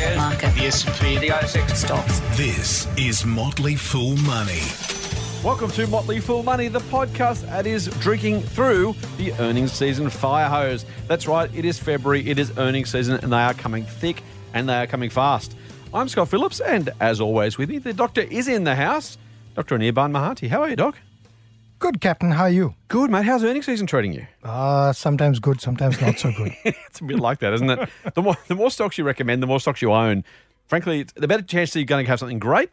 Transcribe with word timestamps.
shares, 0.00 0.16
Market. 0.16 0.54
the 0.54 0.66
S&P, 0.66 1.18
the 1.18 1.28
ASX. 1.28 1.76
Stocks. 1.76 2.20
This 2.36 2.86
is 2.96 3.24
Motley 3.24 3.76
Fool 3.76 4.16
Money. 4.16 4.62
Welcome 5.44 5.70
to 5.72 5.86
Motley 5.86 6.20
Fool 6.20 6.42
Money, 6.42 6.68
the 6.68 6.80
podcast 6.80 7.46
that 7.46 7.66
is 7.66 7.86
drinking 8.00 8.42
through 8.42 8.94
the 9.18 9.32
earnings 9.34 9.72
season 9.72 10.08
fire 10.08 10.48
hose. 10.48 10.86
That's 11.06 11.26
right, 11.28 11.50
it 11.54 11.64
is 11.64 11.78
February, 11.78 12.28
it 12.28 12.38
is 12.38 12.56
earnings 12.58 12.90
season, 12.90 13.18
and 13.22 13.32
they 13.32 13.38
are 13.42 13.54
coming 13.54 13.84
thick 13.84 14.22
and 14.54 14.68
they 14.68 14.74
are 14.76 14.86
coming 14.86 15.10
fast. 15.10 15.54
I'm 15.92 16.08
Scott 16.08 16.28
Phillips, 16.28 16.60
and 16.60 16.90
as 17.00 17.20
always 17.20 17.58
with 17.58 17.68
me, 17.68 17.78
the 17.78 17.92
doctor 17.92 18.22
is 18.22 18.48
in 18.48 18.64
the 18.64 18.76
house, 18.76 19.18
Dr. 19.54 19.78
Anirban 19.78 20.12
Mahanti. 20.12 20.48
How 20.48 20.62
are 20.62 20.70
you, 20.70 20.76
Doc? 20.76 20.96
Good, 21.80 22.02
Captain. 22.02 22.30
How 22.30 22.42
are 22.42 22.50
you? 22.50 22.74
Good, 22.88 23.10
mate. 23.10 23.24
How's 23.24 23.42
earnings 23.42 23.64
season 23.64 23.86
treating 23.86 24.12
you? 24.12 24.26
Uh, 24.44 24.92
sometimes 24.92 25.40
good, 25.40 25.62
sometimes 25.62 25.98
not 25.98 26.18
so 26.18 26.30
good. 26.30 26.54
it's 26.64 27.00
a 27.00 27.04
bit 27.04 27.18
like 27.18 27.38
that, 27.38 27.54
isn't 27.54 27.70
it? 27.70 27.88
The 28.14 28.20
more, 28.20 28.36
the 28.48 28.54
more 28.54 28.70
stocks 28.70 28.98
you 28.98 29.04
recommend, 29.04 29.42
the 29.42 29.46
more 29.46 29.58
stocks 29.58 29.80
you 29.80 29.90
own. 29.90 30.22
Frankly, 30.66 31.06
the 31.14 31.26
better 31.26 31.42
chance 31.42 31.72
that 31.72 31.78
you're 31.78 31.86
going 31.86 32.04
to 32.04 32.10
have 32.10 32.18
something 32.18 32.38
great, 32.38 32.68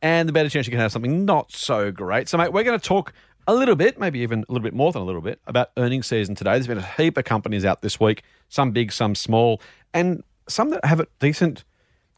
and 0.00 0.28
the 0.28 0.32
better 0.32 0.48
chance 0.48 0.68
you 0.68 0.70
can 0.70 0.78
have 0.78 0.92
something 0.92 1.24
not 1.24 1.50
so 1.50 1.90
great. 1.90 2.28
So, 2.28 2.38
mate, 2.38 2.52
we're 2.52 2.62
going 2.62 2.78
to 2.78 2.88
talk 2.88 3.12
a 3.48 3.54
little 3.54 3.74
bit, 3.74 3.98
maybe 3.98 4.20
even 4.20 4.44
a 4.48 4.52
little 4.52 4.62
bit 4.62 4.74
more 4.74 4.92
than 4.92 5.02
a 5.02 5.04
little 5.04 5.20
bit, 5.20 5.40
about 5.48 5.72
earnings 5.76 6.06
season 6.06 6.36
today. 6.36 6.52
There's 6.52 6.68
been 6.68 6.78
a 6.78 6.82
heap 6.82 7.18
of 7.18 7.24
companies 7.24 7.64
out 7.64 7.82
this 7.82 7.98
week, 7.98 8.22
some 8.48 8.70
big, 8.70 8.92
some 8.92 9.16
small, 9.16 9.60
and 9.92 10.22
some 10.48 10.70
that 10.70 10.84
have 10.84 11.00
a 11.00 11.08
decent 11.18 11.64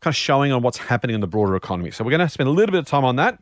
kind 0.03 0.13
of 0.13 0.17
showing 0.17 0.53
on 0.53 0.61
what's 0.61 0.77
happening 0.77 1.15
in 1.15 1.23
the 1.23 1.27
broader 1.27 1.57
economy. 1.57 1.91
So, 1.91 2.05
we're 2.05 2.11
going 2.11 2.21
to 2.21 2.29
spend 2.29 2.51
a 2.51 2.53
little 2.53 2.73
bit 2.73 2.81
of 2.81 2.87
time 2.87 3.07
on 3.07 3.17
that. 3.17 3.41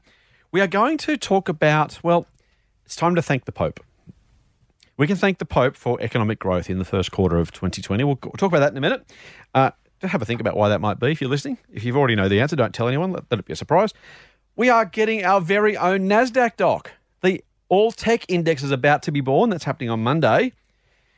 We 0.53 0.61
are 0.61 0.69
going 0.69 0.99
to 0.99 1.17
talk 1.17 1.49
about, 1.49 1.99
well, 2.05 2.29
it's 2.87 2.97
time 2.97 3.17
to 3.17 3.23
thank 3.23 3.45
the 3.45 3.53
Pope. 3.53 3.81
We 4.97 5.07
can 5.07 5.17
thank 5.17 5.39
the 5.39 5.45
Pope 5.45 5.77
for 5.77 6.01
economic 6.01 6.39
growth 6.39 6.71
in 6.71 6.79
the 6.79 6.85
first 6.85 7.11
quarter 7.11 7.37
of 7.37 7.51
2020. 7.51 8.05
We'll, 8.05 8.17
talk 8.17 8.45
about 8.45 8.61
that 8.61 8.71
in 8.71 8.79
a 8.79 8.81
minute. 8.81 9.05
Uh, 9.55 9.73
have 10.03 10.23
a 10.23 10.25
think 10.25 10.41
about 10.41 10.57
why 10.57 10.69
that 10.69 10.81
might 10.81 11.01
be 11.01 11.11
if 11.11 11.21
you're 11.21 11.29
listening. 11.29 11.59
If 11.71 11.85
you've 11.85 11.97
already 11.97 12.15
know 12.15 12.29
the 12.29 12.41
answer, 12.41 12.55
don't 12.55 12.73
tell 12.73 12.87
anyone. 12.87 13.13
Let, 13.13 13.25
let 13.31 13.41
it 13.41 13.45
be 13.45 13.53
a 13.53 13.57
surprise. 13.57 13.93
We 14.55 14.71
are 14.71 14.85
getting 14.85 15.25
our 15.25 15.41
very 15.41 15.77
own 15.77 16.09
NASDAQ 16.09 16.57
doc. 16.57 16.93
The 17.23 17.43
all 17.69 17.91
tech 17.91 18.25
index 18.29 18.63
is 18.63 18.71
about 18.71 19.03
to 19.03 19.13
be 19.13 19.21
born. 19.21 19.51
That's 19.51 19.65
happening 19.65 19.91
on 19.91 20.03
Monday. 20.03 20.53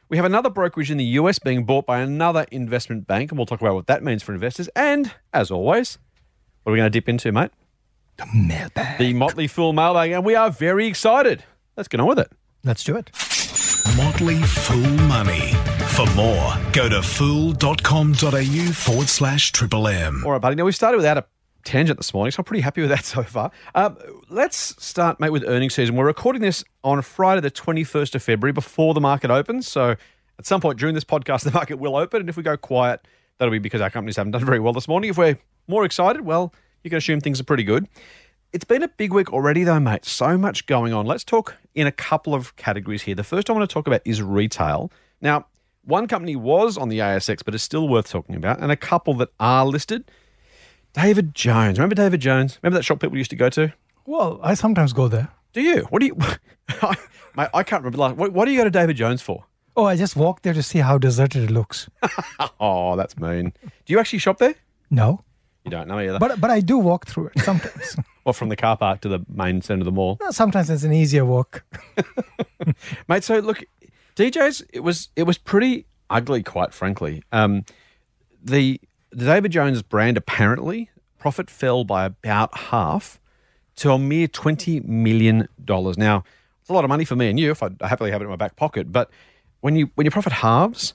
We 0.08 0.16
have 0.16 0.24
another 0.24 0.48
brokerage 0.48 0.90
in 0.90 0.96
the 0.96 1.04
US 1.04 1.38
being 1.38 1.64
bought 1.64 1.84
by 1.84 2.00
another 2.00 2.46
investment 2.50 3.06
bank, 3.06 3.30
and 3.30 3.38
we'll 3.38 3.46
talk 3.46 3.60
about 3.60 3.74
what 3.74 3.86
that 3.88 4.02
means 4.02 4.22
for 4.22 4.32
investors. 4.32 4.70
And 4.74 5.12
as 5.34 5.50
always, 5.50 5.98
what 6.62 6.70
are 6.70 6.72
we 6.72 6.78
going 6.78 6.90
to 6.90 6.98
dip 6.98 7.10
into, 7.10 7.30
mate? 7.30 7.50
the 8.18 8.26
mailbag. 8.34 8.98
The 8.98 9.14
Motley 9.14 9.46
Fool 9.46 9.72
mailbag, 9.72 10.10
and 10.10 10.24
we 10.24 10.34
are 10.34 10.50
very 10.50 10.86
excited. 10.86 11.44
Let's 11.78 11.86
get 11.86 12.00
on 12.00 12.08
with 12.08 12.18
it. 12.18 12.32
Let's 12.64 12.82
do 12.82 12.96
it. 12.96 13.12
Motley 13.96 14.42
Fool 14.42 14.90
Money. 15.06 15.52
For 15.94 16.06
more, 16.16 16.56
go 16.72 16.88
to 16.88 17.00
fool.com.au 17.00 18.72
forward 18.72 19.08
slash 19.08 19.52
triple 19.52 19.86
M. 19.86 20.24
All 20.26 20.32
right, 20.32 20.40
buddy. 20.40 20.56
Now, 20.56 20.64
we 20.64 20.72
started 20.72 20.96
without 20.96 21.18
a 21.18 21.24
tangent 21.62 22.00
this 22.00 22.12
morning, 22.12 22.32
so 22.32 22.40
I'm 22.40 22.44
pretty 22.46 22.62
happy 22.62 22.80
with 22.80 22.90
that 22.90 23.04
so 23.04 23.22
far. 23.22 23.52
Um, 23.76 23.96
let's 24.28 24.74
start, 24.84 25.20
mate, 25.20 25.30
with 25.30 25.44
earnings 25.46 25.74
season. 25.74 25.94
We're 25.94 26.06
recording 26.06 26.42
this 26.42 26.64
on 26.82 27.00
Friday, 27.00 27.42
the 27.42 27.50
21st 27.50 28.16
of 28.16 28.24
February, 28.24 28.52
before 28.52 28.92
the 28.92 29.00
market 29.00 29.30
opens. 29.30 29.68
So 29.68 29.94
at 30.36 30.46
some 30.46 30.60
point 30.60 30.80
during 30.80 30.96
this 30.96 31.04
podcast, 31.04 31.44
the 31.44 31.52
market 31.52 31.78
will 31.78 31.94
open. 31.94 32.22
And 32.22 32.28
if 32.28 32.36
we 32.36 32.42
go 32.42 32.56
quiet, 32.56 33.06
that'll 33.38 33.52
be 33.52 33.60
because 33.60 33.80
our 33.80 33.90
companies 33.90 34.16
haven't 34.16 34.32
done 34.32 34.44
very 34.44 34.58
well 34.58 34.72
this 34.72 34.88
morning. 34.88 35.10
If 35.10 35.16
we're 35.16 35.38
more 35.68 35.84
excited, 35.84 36.22
well, 36.22 36.52
you 36.82 36.90
can 36.90 36.96
assume 36.96 37.20
things 37.20 37.40
are 37.40 37.44
pretty 37.44 37.62
good. 37.62 37.86
It's 38.50 38.64
been 38.64 38.82
a 38.82 38.88
big 38.88 39.12
week 39.12 39.30
already, 39.30 39.62
though, 39.62 39.78
mate. 39.78 40.06
So 40.06 40.38
much 40.38 40.64
going 40.64 40.94
on. 40.94 41.04
Let's 41.04 41.22
talk 41.22 41.56
in 41.74 41.86
a 41.86 41.92
couple 41.92 42.34
of 42.34 42.56
categories 42.56 43.02
here. 43.02 43.14
The 43.14 43.24
first 43.24 43.50
I 43.50 43.52
want 43.52 43.68
to 43.68 43.72
talk 43.72 43.86
about 43.86 44.00
is 44.06 44.22
retail. 44.22 44.90
Now, 45.20 45.46
one 45.84 46.08
company 46.08 46.34
was 46.34 46.78
on 46.78 46.88
the 46.88 46.98
ASX, 46.98 47.44
but 47.44 47.54
is 47.54 47.62
still 47.62 47.88
worth 47.88 48.08
talking 48.08 48.34
about, 48.34 48.60
and 48.60 48.72
a 48.72 48.76
couple 48.76 49.12
that 49.14 49.28
are 49.38 49.66
listed. 49.66 50.10
David 50.94 51.34
Jones. 51.34 51.78
Remember 51.78 51.94
David 51.94 52.20
Jones? 52.20 52.58
Remember 52.62 52.78
that 52.78 52.84
shop 52.84 53.00
people 53.00 53.18
used 53.18 53.30
to 53.30 53.36
go 53.36 53.50
to? 53.50 53.72
Well, 54.06 54.40
I 54.42 54.54
sometimes 54.54 54.94
go 54.94 55.08
there. 55.08 55.28
Do 55.52 55.60
you? 55.60 55.82
What 55.90 56.00
do 56.00 56.06
you? 56.06 56.14
mate, 57.36 57.48
I 57.52 57.62
can't 57.62 57.82
remember. 57.84 57.98
Like, 57.98 58.16
what, 58.16 58.32
what 58.32 58.46
do 58.46 58.52
you 58.52 58.58
go 58.58 58.64
to 58.64 58.70
David 58.70 58.96
Jones 58.96 59.20
for? 59.20 59.44
Oh, 59.76 59.84
I 59.84 59.96
just 59.96 60.16
walk 60.16 60.40
there 60.40 60.54
to 60.54 60.62
see 60.62 60.78
how 60.78 60.96
deserted 60.96 61.44
it 61.44 61.50
looks. 61.50 61.88
Oh, 62.60 62.96
that's 62.96 63.16
mean. 63.18 63.52
Do 63.62 63.92
you 63.92 64.00
actually 64.00 64.18
shop 64.20 64.38
there? 64.38 64.54
No, 64.90 65.20
You 65.70 65.78
don't 65.78 65.88
know 65.88 65.98
either. 65.98 66.18
but 66.18 66.40
but 66.40 66.50
I 66.50 66.60
do 66.60 66.78
walk 66.78 67.06
through 67.06 67.28
it 67.34 67.40
sometimes. 67.40 67.96
or 68.24 68.34
from 68.34 68.48
the 68.48 68.56
car 68.56 68.76
park 68.76 69.00
to 69.02 69.08
the 69.08 69.20
main 69.28 69.62
centre 69.62 69.80
of 69.82 69.84
the 69.86 69.92
mall. 69.92 70.18
sometimes 70.30 70.70
it's 70.70 70.82
an 70.82 70.92
easier 70.92 71.24
walk. 71.24 71.64
mate. 73.08 73.24
So 73.24 73.38
look, 73.38 73.64
DJs, 74.16 74.64
it 74.72 74.80
was 74.80 75.08
it 75.16 75.24
was 75.24 75.38
pretty 75.38 75.86
ugly, 76.10 76.42
quite 76.42 76.72
frankly. 76.74 77.22
Um, 77.32 77.64
the 78.42 78.80
the 79.10 79.24
David 79.24 79.52
Jones 79.52 79.82
brand 79.82 80.16
apparently 80.16 80.90
profit 81.18 81.50
fell 81.50 81.84
by 81.84 82.04
about 82.04 82.56
half 82.56 83.20
to 83.76 83.92
a 83.92 83.98
mere 83.98 84.28
twenty 84.28 84.80
million 84.80 85.48
dollars. 85.64 85.96
Now, 85.98 86.24
it's 86.60 86.70
a 86.70 86.72
lot 86.72 86.84
of 86.84 86.88
money 86.88 87.04
for 87.04 87.16
me 87.16 87.28
and 87.30 87.38
you. 87.38 87.50
If 87.50 87.62
I 87.62 87.70
happily 87.82 88.10
have 88.10 88.20
it 88.20 88.24
in 88.24 88.30
my 88.30 88.36
back 88.36 88.56
pocket, 88.56 88.92
but 88.92 89.10
when 89.60 89.76
you 89.76 89.90
when 89.94 90.04
your 90.04 90.12
profit 90.12 90.32
halves, 90.32 90.94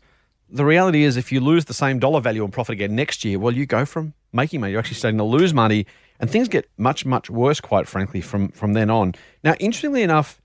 the 0.53 0.63
reality 0.65 1.03
is 1.03 1.17
if 1.17 1.31
you 1.31 1.39
lose 1.39 1.65
the 1.65 1.73
same 1.73 1.99
dollar 1.99 2.21
value 2.21 2.43
and 2.43 2.53
profit 2.53 2.73
again 2.73 2.95
next 2.95 3.25
year, 3.25 3.39
well, 3.39 3.53
you 3.53 3.65
go 3.65 3.85
from 3.85 4.13
making 4.31 4.61
money, 4.61 4.71
you're 4.71 4.79
actually 4.79 4.95
starting 4.97 5.17
to 5.17 5.23
lose 5.23 5.53
money, 5.53 5.85
and 6.19 6.29
things 6.29 6.47
get 6.47 6.69
much 6.77 7.05
much 7.05 7.29
worse, 7.29 7.59
quite 7.59 7.87
frankly, 7.87 8.21
from 8.21 8.49
from 8.49 8.73
then 8.73 8.89
on. 8.89 9.13
Now, 9.43 9.55
interestingly 9.59 10.03
enough. 10.03 10.39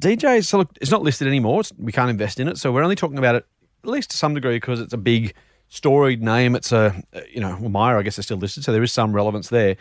DJ, 0.00 0.42
so 0.44 0.58
look, 0.58 0.70
it's 0.80 0.90
not 0.90 1.02
listed 1.02 1.28
anymore. 1.28 1.60
It's, 1.60 1.72
we 1.78 1.92
can't 1.92 2.08
invest 2.08 2.40
in 2.40 2.48
it, 2.48 2.56
so 2.56 2.72
we're 2.72 2.82
only 2.82 2.96
talking 2.96 3.18
about 3.18 3.34
it 3.34 3.44
at 3.84 3.90
least 3.90 4.10
to 4.12 4.16
some 4.16 4.32
degree 4.34 4.56
because 4.56 4.80
it's 4.80 4.94
a 4.94 4.98
big 4.98 5.34
storied 5.68 6.22
name. 6.22 6.54
It's 6.56 6.72
a 6.72 7.02
you 7.30 7.40
know 7.40 7.56
well, 7.60 7.68
Myer, 7.68 7.98
I 7.98 8.02
guess, 8.02 8.18
is 8.18 8.24
still 8.24 8.38
listed, 8.38 8.64
so 8.64 8.72
there 8.72 8.82
is 8.82 8.92
some 8.92 9.12
relevance 9.12 9.48
there. 9.50 9.76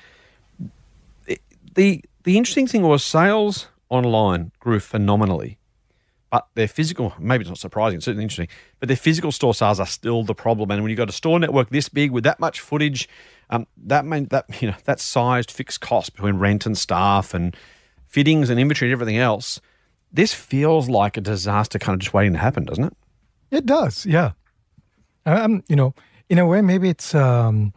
It- 1.28 1.42
the 1.76 2.04
The 2.24 2.38
interesting 2.38 2.68
thing 2.68 2.82
was 2.82 3.04
sales 3.06 3.68
online 3.90 4.52
grew 4.60 4.80
phenomenally, 4.82 5.58
but 6.30 6.48
their 6.56 6.68
physical 6.68 7.14
maybe 7.20 7.42
it's 7.42 7.50
not 7.50 7.58
surprising, 7.58 7.98
it's 7.98 8.06
certainly 8.06 8.24
interesting, 8.24 8.50
but 8.80 8.88
their 8.88 8.98
physical 8.98 9.32
store 9.32 9.54
sales 9.54 9.80
are 9.80 9.88
still 9.88 10.24
the 10.24 10.36
problem. 10.36 10.72
And 10.72 10.82
when 10.82 10.90
you've 10.90 10.98
got 10.98 11.10
a 11.10 11.14
store 11.14 11.40
network 11.40 11.70
this 11.70 11.90
big 11.90 12.12
with 12.12 12.24
that 12.24 12.40
much 12.40 12.60
footage, 12.60 13.10
um, 13.50 13.68
that 13.78 14.06
mean 14.06 14.26
that 14.26 14.46
you 14.62 14.70
know 14.70 14.78
that 14.86 15.00
sized 15.00 15.52
fixed 15.52 15.82
cost 15.82 16.14
between 16.14 16.36
rent 16.36 16.66
and 16.66 16.78
staff 16.78 17.34
and 17.34 17.56
fittings 18.08 18.50
and 18.50 18.60
inventory 18.60 18.90
and 18.90 18.94
everything 18.94 19.18
else 19.18 19.60
this 20.12 20.34
feels 20.34 20.90
like 20.90 21.18
a 21.18 21.22
disaster 21.22 21.80
kind 21.80 21.96
of 21.96 22.00
just 22.00 22.14
waiting 22.14 22.34
to 22.34 22.40
happen, 22.40 22.66
doesn't 22.66 22.86
it? 22.86 22.94
It 23.52 23.66
does, 23.66 24.06
yeah. 24.06 24.32
Um, 25.26 25.64
you 25.68 25.76
know, 25.76 25.94
in 26.30 26.40
a 26.40 26.46
way, 26.46 26.62
maybe 26.62 26.90
it's 26.90 27.14
um, 27.14 27.74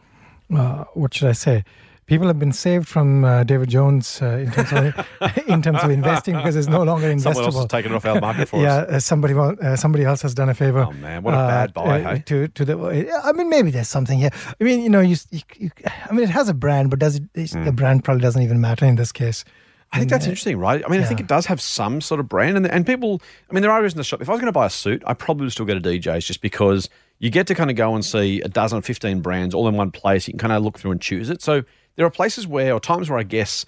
uh, 0.53 0.85
what 0.93 1.13
should 1.13 1.29
I 1.29 1.33
say? 1.33 1.63
People 2.05 2.27
have 2.27 2.37
been 2.37 2.51
saved 2.51 2.87
from 2.87 3.23
uh, 3.23 3.43
David 3.43 3.69
Jones 3.69 4.21
uh, 4.21 4.25
in 4.25 4.51
terms 4.51 4.71
of 4.73 5.47
in 5.47 5.61
terms 5.61 5.83
of 5.83 5.89
investing 5.89 6.35
because 6.35 6.55
it's 6.55 6.67
no 6.67 6.83
longer 6.83 7.07
investable. 7.07 7.33
Someone 7.33 7.45
else 7.45 7.55
has 7.55 7.65
taken 7.67 7.91
it 7.93 7.95
off 7.95 8.05
our 8.05 8.19
market 8.19 8.49
for 8.49 8.61
yeah, 8.61 8.75
us. 8.75 8.89
uh, 8.89 8.99
somebody 8.99 9.33
uh, 9.33 9.75
somebody 9.77 10.03
else 10.03 10.21
has 10.21 10.33
done 10.33 10.49
a 10.49 10.53
favor. 10.53 10.85
Oh, 10.87 10.91
man, 10.91 11.23
what 11.23 11.33
a 11.33 11.37
bad 11.37 11.73
buy, 11.73 12.01
hey? 12.01 12.23
To 12.25 12.47
to 12.49 12.65
the, 12.65 13.21
I 13.23 13.31
mean, 13.31 13.49
maybe 13.49 13.71
there's 13.71 13.87
something 13.87 14.19
here. 14.19 14.31
I 14.59 14.63
mean, 14.63 14.81
you 14.81 14.89
know, 14.89 14.99
you, 14.99 15.15
you, 15.31 15.41
you 15.55 15.71
I 15.85 16.11
mean, 16.11 16.23
it 16.23 16.29
has 16.29 16.49
a 16.49 16.53
brand, 16.53 16.89
but 16.89 16.99
does 16.99 17.15
it? 17.15 17.51
Hmm. 17.51 17.63
The 17.63 17.71
brand 17.71 18.03
probably 18.03 18.21
doesn't 18.21 18.41
even 18.41 18.59
matter 18.59 18.85
in 18.85 18.95
this 18.95 19.11
case. 19.11 19.45
I 19.93 19.99
think 19.99 20.09
that's 20.09 20.25
interesting, 20.25 20.57
right? 20.57 20.83
I 20.83 20.89
mean, 20.89 21.01
I 21.01 21.03
think 21.03 21.19
it 21.19 21.27
does 21.27 21.45
have 21.45 21.61
some 21.61 22.01
sort 22.01 22.19
of 22.19 22.27
brand, 22.27 22.57
and 22.57 22.67
and 22.67 22.85
people. 22.85 23.21
I 23.49 23.53
mean, 23.53 23.61
there 23.61 23.71
are 23.71 23.81
reasons 23.81 23.99
to 23.99 24.03
shop. 24.03 24.21
If 24.21 24.29
I 24.29 24.31
was 24.31 24.41
going 24.41 24.51
to 24.51 24.51
buy 24.51 24.65
a 24.65 24.69
suit, 24.69 25.03
I 25.05 25.13
probably 25.13 25.45
would 25.45 25.51
still 25.51 25.65
go 25.65 25.77
to 25.77 25.81
DJs 25.81 26.25
just 26.25 26.41
because 26.41 26.89
you 27.19 27.29
get 27.29 27.45
to 27.47 27.55
kind 27.55 27.69
of 27.69 27.75
go 27.75 27.93
and 27.93 28.03
see 28.03 28.41
a 28.41 28.47
dozen, 28.47 28.81
fifteen 28.81 29.21
brands 29.21 29.53
all 29.53 29.67
in 29.67 29.75
one 29.75 29.91
place. 29.91 30.27
You 30.27 30.33
can 30.33 30.39
kind 30.39 30.53
of 30.53 30.63
look 30.63 30.79
through 30.79 30.91
and 30.91 31.01
choose 31.01 31.29
it. 31.29 31.43
So 31.43 31.63
there 31.95 32.05
are 32.05 32.09
places 32.11 32.47
where, 32.47 32.73
or 32.73 32.79
times 32.79 33.09
where 33.09 33.19
I 33.19 33.23
guess 33.23 33.65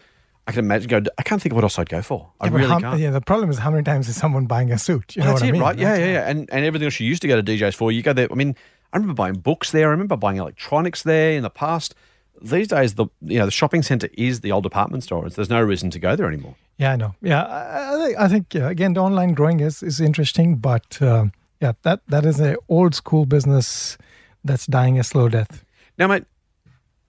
I 0.47 0.51
can 0.51 0.65
imagine 0.65 0.87
go. 0.89 1.01
I 1.17 1.23
can't 1.23 1.41
think 1.41 1.53
of 1.53 1.55
what 1.55 1.63
else 1.63 1.77
I'd 1.79 1.89
go 1.89 2.01
for. 2.01 2.31
I 2.39 2.47
Yeah, 2.47 2.53
really 2.53 2.67
how- 2.69 2.79
can't. 2.79 2.99
Yeah, 2.99 3.11
the 3.11 3.21
problem 3.21 3.49
is 3.49 3.57
how 3.59 3.71
many 3.71 3.83
times 3.83 4.07
is 4.07 4.15
someone 4.15 4.45
buying 4.45 4.71
a 4.71 4.77
suit? 4.77 5.15
You 5.15 5.21
know 5.23 5.29
That's 5.29 5.41
what 5.41 5.47
it, 5.47 5.49
I 5.49 5.51
mean? 5.53 5.61
right? 5.61 5.77
Yeah, 5.77 5.95
yeah, 5.97 6.05
yeah. 6.13 6.29
And 6.29 6.49
and 6.51 6.65
everything 6.65 6.85
else 6.85 6.99
you 6.99 7.07
used 7.07 7.21
to 7.23 7.27
go 7.27 7.39
to 7.41 7.43
DJs 7.43 7.75
for, 7.75 7.91
you 7.91 8.01
go 8.03 8.13
there. 8.13 8.27
I 8.31 8.35
mean, 8.35 8.55
I 8.93 8.97
remember 8.97 9.13
buying 9.15 9.35
books 9.35 9.71
there. 9.71 9.87
I 9.87 9.91
remember 9.91 10.15
buying 10.17 10.37
electronics 10.37 11.03
there 11.03 11.31
in 11.31 11.43
the 11.43 11.49
past. 11.49 11.95
These 12.41 12.67
days, 12.67 12.93
the 12.95 13.07
you 13.21 13.39
know 13.39 13.45
the 13.45 13.51
shopping 13.51 13.81
centre 13.81 14.09
is 14.13 14.41
the 14.41 14.51
old 14.51 14.63
department 14.63 15.03
store. 15.03 15.27
There's 15.29 15.49
no 15.49 15.61
reason 15.61 15.89
to 15.91 15.99
go 15.99 16.15
there 16.15 16.27
anymore. 16.27 16.55
Yeah, 16.77 16.91
I 16.91 16.95
know. 16.97 17.15
Yeah, 17.21 17.43
I, 17.43 17.93
I 17.95 18.05
think, 18.05 18.19
I 18.19 18.27
think 18.27 18.53
yeah, 18.53 18.69
again, 18.69 18.93
the 18.93 18.99
online 19.01 19.33
growing 19.33 19.61
is, 19.61 19.81
is 19.81 20.01
interesting, 20.01 20.57
but 20.57 21.01
um, 21.01 21.31
yeah, 21.61 21.71
that 21.83 22.01
that 22.09 22.25
is 22.25 22.39
a 22.41 22.57
old 22.67 22.93
school 22.93 23.25
business 23.25 23.97
that's 24.43 24.65
dying 24.67 24.99
a 24.99 25.03
slow 25.03 25.29
death. 25.29 25.63
Now, 25.97 26.07
mate, 26.07 26.25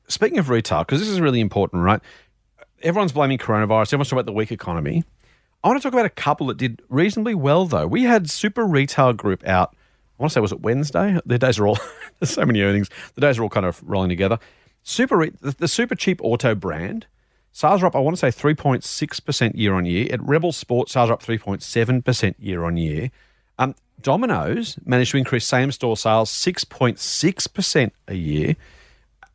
speaking 0.09 0.39
of 0.39 0.49
retail, 0.49 0.81
because 0.81 1.01
this 1.01 1.09
is 1.09 1.21
really 1.21 1.41
important, 1.41 1.83
right? 1.83 2.01
Everyone's 2.83 3.13
blaming 3.13 3.39
coronavirus. 3.39 3.89
Everyone's 3.89 4.09
talking 4.09 4.19
about 4.19 4.27
the 4.27 4.33
weak 4.33 4.53
economy. 4.53 5.05
I 5.65 5.69
want 5.69 5.81
to 5.81 5.83
talk 5.83 5.93
about 5.93 6.07
a 6.07 6.11
couple 6.11 6.47
that 6.49 6.59
did 6.59 6.83
reasonably 6.89 7.35
well, 7.35 7.67
though. 7.67 7.87
We 7.87 8.05
had 8.05 8.31
Super 8.31 8.65
Retail 8.65 9.15
Group 9.15 9.47
out. 9.47 9.75
I 10.19 10.23
want 10.23 10.31
to 10.31 10.35
say, 10.35 10.41
was 10.41 10.53
it 10.53 10.61
Wednesday? 10.61 11.19
Their 11.27 11.39
days 11.39 11.59
are 11.59 11.67
all, 11.67 11.79
there's 12.21 12.31
so 12.31 12.45
many 12.45 12.63
earnings. 12.63 12.89
The 13.15 13.21
days 13.21 13.39
are 13.39 13.43
all 13.43 13.49
kind 13.49 13.67
of 13.67 13.83
rolling 13.83 14.09
together. 14.09 14.39
Super, 14.83 15.27
the, 15.27 15.51
the 15.51 15.67
Supercheap 15.67 16.21
Auto 16.23 16.55
brand, 16.55 17.07
sales 17.53 17.83
are 17.83 17.87
up, 17.87 17.97
I 17.97 17.99
want 17.99 18.17
to 18.17 18.21
say 18.21 18.29
3.6% 18.29 19.57
year 19.57 19.75
on 19.75 19.85
year. 19.85 20.07
At 20.13 20.23
Rebel 20.23 20.53
Sport, 20.53 20.89
sales 20.89 21.11
are 21.11 21.15
up 21.15 21.23
3.7% 21.23 22.35
year 22.39 22.65
on 22.65 22.77
year. 22.77 23.11
Um, 23.59 23.75
Domino's 24.01 24.79
managed 24.85 25.11
to 25.13 25.17
increase 25.17 25.47
same 25.47 25.73
store 25.73 25.97
sales 25.97 26.31
6.6% 26.31 27.91
a 28.09 28.15
year. 28.15 28.57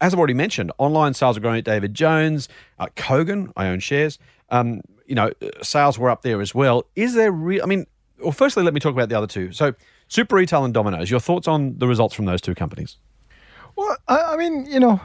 As 0.01 0.13
I've 0.13 0.19
already 0.19 0.33
mentioned, 0.33 0.71
online 0.79 1.13
sales 1.13 1.37
are 1.37 1.39
growing 1.39 1.59
at 1.59 1.63
David 1.63 1.93
Jones, 1.93 2.49
uh, 2.79 2.87
Kogan. 2.95 3.51
I 3.55 3.67
own 3.67 3.79
shares. 3.79 4.19
Um, 4.49 4.81
you 5.05 5.15
know, 5.15 5.31
uh, 5.41 5.49
sales 5.61 5.97
were 5.97 6.09
up 6.09 6.23
there 6.23 6.41
as 6.41 6.53
well. 6.53 6.85
Is 6.95 7.13
there 7.13 7.31
real? 7.31 7.63
I 7.63 7.67
mean, 7.67 7.85
well, 8.19 8.31
firstly, 8.31 8.63
let 8.63 8.73
me 8.73 8.79
talk 8.79 8.93
about 8.93 9.09
the 9.09 9.15
other 9.15 9.27
two. 9.27 9.51
So, 9.51 9.73
Super 10.07 10.35
Retail 10.35 10.65
and 10.65 10.73
Domino's. 10.73 11.09
Your 11.09 11.19
thoughts 11.19 11.47
on 11.47 11.77
the 11.77 11.87
results 11.87 12.13
from 12.13 12.25
those 12.25 12.41
two 12.41 12.55
companies? 12.55 12.97
Well, 13.75 13.95
I, 14.07 14.21
I 14.21 14.37
mean, 14.37 14.65
you 14.65 14.79
know, 14.79 14.99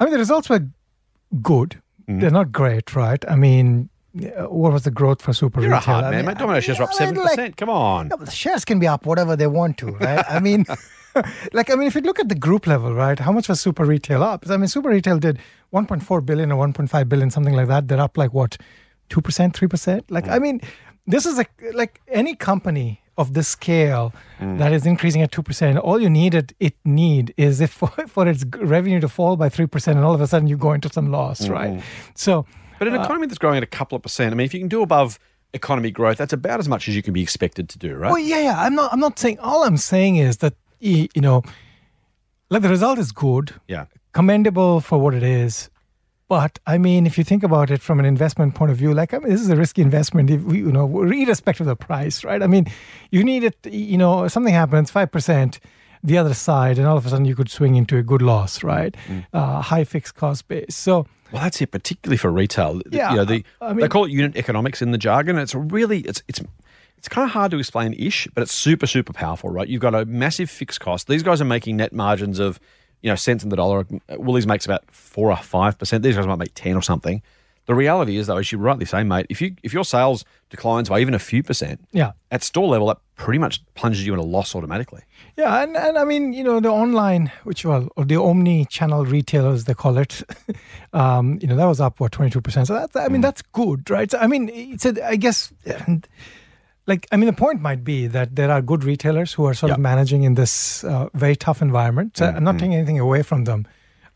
I 0.00 0.04
mean, 0.04 0.12
the 0.12 0.18
results 0.18 0.48
were 0.48 0.66
good. 1.42 1.80
Mm-hmm. 2.08 2.20
They're 2.20 2.30
not 2.30 2.50
great, 2.50 2.96
right? 2.96 3.22
I 3.28 3.36
mean, 3.36 3.88
uh, 4.18 4.44
what 4.44 4.72
was 4.72 4.84
the 4.84 4.90
growth 4.90 5.22
for 5.22 5.32
super 5.32 5.60
You're 5.60 5.72
a 5.72 5.76
retail? 5.76 5.94
hard 5.94 6.04
I 6.06 6.10
man, 6.10 6.26
mean. 6.26 6.36
Domino's 6.36 6.64
shares 6.64 6.80
are 6.80 6.84
up 6.84 6.90
I 6.90 6.94
seven 6.94 7.14
mean, 7.14 7.24
like, 7.24 7.36
percent. 7.36 7.56
Come 7.56 7.70
on. 7.70 8.08
But 8.08 8.20
the 8.20 8.30
shares 8.30 8.64
can 8.64 8.78
be 8.78 8.86
up 8.86 9.06
whatever 9.06 9.36
they 9.36 9.46
want 9.46 9.78
to, 9.78 9.86
right? 9.92 10.24
I 10.28 10.40
mean, 10.40 10.64
like 11.52 11.70
I 11.70 11.74
mean, 11.74 11.86
if 11.86 11.94
you 11.94 12.00
look 12.00 12.18
at 12.18 12.28
the 12.28 12.34
group 12.34 12.66
level, 12.66 12.94
right? 12.94 13.18
How 13.18 13.32
much 13.32 13.48
was 13.48 13.60
super 13.60 13.84
retail 13.84 14.22
up? 14.22 14.48
I 14.48 14.56
mean, 14.56 14.68
super 14.68 14.88
retail 14.88 15.18
did 15.18 15.38
1.4 15.72 16.24
billion 16.24 16.52
or 16.52 16.66
1.5 16.66 17.08
billion, 17.08 17.30
something 17.30 17.54
like 17.54 17.68
that. 17.68 17.88
They're 17.88 18.00
up 18.00 18.16
like 18.16 18.32
what, 18.32 18.56
two 19.08 19.20
percent, 19.20 19.56
three 19.56 19.68
percent? 19.68 20.10
Like 20.10 20.28
I 20.28 20.38
mm. 20.38 20.42
mean, 20.42 20.60
this 21.06 21.26
is 21.26 21.36
like 21.36 21.50
like 21.72 22.00
any 22.08 22.34
company 22.34 23.00
of 23.16 23.34
this 23.34 23.46
scale 23.46 24.12
mm. 24.40 24.58
that 24.58 24.72
is 24.72 24.86
increasing 24.86 25.22
at 25.22 25.30
two 25.30 25.42
percent. 25.42 25.78
All 25.78 26.00
you 26.00 26.10
needed 26.10 26.54
it 26.60 26.74
need 26.84 27.34
is 27.36 27.60
if 27.60 27.70
for, 27.80 27.88
for 27.88 28.26
its 28.28 28.44
revenue 28.58 29.00
to 29.00 29.08
fall 29.08 29.36
by 29.36 29.48
three 29.48 29.66
percent, 29.66 29.96
and 29.96 30.06
all 30.06 30.14
of 30.14 30.20
a 30.20 30.26
sudden 30.26 30.48
you 30.48 30.56
go 30.56 30.72
into 30.72 30.88
some 30.92 31.10
loss, 31.10 31.48
right? 31.48 31.82
So. 32.14 32.46
But 32.76 32.88
an 32.88 32.96
uh, 32.96 33.04
economy 33.04 33.28
that's 33.28 33.38
growing 33.38 33.56
at 33.56 33.62
a 33.62 33.66
couple 33.66 33.94
of 33.94 34.02
percent, 34.02 34.32
I 34.32 34.34
mean, 34.34 34.44
if 34.46 34.52
you 34.52 34.58
can 34.58 34.68
do 34.68 34.82
above 34.82 35.20
economy 35.52 35.92
growth, 35.92 36.18
that's 36.18 36.32
about 36.32 36.58
as 36.58 36.68
much 36.68 36.88
as 36.88 36.96
you 36.96 37.02
can 37.02 37.14
be 37.14 37.22
expected 37.22 37.68
to 37.68 37.78
do, 37.78 37.94
right? 37.94 38.10
Well, 38.10 38.18
yeah, 38.18 38.40
yeah. 38.40 38.60
I'm 38.60 38.74
not. 38.74 38.92
I'm 38.92 39.00
not 39.00 39.18
saying. 39.18 39.38
All 39.38 39.62
I'm 39.62 39.76
saying 39.76 40.16
is 40.16 40.38
that 40.38 40.54
you 40.84 41.20
know, 41.22 41.42
like 42.50 42.62
the 42.62 42.68
result 42.68 42.98
is 42.98 43.12
good, 43.12 43.54
yeah. 43.68 43.86
commendable 44.12 44.80
for 44.80 44.98
what 44.98 45.14
it 45.14 45.22
is. 45.22 45.70
But 46.28 46.58
I 46.66 46.78
mean, 46.78 47.06
if 47.06 47.18
you 47.18 47.24
think 47.24 47.42
about 47.42 47.70
it 47.70 47.82
from 47.82 48.00
an 48.00 48.06
investment 48.06 48.54
point 48.54 48.70
of 48.70 48.78
view, 48.78 48.94
like 48.94 49.12
I 49.12 49.18
mean, 49.18 49.28
this 49.28 49.40
is 49.40 49.50
a 49.50 49.56
risky 49.56 49.82
investment. 49.82 50.30
If 50.30 50.42
we, 50.42 50.58
you 50.58 50.72
know, 50.72 51.02
irrespective 51.02 51.66
of 51.66 51.78
the 51.78 51.84
price, 51.84 52.24
right? 52.24 52.42
I 52.42 52.46
mean, 52.46 52.66
you 53.10 53.22
need 53.22 53.44
it. 53.44 53.56
You 53.64 53.98
know, 53.98 54.26
something 54.28 54.54
happens, 54.54 54.90
five 54.90 55.12
percent, 55.12 55.60
the 56.02 56.18
other 56.18 56.34
side, 56.34 56.78
and 56.78 56.86
all 56.86 56.96
of 56.96 57.04
a 57.06 57.10
sudden 57.10 57.24
you 57.24 57.36
could 57.36 57.50
swing 57.50 57.76
into 57.76 57.98
a 57.98 58.02
good 58.02 58.22
loss, 58.22 58.62
right? 58.62 58.96
Uh, 59.32 59.60
high 59.60 59.84
fixed 59.84 60.14
cost 60.14 60.48
base. 60.48 60.74
So 60.74 61.06
Well, 61.30 61.42
that's 61.42 61.60
it, 61.60 61.70
particularly 61.70 62.16
for 62.16 62.30
retail. 62.30 62.80
Yeah, 62.90 63.10
you 63.10 63.16
know, 63.16 63.24
the, 63.24 63.44
I 63.60 63.72
they 63.74 63.88
call 63.88 64.06
it 64.06 64.10
unit 64.10 64.36
economics 64.36 64.80
in 64.80 64.92
the 64.92 64.98
jargon. 64.98 65.38
It's 65.38 65.54
really 65.54 66.00
it's 66.00 66.22
it's 66.26 66.40
it's 67.04 67.08
kind 67.10 67.26
of 67.26 67.32
hard 67.32 67.50
to 67.50 67.58
explain 67.58 67.92
ish, 67.92 68.26
but 68.34 68.40
it's 68.40 68.54
super 68.54 68.86
super 68.86 69.12
powerful, 69.12 69.50
right? 69.50 69.68
You've 69.68 69.82
got 69.82 69.94
a 69.94 70.06
massive 70.06 70.48
fixed 70.48 70.80
cost. 70.80 71.06
These 71.06 71.22
guys 71.22 71.38
are 71.38 71.44
making 71.44 71.76
net 71.76 71.92
margins 71.92 72.38
of 72.38 72.58
you 73.02 73.10
know 73.10 73.14
cents 73.14 73.44
in 73.44 73.50
the 73.50 73.56
dollar. 73.56 73.84
Woolies 74.08 74.46
makes 74.46 74.64
about 74.64 74.90
four 74.90 75.30
or 75.30 75.36
five 75.36 75.76
percent. 75.76 76.02
These 76.02 76.16
guys 76.16 76.26
might 76.26 76.38
make 76.38 76.54
ten 76.54 76.74
or 76.74 76.80
something. 76.80 77.20
The 77.66 77.74
reality 77.74 78.16
is, 78.16 78.26
though, 78.26 78.38
as 78.38 78.50
you 78.50 78.56
rightly 78.56 78.86
say, 78.86 79.02
mate, 79.02 79.26
if 79.28 79.42
you 79.42 79.54
if 79.62 79.74
your 79.74 79.84
sales 79.84 80.24
declines 80.48 80.88
by 80.88 81.00
even 81.00 81.12
a 81.12 81.18
few 81.18 81.42
percent, 81.42 81.86
yeah, 81.92 82.12
at 82.30 82.42
store 82.42 82.68
level, 82.68 82.86
that 82.86 83.00
pretty 83.16 83.38
much 83.38 83.62
plunges 83.74 84.06
you 84.06 84.14
in 84.14 84.18
a 84.18 84.22
loss 84.22 84.54
automatically. 84.54 85.02
Yeah, 85.36 85.62
and, 85.62 85.76
and 85.76 85.98
I 85.98 86.04
mean, 86.04 86.32
you 86.32 86.42
know, 86.42 86.58
the 86.58 86.70
online, 86.70 87.30
which 87.42 87.66
well, 87.66 87.90
or 87.96 88.06
the 88.06 88.16
omni-channel 88.16 89.04
retailers 89.04 89.64
they 89.64 89.74
call 89.74 89.98
it, 89.98 90.22
um, 90.94 91.38
you 91.42 91.48
know, 91.48 91.56
that 91.56 91.66
was 91.66 91.82
up 91.82 92.00
what 92.00 92.12
twenty 92.12 92.30
two 92.30 92.40
percent. 92.40 92.66
So 92.66 92.72
that's, 92.72 92.96
I 92.96 93.08
mean, 93.08 93.20
that's 93.20 93.42
good, 93.42 93.90
right? 93.90 94.10
So, 94.10 94.16
I 94.16 94.26
mean, 94.26 94.48
it's 94.48 94.86
a, 94.86 95.06
I 95.06 95.16
guess, 95.16 95.52
like, 96.86 97.06
I 97.10 97.16
mean, 97.16 97.26
the 97.26 97.32
point 97.32 97.60
might 97.60 97.82
be 97.82 98.06
that 98.08 98.36
there 98.36 98.50
are 98.50 98.60
good 98.60 98.84
retailers 98.84 99.32
who 99.32 99.46
are 99.46 99.54
sort 99.54 99.72
of 99.72 99.78
managing 99.78 100.22
in 100.22 100.34
this 100.34 100.84
uh, 100.84 101.08
very 101.14 101.36
tough 101.36 101.62
environment. 101.62 102.18
So 102.18 102.26
I'm 102.26 102.44
not 102.44 102.58
taking 102.58 102.74
anything 102.74 102.98
away 102.98 103.22
from 103.22 103.44
them. 103.44 103.66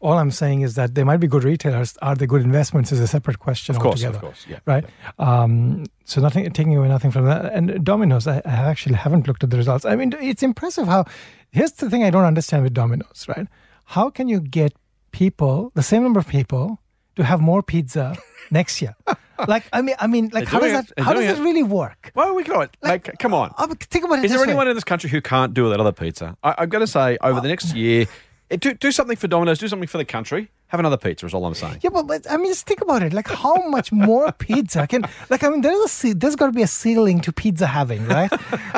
All 0.00 0.17
I'm 0.17 0.31
saying 0.31 0.61
is 0.61 0.76
that 0.76 0.94
they 0.94 1.03
might 1.03 1.17
be 1.17 1.26
good 1.26 1.43
retailers. 1.43 1.97
Are 2.03 2.15
they 2.15 2.26
good 2.26 2.43
investments? 2.43 2.93
Is 2.93 3.00
a 3.00 3.09
separate 3.09 3.41
question 3.41 3.75
Of 3.75 3.82
course, 3.82 4.05
altogether 4.05 4.19
of 4.19 4.23
course, 4.23 4.47
yeah. 4.49 4.61
right? 4.65 4.85
Um, 5.19 5.87
so 6.05 6.20
nothing 6.20 6.49
taking 6.53 6.76
away 6.76 6.87
nothing 6.87 7.11
from 7.11 7.25
that. 7.25 7.53
And 7.53 7.85
Domino's, 7.85 8.29
I, 8.29 8.37
I 8.44 8.71
actually 8.71 8.94
haven't 8.94 9.26
looked 9.26 9.43
at 9.43 9.50
the 9.50 9.56
results. 9.56 9.85
I 9.85 9.97
mean, 9.97 10.14
it's 10.21 10.44
impressive 10.44 10.87
how. 10.87 11.05
Here's 11.50 11.73
the 11.73 11.91
thing 11.91 12.05
I 12.05 12.11
don't 12.11 12.25
understand 12.25 12.62
with 12.62 12.75
Domino's, 12.75 13.26
right? 13.26 13.49
How 13.87 14.09
can 14.11 14.29
you 14.29 14.38
get 14.41 14.73
people, 15.11 15.73
the 15.75 15.82
same 15.82 16.03
number 16.03 16.21
of 16.21 16.29
people, 16.29 16.81
to 17.19 17.25
have 17.25 17.41
more 17.41 17.62
pizza 17.62 18.17
next 18.50 18.81
year? 18.81 18.97
Like, 19.47 19.69
I 19.73 19.82
mean, 19.82 19.97
I 19.99 20.06
mean, 20.06 20.31
like, 20.32 20.49
how 20.49 20.61
does 20.61 20.73
that? 20.73 21.05
How 21.05 21.12
does 21.12 21.38
it 21.38 21.43
really 21.43 21.62
work? 21.62 22.12
Well, 22.15 22.35
we 22.35 22.44
can. 22.44 22.69
Like, 22.82 23.19
come 23.19 23.35
on. 23.35 23.53
But 23.59 23.82
think 23.85 24.05
about 24.05 24.20
it. 24.20 24.25
Is 24.25 24.31
there 24.31 24.41
way. 24.41 24.47
anyone 24.47 24.69
in 24.69 24.75
this 24.75 24.85
country 24.85 25.11
who 25.11 25.20
can't 25.20 25.53
do 25.53 25.69
that 25.69 25.79
other 25.79 25.93
pizza? 25.93 26.37
I, 26.43 26.55
I've 26.59 26.70
got 26.70 26.81
to 26.81 26.87
say, 26.87 27.19
over 27.20 27.41
the 27.41 27.49
next 27.49 27.75
year, 27.75 28.06
eh, 28.50 28.56
do, 28.56 28.75
do 28.75 28.91
something 28.91 29.17
for 29.17 29.29
Domino's, 29.29 29.59
do 29.59 29.69
something 29.69 29.88
for 29.88 29.99
the 29.99 30.05
country. 30.05 30.50
Have 30.69 30.81
another 30.81 30.99
pizza, 30.99 31.25
is 31.25 31.32
all 31.32 31.47
I'm 31.47 31.55
saying. 31.55 31.79
Yeah, 31.82 31.88
but, 31.91 32.06
but 32.06 32.31
I 32.31 32.37
mean, 32.37 32.49
just 32.49 32.67
think 32.67 32.82
about 32.82 33.03
it. 33.03 33.15
Like, 33.15 33.26
how 33.29 33.56
much 33.69 33.91
more 33.91 34.31
pizza 34.38 34.87
can? 34.87 35.03
Like, 35.31 35.43
I 35.43 35.49
mean, 35.49 35.62
there's 35.62 36.05
a 36.05 36.12
there's 36.15 36.37
got 36.37 36.47
to 36.47 36.53
be 36.53 36.61
a 36.62 36.67
ceiling 36.67 37.20
to 37.23 37.32
pizza 37.32 37.67
having, 37.67 38.06
right? 38.06 38.31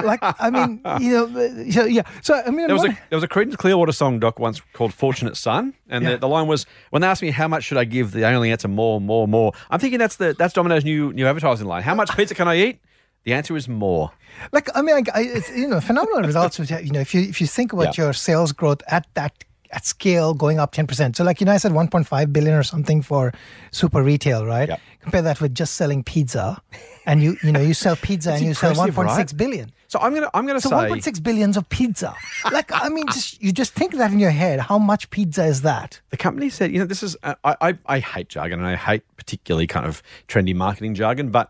like, 0.04 0.20
I 0.22 0.50
mean, 0.50 0.80
you 1.00 1.10
know, 1.12 1.70
so, 1.70 1.84
yeah. 1.86 2.02
So, 2.22 2.34
I 2.46 2.50
mean, 2.50 2.68
There 2.68 2.76
was, 2.76 2.84
a, 2.84 2.98
there 3.08 3.16
was 3.16 3.24
a 3.24 3.28
Creedence 3.28 3.56
Clearwater 3.58 3.90
song, 3.92 4.20
Doc, 4.20 4.38
once 4.38 4.60
called 4.72 4.94
Fortunate 4.94 5.36
Son. 5.36 5.74
And 5.88 6.04
Yeah. 6.04 6.10
the, 6.12 6.18
the 6.18 6.28
line 6.28 6.46
was, 6.46 6.64
when 6.90 7.02
they 7.02 7.08
asked 7.08 7.22
me 7.22 7.30
how 7.32 7.48
much 7.48 7.64
should 7.64 7.78
I 7.78 7.84
give, 7.84 8.12
they 8.12 8.22
only 8.24 8.52
answer 8.52 8.68
more, 8.68 9.00
more, 9.00 9.26
more. 9.26 9.52
I'm 9.70 9.80
thinking 9.80 9.98
that's 9.98 10.16
the 10.16 10.34
that's 10.38 10.54
Domino's 10.54 10.84
new 10.84 11.12
new 11.12 11.26
advertising 11.26 11.66
line. 11.66 11.82
How 11.82 11.96
much 11.96 12.16
pizza 12.16 12.34
can 12.36 12.46
I 12.46 12.56
eat? 12.56 12.80
The 13.24 13.32
answer 13.34 13.56
is 13.56 13.68
more. 13.68 14.12
Like 14.52 14.68
I 14.76 14.80
mean, 14.80 14.94
I, 14.96 15.02
I, 15.18 15.20
it's 15.22 15.50
you 15.50 15.66
know 15.68 15.80
phenomenal 15.80 16.22
results. 16.22 16.58
You 16.58 16.92
know, 16.92 17.00
if 17.00 17.12
you 17.14 17.22
if 17.22 17.40
you 17.40 17.46
think 17.48 17.72
about 17.72 17.98
Yeah. 17.98 18.04
your 18.04 18.12
sales 18.12 18.52
growth 18.52 18.80
at 18.86 19.06
that 19.14 19.32
at 19.72 19.86
scale 19.86 20.34
going 20.34 20.58
up 20.58 20.72
ten 20.72 20.86
percent. 20.86 21.16
So 21.16 21.24
like 21.24 21.40
you 21.40 21.46
know, 21.46 21.52
I 21.52 21.58
said 21.58 21.72
one 21.72 21.88
point 21.88 22.06
five 22.06 22.32
billion 22.32 22.54
or 22.54 22.62
something 22.62 23.02
for 23.02 23.32
super 23.70 24.02
retail, 24.02 24.44
right? 24.46 24.68
Yeah. 24.68 24.76
Compare 25.00 25.22
that 25.22 25.40
with 25.40 25.54
just 25.54 25.74
selling 25.74 26.04
pizza, 26.04 26.60
and 27.06 27.22
you 27.22 27.36
you 27.42 27.52
know 27.52 27.60
you 27.60 27.74
sell 27.74 27.96
pizza 27.96 28.32
and 28.32 28.44
you 28.44 28.54
sell 28.54 28.74
one 28.74 28.88
impressive, 28.88 28.94
point 28.94 29.10
six 29.16 29.32
right? 29.32 29.38
billion. 29.38 29.72
So 29.88 29.98
I'm 29.98 30.14
gonna 30.14 30.30
I'm 30.34 30.46
gonna 30.46 30.60
So 30.60 30.68
say 30.68 30.76
one 30.76 30.88
point 30.88 31.04
six 31.04 31.18
billions 31.18 31.56
of 31.56 31.68
pizza. 31.68 32.14
Like 32.52 32.70
I 32.72 32.88
mean, 32.90 33.06
just 33.08 33.42
you 33.42 33.52
just 33.52 33.72
think 33.74 33.94
that 33.96 34.12
in 34.12 34.20
your 34.20 34.30
head. 34.30 34.60
How 34.60 34.78
much 34.78 35.10
pizza 35.10 35.44
is 35.44 35.62
that? 35.62 36.00
the 36.10 36.16
company 36.16 36.50
said, 36.50 36.70
you 36.72 36.78
know, 36.78 36.84
this 36.84 37.02
is 37.02 37.16
uh, 37.22 37.34
I, 37.44 37.56
I 37.60 37.78
I 37.86 37.98
hate 38.00 38.28
jargon 38.28 38.58
and 38.58 38.68
I 38.68 38.76
hate 38.76 39.02
particularly 39.16 39.66
kind 39.66 39.86
of 39.86 40.02
trendy 40.28 40.54
marketing 40.54 40.94
jargon, 40.94 41.30
but 41.30 41.48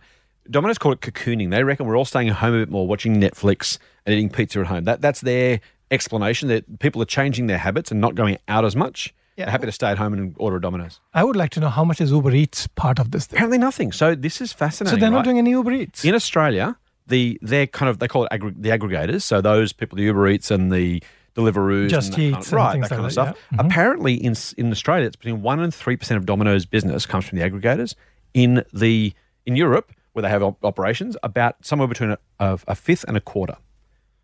Domino's 0.51 0.79
call 0.79 0.93
it 0.93 1.01
cocooning. 1.01 1.51
They 1.51 1.63
reckon 1.65 1.87
we're 1.87 1.97
all 1.97 2.05
staying 2.05 2.29
at 2.29 2.37
home 2.37 2.55
a 2.55 2.59
bit 2.59 2.71
more, 2.71 2.87
watching 2.87 3.21
Netflix 3.21 3.79
and 4.07 4.15
eating 4.15 4.31
pizza 4.31 4.61
at 4.61 4.67
home. 4.67 4.85
That 4.85 5.01
that's 5.01 5.21
their 5.21 5.61
explanation. 5.91 6.49
That 6.49 6.79
people 6.79 7.01
are 7.03 7.07
changing 7.07 7.47
their 7.47 7.59
habits 7.59 7.91
and 7.91 8.01
not 8.01 8.15
going 8.15 8.39
out 8.49 8.65
as 8.65 8.75
much. 8.77 9.15
Yeah. 9.37 9.45
They're 9.47 9.53
happy 9.53 9.67
to 9.67 9.73
stay 9.73 9.89
at 9.89 9.97
home 9.99 10.13
and 10.13 10.35
order 10.39 10.57
a 10.57 10.61
Domino's. 10.61 11.01
I 11.15 11.25
would 11.25 11.37
like 11.37 11.51
to 11.53 11.61
know 11.61 11.71
how 11.71 11.83
much 11.85 12.01
is 12.01 12.11
Uber 12.11 12.33
Eats 12.33 12.67
part 12.67 12.99
of 12.99 13.11
this 13.11 13.27
thing. 13.27 13.37
Apparently 13.39 13.59
nothing. 13.59 13.91
So 13.93 14.15
this 14.15 14.41
is 14.41 14.53
fascinating. 14.53 14.99
So 14.99 15.01
they're 15.01 15.11
not 15.11 15.19
right? 15.19 15.25
doing 15.25 15.39
any 15.39 15.51
Uber 15.51 15.73
Eats. 15.73 16.05
in 16.05 16.15
Australia. 16.15 16.77
The 17.07 17.39
they're 17.43 17.67
kind 17.67 17.89
of 17.89 17.99
they 17.99 18.07
call 18.09 18.25
it 18.27 18.31
aggr- 18.33 18.55
the 18.61 18.69
aggregators. 18.69 19.23
So 19.23 19.41
those 19.41 19.73
people, 19.73 19.97
the 19.97 20.05
Uber 20.05 20.29
Eats 20.29 20.51
and 20.51 20.71
the 20.71 21.03
Deliveroo, 21.37 21.89
Just 21.89 22.09
and 22.09 22.13
that 22.15 22.17
kind 22.33 22.37
Eats 22.43 22.47
of, 22.49 22.53
right, 22.53 22.81
that 22.83 22.89
kind 22.91 23.03
like 23.03 23.07
of 23.09 23.13
stuff. 23.13 23.37
yeah. 23.53 23.59
Mhm. 23.59 23.67
Apparently, 23.67 24.15
in 24.15 24.35
in 24.59 24.71
Australia, 24.71 25.07
it's 25.07 25.17
between 25.17 25.41
one 25.43 25.59
and 25.61 25.73
three 25.75 25.97
percent 25.97 26.19
of 26.19 26.27
Domino's 26.27 26.67
business 26.67 27.07
comes 27.07 27.25
from 27.27 27.39
the 27.39 27.45
aggregators. 27.49 27.95
In 28.35 28.63
the 28.75 29.13
in 29.47 29.57
Europe, 29.57 29.91
where 30.13 30.23
they 30.23 30.29
have 30.29 30.43
op- 30.43 30.63
operations, 30.65 31.17
about 31.23 31.57
somewhere 31.65 31.89
between 31.89 32.11
a, 32.11 32.19
a, 32.39 32.59
a 32.69 32.75
fifth 32.75 33.05
and 33.09 33.17
a 33.17 33.21
quarter. 33.21 33.57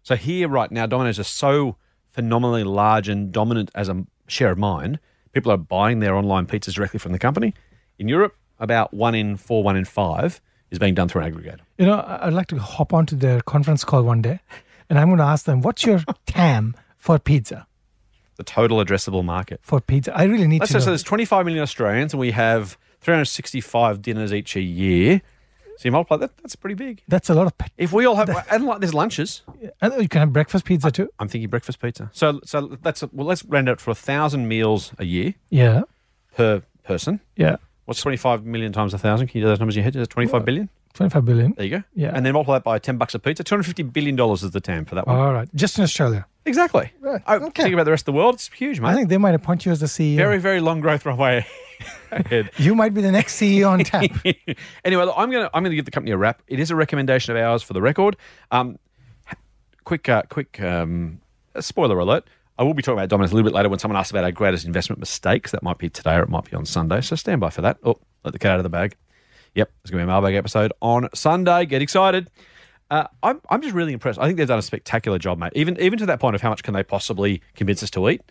So 0.07 0.15
here, 0.15 0.49
right 0.49 0.71
now, 0.71 0.87
Domino's 0.87 1.19
are 1.19 1.25
so 1.25 1.75
phenomenally 2.11 2.63
large 2.63 3.09
and 3.09 3.33
dominant 3.33 3.73
as 3.75 3.89
a 3.89 4.05
share 4.29 4.53
of 4.53 4.57
mind. 4.57 5.01
People 5.33 5.51
are 5.51 5.57
buying 5.57 5.99
their 5.99 6.15
online 6.15 6.47
pizzas 6.47 6.75
directly 6.75 7.01
from 7.01 7.11
the 7.11 7.19
company. 7.19 7.55
In 7.99 8.07
Europe, 8.07 8.37
about 8.61 8.95
one 8.95 9.17
in 9.17 9.37
four, 9.37 9.65
one 9.65 9.75
in 9.75 9.85
five 9.85 10.41
is 10.71 10.79
being 10.79 10.95
done 10.95 11.09
through 11.09 11.23
an 11.23 11.33
aggregator. 11.33 11.59
You 11.77 11.87
know, 11.87 12.05
I'd 12.21 12.35
like 12.35 12.47
to 12.49 12.59
hop 12.59 12.95
onto 12.95 13.17
their 13.17 13.41
conference 13.41 13.83
call 13.83 14.05
one 14.05 14.23
day, 14.23 14.39
and 14.89 14.97
I'm 14.97 15.09
going 15.09 15.19
to 15.19 15.25
ask 15.25 15.45
them, 15.45 15.61
"What's 15.61 15.85
your 15.85 15.99
TAM 16.27 16.77
for 16.97 17.19
pizza?" 17.19 17.67
the 18.37 18.45
total 18.45 18.79
addressable 18.85 19.25
market. 19.25 19.59
For 19.65 19.81
pizza, 19.81 20.17
I 20.17 20.25
really 20.25 20.47
need 20.47 20.61
Let's 20.61 20.71
to 20.71 20.81
say 20.81 20.85
so 20.85 20.91
there's 20.91 21.03
25 21.03 21.47
million 21.47 21.63
Australians 21.65 22.13
and 22.13 22.21
we 22.21 22.31
have 22.31 22.79
365 23.01 24.03
dinners 24.03 24.33
each 24.33 24.55
a 24.55 24.61
year. 24.61 25.23
So 25.79 25.83
you 25.85 25.93
multiply 25.93 26.17
that, 26.19 26.37
that's 26.39 26.57
pretty 26.57 26.75
big. 26.75 27.03
That's 27.09 27.29
a 27.31 27.35
lot 27.35 27.47
of. 27.47 27.57
Pe- 27.59 27.69
If 27.77 27.93
we 27.93 28.07
all 28.07 28.17
have, 28.17 28.29
and 28.51 28.65
like 28.65 28.81
there's 28.81 28.95
lunches, 28.95 29.43
and 29.81 29.93
you 30.03 30.09
can 30.09 30.21
have 30.21 30.33
breakfast 30.33 30.65
pizza 30.65 30.91
too. 30.91 31.09
I'm 31.19 31.29
thinking 31.29 31.51
breakfast 31.51 31.81
pizza. 31.81 32.11
So 32.13 32.41
so 32.45 32.77
that's 32.83 33.03
well, 33.13 33.27
let's 33.27 33.45
round 33.45 33.69
it 33.69 33.81
for 33.81 33.91
a 33.91 33.95
thousand 33.95 34.49
meals 34.49 34.93
a 34.99 35.05
year 35.05 35.35
Yeah, 35.51 35.83
per 36.35 36.63
person. 36.85 37.21
yeah, 37.37 37.57
What's 37.85 38.01
25 38.01 38.45
million 38.45 38.73
times 38.73 38.95
a 38.95 38.99
thousand? 38.99 39.29
Can 39.29 39.39
you 39.39 39.45
do 39.45 39.49
those 39.49 39.61
numbers 39.61 39.77
in 39.77 39.81
your 39.81 39.85
head? 39.85 39.97
Is 39.97 40.03
it 40.03 40.11
25 40.11 40.45
billion? 40.45 40.69
twenty-five 40.95 41.25
billion. 41.27 41.53
There 41.53 41.67
you 41.67 41.71
go. 41.79 41.83
Yeah. 41.95 42.13
And 42.15 42.25
then 42.25 42.33
multiply 42.33 42.57
that 42.57 42.65
by 42.65 42.79
10 42.79 42.97
bucks 42.97 43.15
a 43.15 43.19
pizza. 43.19 43.45
250 43.45 43.83
billion 43.83 44.17
dollars 44.17 44.43
is 44.43 44.53
the 44.53 44.61
TAM 44.63 44.87
for 44.87 44.95
that 44.95 45.07
one. 45.07 45.15
All 45.17 45.33
right, 45.35 45.49
just 45.55 45.77
in 45.79 45.85
Australia. 45.85 46.27
Exactly. 46.47 46.93
Right, 47.01 47.21
okay. 47.29 47.63
Think 47.65 47.75
about 47.75 47.85
the 47.85 47.91
rest 47.91 48.03
of 48.03 48.07
the 48.07 48.13
world. 48.13 48.37
It's 48.37 48.49
huge, 48.49 48.81
mate. 48.81 48.89
I 48.89 48.95
think 48.95 49.09
they 49.09 49.19
might 49.19 49.35
appoint 49.35 49.67
you 49.67 49.73
as 49.73 49.81
the 49.81 49.87
CEO. 49.87 50.17
very 50.17 50.39
very 50.39 50.61
long 50.61 50.81
growth 50.81 51.05
runway 51.05 51.45
ahead. 52.11 52.51
you 52.57 52.75
might 52.75 52.95
be 52.95 53.03
the 53.03 53.13
next 53.13 53.41
CEO 53.41 53.69
on 53.71 53.81
tap. 53.81 54.05
anyway, 54.85 55.05
look, 55.05 55.15
I'm 55.17 55.31
gonna 55.31 55.51
I'm 55.53 55.63
gonna 55.63 55.75
give 55.75 55.85
the 55.85 55.91
company 55.91 56.13
a 56.13 56.17
wrap. 56.17 56.43
It 56.47 56.61
is 56.61 56.71
a 56.71 56.77
recommendation 56.77 57.37
of 57.37 57.43
ours 57.43 57.63
for 57.63 57.73
the 57.73 57.83
record. 57.83 58.17
Um, 58.51 58.79
quick 59.85 60.09
uh, 60.09 60.23
quick 60.29 60.61
um, 60.63 61.21
spoiler 61.61 61.99
alert. 61.99 62.25
I 62.59 62.63
will 62.63 62.75
be 62.75 62.83
talking 62.83 62.99
about 62.99 63.09
Domino's 63.11 63.33
a 63.33 63.35
little 63.35 63.51
bit 63.51 63.55
later 63.55 63.69
when 63.69 63.79
someone 63.79 63.99
asks 63.99 64.11
about 64.13 64.25
our 64.25 64.33
greatest 64.33 64.65
investment 64.65 64.99
mistakes. 64.99 65.51
That 65.51 65.63
might 65.63 65.77
be 65.79 65.91
today 65.91 66.15
or 66.15 66.23
it 66.23 66.31
might 66.31 66.45
be 66.45 66.57
on 66.57 66.65
Sunday. 66.65 67.03
So 67.03 67.15
stand 67.17 67.41
by 67.41 67.51
for 67.51 67.61
that. 67.61 67.77
Oh, 67.85 67.97
let 68.25 68.33
the 68.33 68.39
cat 68.39 68.53
out 68.53 68.59
of 68.61 68.63
the 68.63 68.71
bag. 68.71 68.97
Yep, 69.55 69.71
there's 69.83 69.91
going 69.91 70.01
to 70.01 70.07
be 70.07 70.11
a 70.11 70.15
mailbag 70.15 70.35
episode 70.35 70.73
on 70.81 71.09
Sunday. 71.15 71.67
Get 71.67 71.83
excited. 71.83 72.31
Uh, 72.91 73.07
I'm, 73.23 73.41
I'm 73.51 73.63
just 73.63 73.75
really 73.75 73.93
impressed. 73.93 74.19
I 74.19 74.27
think 74.27 74.39
they've 74.39 74.47
done 74.47 74.59
a 74.59 74.63
spectacular 74.63 75.19
job, 75.19 75.39
mate. 75.39 75.53
Even 75.55 75.79
even 75.81 75.99
to 75.99 76.07
that 76.07 76.21
point 76.21 76.35
of 76.35 76.43
how 76.43 76.51
much 76.51 76.63
can 76.63 76.75
they 76.75 76.85
possibly 76.85 77.43
convince 77.55 77.83
us 77.83 77.91
to 77.91 78.09
eat. 78.09 78.23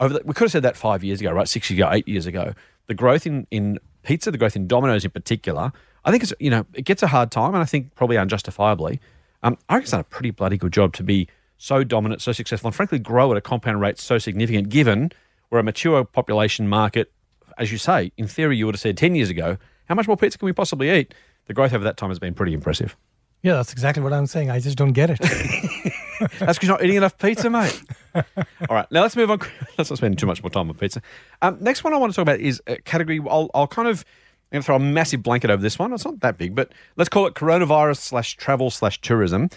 Over 0.00 0.14
the, 0.14 0.22
we 0.24 0.32
could 0.32 0.44
have 0.44 0.52
said 0.52 0.62
that 0.62 0.76
five 0.76 1.04
years 1.04 1.20
ago, 1.20 1.32
right? 1.32 1.48
Six 1.48 1.68
years 1.70 1.78
ago, 1.78 1.90
eight 1.92 2.08
years 2.08 2.26
ago. 2.26 2.54
The 2.86 2.94
growth 2.94 3.26
in, 3.26 3.46
in 3.50 3.78
pizza, 4.02 4.30
the 4.30 4.38
growth 4.38 4.56
in 4.56 4.66
Domino's 4.66 5.04
in 5.04 5.10
particular, 5.10 5.72
I 6.04 6.10
think 6.10 6.22
it's 6.22 6.32
you 6.40 6.48
know 6.48 6.64
it 6.72 6.82
gets 6.82 7.02
a 7.02 7.06
hard 7.08 7.30
time, 7.30 7.54
and 7.54 7.62
I 7.62 7.66
think 7.66 7.94
probably 7.94 8.16
unjustifiably. 8.16 9.00
Um, 9.42 9.58
I 9.68 9.74
think 9.74 9.82
it's 9.82 9.90
done 9.90 10.00
a 10.00 10.04
pretty 10.04 10.30
bloody 10.30 10.56
good 10.56 10.72
job 10.72 10.94
to 10.94 11.02
be 11.02 11.28
so 11.58 11.84
dominant, 11.84 12.22
so 12.22 12.32
successful, 12.32 12.68
and 12.68 12.74
frankly 12.74 12.98
grow 12.98 13.30
at 13.30 13.36
a 13.36 13.40
compound 13.42 13.80
rate 13.80 13.98
so 13.98 14.16
significant. 14.18 14.70
Given 14.70 15.12
we're 15.50 15.58
a 15.58 15.62
mature 15.62 16.04
population 16.04 16.66
market, 16.66 17.12
as 17.58 17.70
you 17.70 17.78
say, 17.78 18.12
in 18.16 18.26
theory, 18.26 18.56
you 18.56 18.64
would 18.64 18.74
have 18.74 18.80
said 18.80 18.96
ten 18.96 19.14
years 19.14 19.28
ago, 19.28 19.58
how 19.86 19.94
much 19.94 20.06
more 20.06 20.16
pizza 20.16 20.38
can 20.38 20.46
we 20.46 20.52
possibly 20.52 20.90
eat? 20.90 21.12
The 21.46 21.52
growth 21.52 21.74
over 21.74 21.84
that 21.84 21.98
time 21.98 22.08
has 22.08 22.18
been 22.18 22.32
pretty 22.32 22.54
impressive. 22.54 22.96
Yeah, 23.42 23.54
that's 23.54 23.72
exactly 23.72 24.02
what 24.02 24.12
I'm 24.12 24.26
saying. 24.26 24.50
I 24.50 24.60
just 24.60 24.76
don't 24.76 24.92
get 24.92 25.10
it. 25.10 25.20
That's 26.38 26.58
because 26.58 26.62
you're 26.62 26.76
not 26.76 26.84
eating 26.84 26.96
enough 26.96 27.16
pizza, 27.18 27.48
mate. 27.48 27.80
All 28.14 28.24
right, 28.70 28.90
now 28.90 29.02
let's 29.02 29.14
move 29.14 29.30
on. 29.30 29.40
Let's 29.76 29.90
not 29.90 29.98
spend 29.98 30.18
too 30.18 30.26
much 30.26 30.42
more 30.42 30.50
time 30.50 30.68
on 30.68 30.76
pizza. 30.76 31.00
Um, 31.42 31.58
next 31.60 31.84
one 31.84 31.94
I 31.94 31.96
want 31.96 32.12
to 32.12 32.16
talk 32.16 32.22
about 32.22 32.40
is 32.40 32.60
a 32.66 32.76
category. 32.76 33.20
I'll, 33.28 33.50
I'll 33.54 33.68
kind 33.68 33.88
of 33.88 34.04
I'm 34.50 34.56
going 34.56 34.62
to 34.62 34.66
throw 34.66 34.76
a 34.76 34.80
massive 34.80 35.22
blanket 35.22 35.50
over 35.50 35.62
this 35.62 35.78
one. 35.78 35.92
It's 35.92 36.04
not 36.04 36.20
that 36.20 36.38
big, 36.38 36.54
but 36.54 36.72
let's 36.96 37.08
call 37.08 37.26
it 37.26 37.34
coronavirus 37.34 37.98
slash 37.98 38.36
travel 38.36 38.70
slash 38.70 39.00
tourism. 39.00 39.50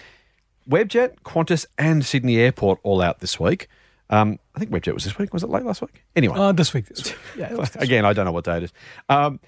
Webjet, 0.69 1.19
Qantas, 1.23 1.65
and 1.77 2.05
Sydney 2.05 2.37
Airport 2.37 2.79
all 2.83 3.01
out 3.01 3.19
this 3.19 3.39
week. 3.39 3.67
Um, 4.09 4.37
I 4.55 4.59
think 4.59 4.71
Webjet 4.71 4.93
was 4.93 5.05
this 5.05 5.17
week. 5.17 5.33
Was 5.33 5.43
it 5.43 5.49
late 5.49 5.63
last 5.63 5.81
week? 5.81 6.03
Anyway, 6.15 6.37
uh, 6.37 6.51
this 6.51 6.73
week. 6.73 6.87
This 6.87 7.05
week. 7.05 7.17
Yeah, 7.37 7.53
this 7.53 7.75
again, 7.77 8.05
I 8.05 8.13
don't 8.13 8.25
know 8.25 8.31
what 8.31 8.43
day 8.43 8.57
it 8.57 8.63
is. 8.63 8.73
Um, 9.09 9.39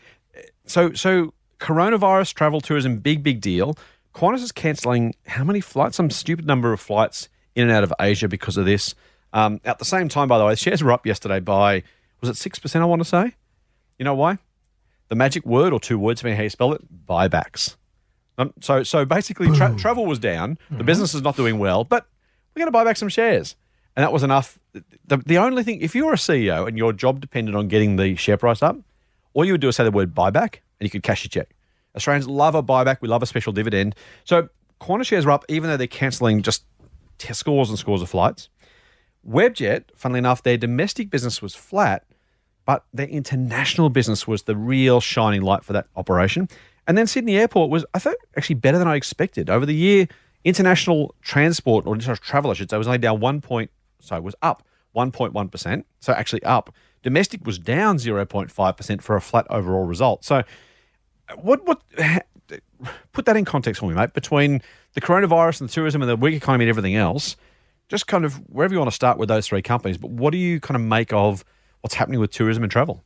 so, 0.65 0.93
so 0.93 1.33
coronavirus 1.59 2.33
travel 2.33 2.61
tourism, 2.61 2.97
big, 2.97 3.21
big 3.21 3.41
deal. 3.41 3.75
Qantas 4.13 4.43
is 4.43 4.51
cancelling 4.51 5.15
how 5.27 5.43
many 5.43 5.59
flights? 5.59 5.97
Some 5.97 6.09
stupid 6.09 6.45
number 6.45 6.71
of 6.71 6.79
flights 6.79 7.29
in 7.55 7.63
and 7.63 7.71
out 7.71 7.83
of 7.83 7.93
Asia 7.99 8.27
because 8.27 8.57
of 8.57 8.65
this. 8.65 8.95
Um, 9.33 9.59
at 9.65 9.79
the 9.79 9.85
same 9.85 10.09
time, 10.09 10.27
by 10.27 10.37
the 10.37 10.45
way, 10.45 10.55
shares 10.55 10.83
were 10.83 10.91
up 10.91 11.05
yesterday 11.05 11.39
by 11.39 11.83
was 12.21 12.29
it 12.29 12.37
six 12.37 12.59
percent? 12.59 12.83
I 12.83 12.85
want 12.85 13.01
to 13.01 13.07
say. 13.07 13.33
You 13.97 14.05
know 14.05 14.13
why? 14.13 14.37
The 15.09 15.15
magic 15.15 15.45
word 15.45 15.73
or 15.73 15.79
two 15.79 15.99
words, 15.99 16.21
depending 16.21 16.37
how 16.37 16.43
you 16.43 16.49
spell 16.49 16.73
it, 16.73 17.05
buybacks. 17.05 17.75
Um, 18.37 18.53
so, 18.61 18.81
so 18.83 19.05
basically, 19.05 19.51
tra- 19.55 19.75
travel 19.77 20.05
was 20.05 20.19
down. 20.19 20.57
The 20.71 20.83
business 20.83 21.13
is 21.13 21.21
not 21.21 21.35
doing 21.35 21.59
well, 21.59 21.83
but 21.83 22.07
we're 22.55 22.61
going 22.61 22.67
to 22.67 22.71
buy 22.71 22.83
back 22.83 22.97
some 22.97 23.09
shares, 23.09 23.55
and 23.95 24.03
that 24.03 24.11
was 24.11 24.23
enough. 24.23 24.57
The, 25.05 25.17
the 25.17 25.37
only 25.37 25.63
thing, 25.63 25.81
if 25.81 25.93
you're 25.93 26.13
a 26.13 26.17
CEO 26.17 26.67
and 26.67 26.77
your 26.77 26.93
job 26.93 27.19
depended 27.19 27.53
on 27.55 27.67
getting 27.67 27.97
the 27.97 28.15
share 28.15 28.37
price 28.37 28.63
up, 28.63 28.77
all 29.33 29.45
you 29.45 29.53
would 29.53 29.61
do 29.61 29.67
is 29.67 29.75
say 29.75 29.83
the 29.83 29.91
word 29.91 30.15
buyback, 30.15 30.59
and 30.79 30.87
you 30.87 30.89
could 30.89 31.03
cash 31.03 31.23
your 31.23 31.29
check. 31.29 31.55
Australians 31.95 32.27
love 32.27 32.55
a 32.55 32.63
buyback. 32.63 32.97
We 33.01 33.07
love 33.07 33.23
a 33.23 33.25
special 33.25 33.53
dividend. 33.53 33.95
So 34.23 34.49
Qantas 34.81 35.05
shares 35.05 35.25
are 35.25 35.31
up, 35.31 35.45
even 35.47 35.69
though 35.69 35.77
they're 35.77 35.87
cancelling 35.87 36.41
just 36.41 36.65
t- 37.17 37.33
scores 37.33 37.69
and 37.69 37.79
scores 37.79 38.01
of 38.01 38.09
flights. 38.09 38.49
Webjet, 39.27 39.85
funnily 39.95 40.19
enough, 40.19 40.43
their 40.43 40.57
domestic 40.57 41.09
business 41.09 41.41
was 41.41 41.55
flat, 41.55 42.03
but 42.65 42.85
their 42.93 43.07
international 43.07 43.89
business 43.89 44.27
was 44.27 44.43
the 44.43 44.55
real 44.55 44.99
shining 44.99 45.41
light 45.41 45.63
for 45.63 45.73
that 45.73 45.87
operation. 45.95 46.49
And 46.87 46.97
then 46.97 47.07
Sydney 47.07 47.37
Airport 47.37 47.69
was, 47.69 47.85
I 47.93 47.99
thought, 47.99 48.17
actually 48.35 48.55
better 48.55 48.77
than 48.77 48.87
I 48.87 48.95
expected. 48.95 49.49
Over 49.49 49.65
the 49.65 49.75
year, 49.75 50.07
international 50.43 51.15
transport 51.21 51.85
or 51.85 51.93
international 51.93 52.17
travel, 52.17 52.51
I 52.51 52.55
should 52.55 52.69
say, 52.69 52.77
was 52.77 52.87
only 52.87 52.97
down 52.97 53.21
one 53.21 53.39
point, 53.39 53.71
sorry, 53.99 54.21
was 54.21 54.35
up 54.41 54.63
1.1%. 54.95 55.83
So 55.99 56.13
actually 56.13 56.43
up. 56.43 56.73
Domestic 57.01 57.45
was 57.45 57.59
down 57.59 57.97
0.5% 57.97 59.01
for 59.01 59.15
a 59.15 59.21
flat 59.21 59.45
overall 59.49 59.85
result. 59.85 60.23
So 60.23 60.43
what 61.41 61.65
what 61.65 61.81
put 63.13 63.25
that 63.25 63.37
in 63.37 63.45
context 63.45 63.79
for 63.79 63.87
me, 63.87 63.95
mate. 63.95 64.13
Between 64.13 64.61
the 64.93 65.01
coronavirus 65.01 65.61
and 65.61 65.69
the 65.69 65.73
tourism 65.73 66.01
and 66.01 66.09
the 66.09 66.15
weak 66.15 66.35
economy 66.35 66.65
and 66.65 66.69
everything 66.69 66.95
else, 66.95 67.35
just 67.89 68.07
kind 68.07 68.25
of 68.25 68.35
wherever 68.49 68.73
you 68.73 68.79
want 68.79 68.91
to 68.91 68.95
start 68.95 69.17
with 69.17 69.29
those 69.29 69.47
three 69.47 69.61
companies. 69.61 69.97
But 69.97 70.11
what 70.11 70.31
do 70.31 70.37
you 70.37 70.59
kind 70.59 70.75
of 70.75 70.81
make 70.81 71.13
of 71.13 71.43
what's 71.81 71.95
happening 71.95 72.19
with 72.19 72.31
tourism 72.31 72.63
and 72.63 72.71
travel? 72.71 73.03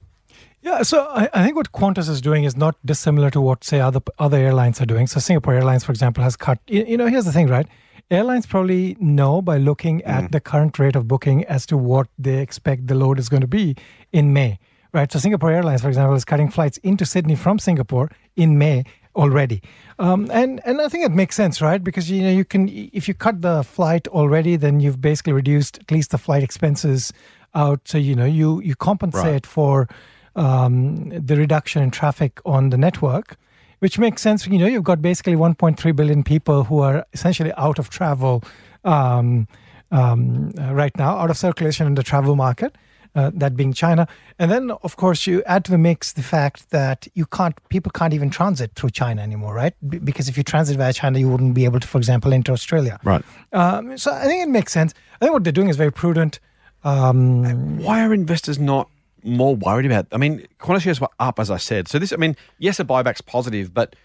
Yeah, 0.61 0.81
so 0.81 1.05
I, 1.05 1.29
I 1.33 1.43
think 1.43 1.55
what 1.55 1.71
Qantas 1.71 2.09
is 2.09 2.19
doing 2.19 2.43
is 2.43 2.57
not 2.57 2.75
dissimilar 2.83 3.29
to 3.31 3.39
what 3.41 3.63
say 3.63 3.79
other 3.79 4.01
other 4.19 4.37
airlines 4.37 4.81
are 4.81 4.85
doing. 4.85 5.07
So 5.07 5.19
Singapore 5.19 5.53
Airlines, 5.53 5.83
for 5.83 5.91
example, 5.91 6.23
has 6.23 6.35
cut. 6.35 6.59
You, 6.67 6.83
you 6.83 6.97
know, 6.97 7.07
here's 7.07 7.25
the 7.25 7.31
thing, 7.31 7.47
right? 7.47 7.67
Airlines 8.09 8.45
probably 8.45 8.95
know 8.99 9.41
by 9.41 9.57
looking 9.57 10.01
at 10.03 10.25
mm. 10.25 10.31
the 10.31 10.39
current 10.39 10.79
rate 10.79 10.95
of 10.95 11.07
booking 11.07 11.43
as 11.45 11.65
to 11.67 11.77
what 11.77 12.07
they 12.17 12.39
expect 12.39 12.87
the 12.87 12.95
load 12.95 13.19
is 13.19 13.27
going 13.27 13.41
to 13.41 13.47
be 13.47 13.75
in 14.13 14.31
May 14.31 14.59
right? 14.97 15.11
So 15.11 15.19
Singapore 15.19 15.51
Airlines, 15.51 15.81
for 15.81 15.87
example, 15.87 16.15
is 16.15 16.25
cutting 16.25 16.49
flights 16.49 16.77
into 16.79 17.05
Sydney 17.05 17.35
from 17.35 17.59
Singapore 17.59 18.09
in 18.35 18.57
May 18.57 18.83
already, 19.15 19.61
um, 19.99 20.29
and 20.31 20.59
and 20.65 20.81
I 20.81 20.89
think 20.89 21.05
it 21.05 21.11
makes 21.11 21.35
sense, 21.35 21.61
right? 21.61 21.83
Because 21.83 22.09
you 22.11 22.21
know 22.23 22.31
you 22.31 22.45
can 22.45 22.67
if 22.69 23.07
you 23.07 23.13
cut 23.13 23.41
the 23.41 23.63
flight 23.63 24.07
already, 24.09 24.57
then 24.57 24.79
you've 24.79 24.99
basically 25.01 25.33
reduced 25.33 25.79
at 25.79 25.91
least 25.91 26.11
the 26.11 26.17
flight 26.17 26.43
expenses 26.43 27.13
out. 27.55 27.79
So 27.85 27.97
you 27.97 28.15
know 28.15 28.25
you 28.25 28.61
you 28.61 28.75
compensate 28.75 29.23
Right. 29.25 29.45
for 29.45 29.87
um, 30.35 31.09
the 31.09 31.35
reduction 31.35 31.81
in 31.83 31.91
traffic 31.91 32.39
on 32.45 32.69
the 32.69 32.77
network. 32.77 33.37
Which 33.79 33.99
makes 33.99 34.23
sense. 34.23 34.47
You 34.47 34.57
know, 34.57 34.65
you've 34.65 34.83
got 34.91 35.03
basically 35.03 35.35
1.3 35.35 35.95
billion 35.95 36.23
people 36.23 36.63
who 36.63 36.79
are 36.79 37.05
essentially 37.13 37.51
out 37.57 37.77
of 37.77 37.91
travel 37.91 38.41
um, 38.83 39.47
um, 39.91 40.51
uh, 40.59 40.73
right 40.73 40.97
now, 40.97 41.11
out 41.21 41.29
of 41.29 41.37
circulation 41.37 41.85
in 41.85 41.93
the 41.93 42.01
travel 42.01 42.35
market 42.35 42.75
uh, 43.17 43.31
that 43.33 43.55
being 43.55 43.73
China. 43.73 44.07
And 44.39 44.51
then, 44.51 44.71
of 44.83 44.95
course, 44.95 45.27
you 45.27 45.43
add 45.45 45.65
to 45.65 45.71
the 45.71 45.77
mix 45.77 46.13
the 46.13 46.23
fact 46.23 46.69
that 46.69 47.07
you 47.15 47.25
can't, 47.25 47.55
people 47.69 47.91
can't 47.91 48.13
even 48.13 48.29
transit 48.29 48.71
through 48.75 48.91
China 48.91 49.21
anymore, 49.21 49.53
right? 49.53 49.73
B- 49.89 49.97
because 49.97 50.29
if 50.29 50.37
you 50.37 50.43
transit 50.43 50.77
via 50.77 50.93
China, 50.93 51.19
you 51.19 51.27
wouldn't 51.27 51.55
be 51.55 51.65
able 51.65 51.79
to, 51.79 51.87
for 51.87 51.97
example, 51.97 52.33
enter 52.33 52.51
Australia. 52.53 52.99
Right. 53.03 53.23
Um, 53.51 53.97
so 53.97 54.13
I 54.13 54.25
think 54.25 54.43
it 54.43 54.49
makes 54.49 54.71
sense. 54.71 54.93
I 55.19 55.25
think 55.25 55.33
what 55.33 55.43
they're 55.43 55.51
doing 55.51 55.69
is 55.69 55.75
very 55.75 55.91
prudent. 55.91 56.39
Um, 56.83 57.79
Why 57.79 58.05
are 58.05 58.13
investors 58.13 58.59
not 58.59 58.87
more 59.23 59.55
worried 59.55 59.87
about? 59.87 60.05
I 60.11 60.17
mean, 60.17 60.47
Qantas 60.59 60.81
shares 60.81 61.01
were 61.01 61.09
up, 61.19 61.39
as 61.39 61.49
I 61.49 61.57
said. 61.57 61.87
So 61.87 61.97
this, 61.99 62.13
I 62.13 62.17
mean, 62.17 62.37
yes, 62.59 62.79
a 62.79 62.85
buyback's 62.85 63.21
positive, 63.21 63.73
but 63.73 63.95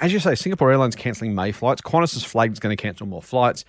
as 0.00 0.12
you 0.12 0.20
say, 0.20 0.34
Singapore 0.34 0.70
Airlines 0.70 0.96
cancelling 0.96 1.34
May 1.34 1.52
flights. 1.52 1.82
Qantas 1.82 2.14
has 2.14 2.24
flagged 2.24 2.52
it's 2.52 2.60
going 2.60 2.74
to 2.74 2.80
cancel 2.80 3.06
more 3.06 3.20
flights. 3.20 3.64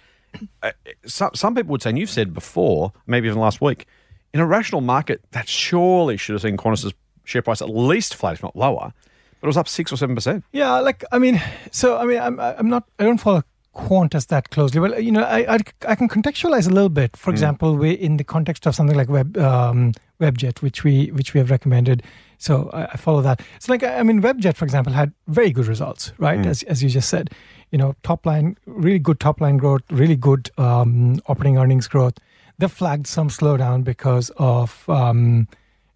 Uh, 0.64 0.72
some, 1.06 1.32
some 1.34 1.56
people 1.56 1.72
would 1.72 1.82
say, 1.82 1.90
and 1.90 2.00
you've 2.00 2.10
said 2.10 2.34
before, 2.34 2.94
maybe 3.08 3.28
even 3.28 3.40
last 3.40 3.60
week, 3.60 3.86
in 4.34 4.40
a 4.40 4.46
rational 4.46 4.82
market, 4.82 5.22
that 5.32 5.48
surely 5.48 6.18
should 6.18 6.34
have 6.34 6.42
seen 6.42 6.58
Qantas's 6.58 6.94
share 7.24 7.42
price 7.42 7.62
at 7.62 7.70
least 7.70 8.16
flat, 8.16 8.34
if 8.34 8.44
not 8.44 8.56
lower. 8.56 8.94
But 9.40 9.48
it 9.48 9.50
was 9.50 9.58
up 9.58 9.68
six 9.68 9.92
or 9.92 9.98
seven 9.98 10.16
percent. 10.16 10.44
Yeah, 10.52 10.80
like 10.80 11.04
I 11.12 11.20
mean, 11.20 11.42
so 11.72 11.98
I 11.98 12.06
mean, 12.06 12.20
I'm 12.20 12.40
I'm 12.40 12.70
not 12.70 12.84
I 13.00 13.04
don't 13.04 13.18
follow 13.18 13.44
Qantas 13.76 14.28
that 14.28 14.52
closely, 14.52 14.80
but 14.80 15.04
you 15.04 15.12
know, 15.12 15.24
I 15.24 15.56
I, 15.56 15.60
I 15.88 15.96
can 15.96 16.08
contextualize 16.08 16.68
a 16.68 16.74
little 16.74 16.90
bit. 16.90 17.18
For 17.18 17.32
example, 17.32 17.76
we 17.76 17.92
in 17.92 18.18
the 18.18 18.24
context 18.24 18.68
of 18.68 18.76
something 18.76 18.96
like 18.96 19.10
Web 19.10 19.38
um, 19.38 19.94
WebJet, 20.20 20.62
which 20.62 20.84
we 20.84 21.08
which 21.08 21.34
we 21.34 21.40
have 21.40 21.50
recommended. 21.50 22.04
So 22.38 22.70
I, 22.72 22.86
I 22.86 22.98
follow 22.98 23.22
that. 23.22 23.42
So 23.60 23.72
like 23.72 23.84
I 23.84 24.04
mean, 24.04 24.22
WebJet, 24.22 24.56
for 24.56 24.66
example, 24.66 24.94
had 24.94 25.12
very 25.28 25.52
good 25.52 25.66
results, 25.66 26.14
right? 26.20 26.46
As 26.46 26.62
as 26.64 26.84
you 26.84 26.90
just 26.90 27.10
said, 27.10 27.32
you 27.72 27.78
know, 27.78 27.96
top 28.04 28.26
line, 28.26 28.58
really 28.66 29.00
good 29.00 29.20
top 29.20 29.42
line 29.42 29.58
growth, 29.58 29.82
really 29.90 30.16
good 30.16 30.52
um, 30.58 31.20
operating 31.26 31.58
earnings 31.58 31.88
growth. 31.88 32.14
They 32.62 32.68
flagged 32.68 33.08
some 33.08 33.30
slowdown 33.30 33.84
because 33.84 34.30
of 34.38 34.88
um, 34.88 35.48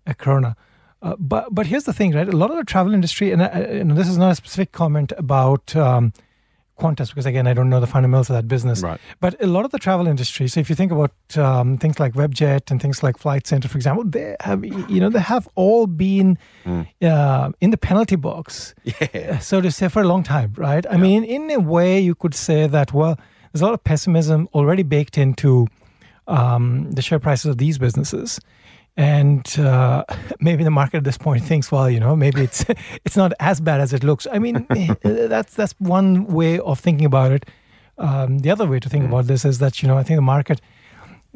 a 0.08 0.14
Corona. 0.16 0.56
Uh, 1.02 1.16
but 1.20 1.54
but 1.54 1.68
here's 1.68 1.84
the 1.84 1.94
thing, 1.94 2.12
right? 2.16 2.28
A 2.28 2.36
lot 2.36 2.50
of 2.50 2.58
the 2.58 2.64
travel 2.64 2.94
industry, 2.94 3.32
and, 3.32 3.42
uh, 3.42 3.50
and 3.80 3.92
this 3.96 4.08
is 4.10 4.18
not 4.18 4.32
a 4.32 4.36
specific 4.36 4.72
comment 4.72 5.14
about 5.18 5.76
um, 5.76 6.12
Qantas, 6.80 7.10
because 7.10 7.28
again, 7.28 7.46
I 7.46 7.54
don't 7.54 7.70
know 7.70 7.80
the 7.80 7.86
fundamentals 7.88 8.30
of 8.32 8.36
that 8.36 8.48
business. 8.48 8.82
Right. 8.82 9.00
But 9.20 9.36
a 9.42 9.46
lot 9.46 9.64
of 9.66 9.72
the 9.72 9.78
travel 9.78 10.08
industry. 10.08 10.48
So 10.48 10.60
if 10.60 10.68
you 10.70 10.76
think 10.76 10.92
about 10.92 11.14
um, 11.38 11.78
things 11.78 12.00
like 12.00 12.14
WebJet 12.14 12.72
and 12.72 12.82
things 12.82 13.04
like 13.04 13.20
Flight 13.20 13.46
Centre, 13.46 13.68
for 13.70 13.78
example, 13.78 14.04
they 14.04 14.36
have 14.40 14.66
you 14.66 15.00
know 15.00 15.10
they 15.12 15.20
have 15.36 15.48
all 15.54 15.86
been 15.86 16.38
uh, 16.66 17.52
in 17.62 17.70
the 17.70 17.78
penalty 17.78 18.16
box, 18.16 18.74
Yeah. 18.84 19.38
so 19.38 19.62
to 19.62 19.70
say, 19.72 19.88
for 19.90 20.02
a 20.02 20.08
long 20.08 20.24
time, 20.24 20.54
right? 20.58 20.86
I 20.90 20.98
mean, 20.98 21.24
in 21.24 21.52
a 21.52 21.60
way, 21.60 22.00
you 22.00 22.16
could 22.16 22.34
say 22.34 22.66
that 22.68 22.92
well, 22.94 23.16
there's 23.54 23.62
a 23.62 23.66
lot 23.66 23.76
of 23.76 23.84
pessimism 23.84 24.50
already 24.56 24.84
baked 24.84 25.18
into 25.20 25.68
um, 26.27 26.91
the 26.91 27.01
share 27.01 27.20
prices 27.20 27.46
of 27.46 27.58
these 27.58 27.77
businesses. 27.77 28.39
And 28.98 29.48
uh, 29.60 30.05
maybe 30.39 30.63
the 30.63 30.72
market 30.72 30.98
at 30.98 31.03
this 31.03 31.17
point 31.17 31.44
thinks, 31.50 31.72
well, 31.72 31.89
you 31.89 32.00
know, 32.00 32.15
maybe 32.15 32.41
it's 32.41 32.65
it's 33.05 33.17
not 33.17 33.34
as 33.39 33.60
bad 33.60 33.82
as 33.82 33.94
it 33.94 34.03
looks. 34.03 34.27
I 34.32 34.39
mean, 34.39 34.67
that's 35.03 35.53
that's 35.53 35.74
one 35.79 36.27
way 36.27 36.60
of 36.60 36.79
thinking 36.79 37.05
about 37.05 37.32
it. 37.32 37.46
Um, 37.98 38.39
the 38.39 38.51
other 38.51 38.67
way 38.67 38.79
to 38.79 38.89
think 38.89 39.05
about 39.05 39.27
this 39.27 39.46
is 39.46 39.60
that 39.60 39.82
you 39.82 39.88
know 39.88 39.98
I 39.98 40.03
think 40.03 40.17
the 40.17 40.22
market 40.22 40.60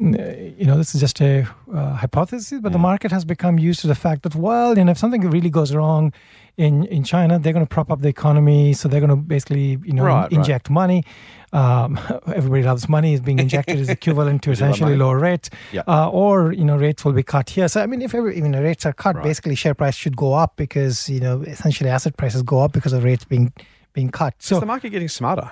you 0.00 0.64
know, 0.66 0.76
this 0.78 0.94
is 0.94 1.00
just 1.00 1.20
a 1.20 1.46
uh, 1.74 1.92
hypothesis, 1.94 2.58
but 2.62 2.72
the 2.72 2.78
Mm. 2.78 2.82
market 2.90 3.10
has 3.12 3.24
become 3.24 3.58
used 3.58 3.80
to 3.80 3.86
the 3.86 3.94
fact 3.94 4.22
that, 4.22 4.34
well, 4.34 4.76
you 4.78 4.84
know, 4.84 4.92
if 4.92 4.98
something 4.98 5.20
really 5.28 5.50
goes 5.50 5.74
wrong 5.74 6.12
in, 6.56 6.84
in 6.86 7.04
China, 7.04 7.38
they're 7.38 7.52
going 7.52 7.66
to 7.66 7.74
prop 7.74 7.90
up 7.90 8.00
the 8.00 8.08
economy. 8.08 8.72
So 8.72 8.88
they're 8.88 9.00
going 9.00 9.10
to 9.10 9.16
basically, 9.16 9.78
you 9.84 9.92
know, 9.92 10.04
Right, 10.04 10.22
right. 10.22 10.32
inject 10.32 10.70
money. 10.70 11.04
Um, 11.52 11.98
everybody 12.34 12.62
loves 12.62 12.88
money 12.88 13.12
is 13.12 13.20
being 13.20 13.38
injected 13.40 13.78
is 13.84 13.90
equivalent 13.90 14.42
to 14.44 14.50
We 14.50 14.56
do 14.56 14.62
love 14.62 14.70
essentially 14.70 14.96
lower 14.96 15.18
rates. 15.18 15.50
Yeah. 15.72 15.82
Uh, 15.86 16.08
or, 16.08 16.52
you 16.52 16.64
know, 16.64 16.76
rates 16.78 17.04
will 17.04 17.12
be 17.12 17.22
cut 17.22 17.50
here. 17.50 17.68
So, 17.68 17.82
I 17.82 17.86
mean, 17.86 18.00
if 18.00 18.14
every, 18.14 18.36
even 18.38 18.52
the 18.52 18.62
rates 18.62 18.86
are 18.86 18.94
cut, 18.94 19.16
Right. 19.16 19.24
basically 19.24 19.54
share 19.54 19.74
price 19.74 19.96
should 19.96 20.16
go 20.16 20.32
up 20.32 20.56
because, 20.56 21.10
you 21.10 21.20
know, 21.20 21.42
essentially 21.42 21.90
asset 21.90 22.16
prices 22.16 22.42
go 22.42 22.60
up 22.64 22.72
because 22.72 22.92
of 22.94 23.04
rates 23.04 23.24
being 23.24 23.52
being 23.92 24.08
cut. 24.10 24.34
So 24.38 24.54
Is 24.56 24.60
the 24.60 24.66
market 24.66 24.90
getting 24.90 25.08
smarter? 25.08 25.50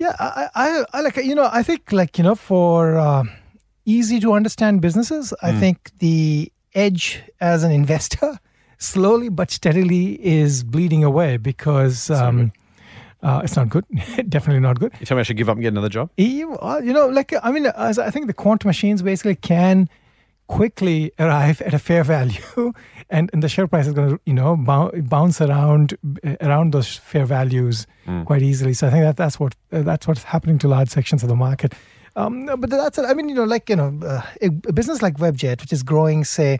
Yeah, 0.00 0.16
I, 0.18 0.48
I, 0.54 0.84
I 0.94 1.00
like 1.02 1.16
you 1.16 1.34
know, 1.34 1.48
I 1.52 1.62
think 1.62 1.92
like 1.92 2.18
you 2.18 2.24
know, 2.24 2.34
for 2.34 2.96
uh, 2.96 3.24
easy 3.84 4.18
to 4.20 4.32
understand 4.32 4.80
businesses, 4.80 5.32
I 5.42 5.52
Hmm. 5.52 5.60
think 5.60 5.76
the 5.98 6.50
edge 6.74 7.20
as 7.40 7.62
an 7.64 7.70
investor 7.70 8.38
slowly 8.78 9.28
but 9.28 9.50
steadily 9.50 10.04
is 10.24 10.64
bleeding 10.64 11.04
away 11.04 11.36
because 11.36 12.10
um, 12.10 12.52
uh, 13.22 13.40
it's 13.44 13.56
not 13.56 13.68
good. 13.68 13.84
Definitely 14.28 14.60
not 14.60 14.80
good. 14.80 14.92
You 15.00 15.06
tell 15.06 15.16
me 15.16 15.20
I 15.20 15.24
should 15.24 15.36
give 15.36 15.48
up 15.50 15.56
and 15.56 15.62
get 15.62 15.72
another 15.72 15.88
job? 15.90 16.08
You, 16.16 16.56
uh, 16.58 16.80
you 16.82 16.92
know, 16.92 17.06
like 17.08 17.34
I 17.42 17.50
mean, 17.52 17.66
as 17.66 17.98
I 17.98 18.10
think 18.10 18.26
the 18.26 18.34
quant 18.34 18.64
machines 18.64 19.02
basically 19.02 19.36
can 19.36 19.88
quickly 20.46 21.12
arrive 21.18 21.60
at 21.66 21.74
a 21.74 21.78
fair 21.78 22.04
value, 22.04 22.72
and, 23.10 23.28
and 23.32 23.42
the 23.42 23.48
share 23.48 23.66
price 23.66 23.86
is 23.86 23.92
going 23.92 24.10
to 24.10 24.20
you 24.24 24.32
know 24.32 24.56
bounce 24.56 25.40
around 25.40 25.96
around 26.40 26.72
those 26.72 26.96
fair 26.96 27.26
values 27.26 27.86
quite 28.24 28.42
easily. 28.42 28.72
So 28.72 28.86
I 28.86 28.90
think 28.90 29.02
that 29.02 29.16
that's 29.16 29.38
what 29.38 29.54
uh, 29.72 29.82
that's 29.82 30.06
what's 30.06 30.22
happening 30.24 30.58
to 30.60 30.68
large 30.68 30.88
sections 30.88 31.22
of 31.22 31.28
the 31.28 31.36
market. 31.36 31.74
Um, 32.16 32.46
but 32.46 32.70
that's 32.70 32.98
I 32.98 33.14
mean 33.14 33.28
you 33.28 33.34
know 33.34 33.44
like 33.44 33.68
you 33.68 33.76
know 33.76 33.98
uh, 34.02 34.22
a, 34.42 34.46
a 34.46 34.72
business 34.72 35.02
like 35.02 35.16
Webjet, 35.18 35.60
which 35.60 35.72
is 35.72 35.82
growing, 35.82 36.24
say. 36.24 36.58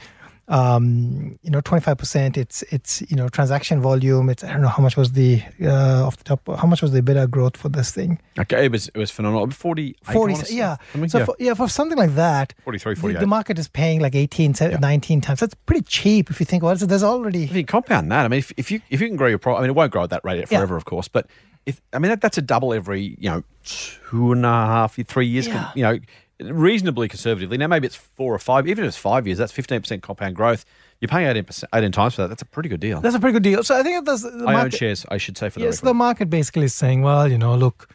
Um, 0.51 1.39
you 1.43 1.51
know, 1.51 1.61
twenty 1.61 1.83
five 1.83 1.97
percent. 1.97 2.37
It's 2.37 2.63
it's 2.71 3.03
you 3.09 3.17
know 3.17 3.29
transaction 3.29 3.81
volume. 3.81 4.29
It's 4.29 4.43
I 4.43 4.53
don't 4.53 4.63
know 4.63 4.69
how 4.69 4.83
much 4.83 4.97
was 4.97 5.13
the 5.13 5.43
uh, 5.63 6.05
off 6.07 6.17
the 6.17 6.25
top. 6.25 6.47
How 6.59 6.67
much 6.67 6.83
was 6.83 6.91
the 6.91 7.03
beta 7.03 7.27
growth 7.29 7.57
for 7.57 7.69
this 7.69 7.93
thing? 7.93 8.21
Okay, 8.39 8.65
it 8.67 8.73
was 8.73 8.89
it 8.89 8.97
was 8.99 9.11
phenomenal. 9.13 9.49
40, 9.51 9.95
40 10.03 10.55
yeah 10.55 10.77
Something? 10.93 11.09
so 11.09 11.19
yeah. 11.19 11.25
For, 11.25 11.37
yeah 11.39 11.55
for 11.55 11.69
something 11.69 11.97
like 11.97 12.15
that 12.17 12.53
43, 12.65 12.95
the, 12.95 13.01
48. 13.01 13.21
the 13.21 13.27
market 13.27 13.59
is 13.61 13.69
paying 13.69 14.01
like 14.01 14.15
18 14.17 14.55
se- 14.55 14.77
19 14.81 15.21
times 15.21 15.41
that's 15.41 15.55
pretty 15.55 15.83
cheap 15.83 16.31
if 16.31 16.41
you 16.41 16.47
think 16.47 16.63
about 16.65 16.77
it 16.77 16.81
so 16.81 16.87
there's 16.87 17.03
already. 17.05 17.45
If 17.45 17.55
you 17.55 17.65
compound 17.65 18.11
that, 18.11 18.25
I 18.25 18.29
mean, 18.29 18.39
if, 18.39 18.53
if 18.57 18.71
you 18.73 18.81
if 18.91 19.01
you 19.01 19.07
can 19.07 19.17
grow 19.17 19.29
your 19.29 19.39
profit, 19.39 19.59
I 19.59 19.63
mean, 19.63 19.71
it 19.71 19.75
won't 19.77 19.93
grow 19.93 20.03
at 20.03 20.11
that 20.11 20.25
rate 20.25 20.39
Yeah. 20.51 20.59
forever, 20.59 20.77
of 20.77 20.85
course, 20.85 21.07
but 21.07 21.27
if 21.65 21.81
I 21.93 21.99
mean 22.01 22.11
that, 22.11 22.21
that's 22.21 22.39
a 22.39 22.43
double 22.43 22.75
every 22.75 23.17
you 23.21 23.31
know 23.31 23.45
two 23.65 24.33
and 24.33 24.45
a 24.45 24.49
half, 24.49 24.97
three 25.07 25.27
years, 25.27 25.47
Yeah. 25.47 25.71
you 25.77 25.83
know, 25.85 25.99
reasonably 26.41 27.09
conservatively. 27.09 27.57
Now 27.59 27.67
maybe 27.67 27.87
it's 27.87 27.97
four 27.97 28.35
or 28.35 28.39
five, 28.39 28.67
even 28.69 28.85
if 28.85 28.89
it's 28.89 28.97
five 28.97 29.27
years, 29.27 29.39
that's 29.39 29.53
fifteen 29.53 29.81
percent 29.81 30.03
compound 30.03 30.37
growth. 30.37 30.65
You're 31.01 31.09
paying 31.09 31.29
18, 31.29 31.45
percent 31.45 31.71
18 31.75 31.93
times 31.93 32.15
for 32.15 32.23
that. 32.23 32.29
That's 32.29 32.43
a 32.43 32.47
pretty 32.47 32.69
good 32.69 32.81
deal. 32.81 33.01
that's 33.01 33.15
a 33.15 33.21
pretty 33.21 33.33
good 33.33 33.43
deal 33.43 33.63
so 33.65 33.75
i 33.79 33.83
think 33.83 34.05
that's 34.05 34.23
the 34.23 34.29
I 34.29 34.33
own 34.35 34.45
market, 34.53 34.75
shares, 34.75 35.07
I 35.11 35.17
should 35.17 35.39
say 35.39 35.49
for 35.49 35.59
the 35.59 35.65
yes 35.65 35.77
record. 35.79 35.87
the 35.89 35.95
market 35.95 36.29
basically 36.29 36.65
is 36.65 36.75
saying 36.75 37.01
well 37.01 37.27
you 37.27 37.39
know 37.39 37.55
look 37.55 37.89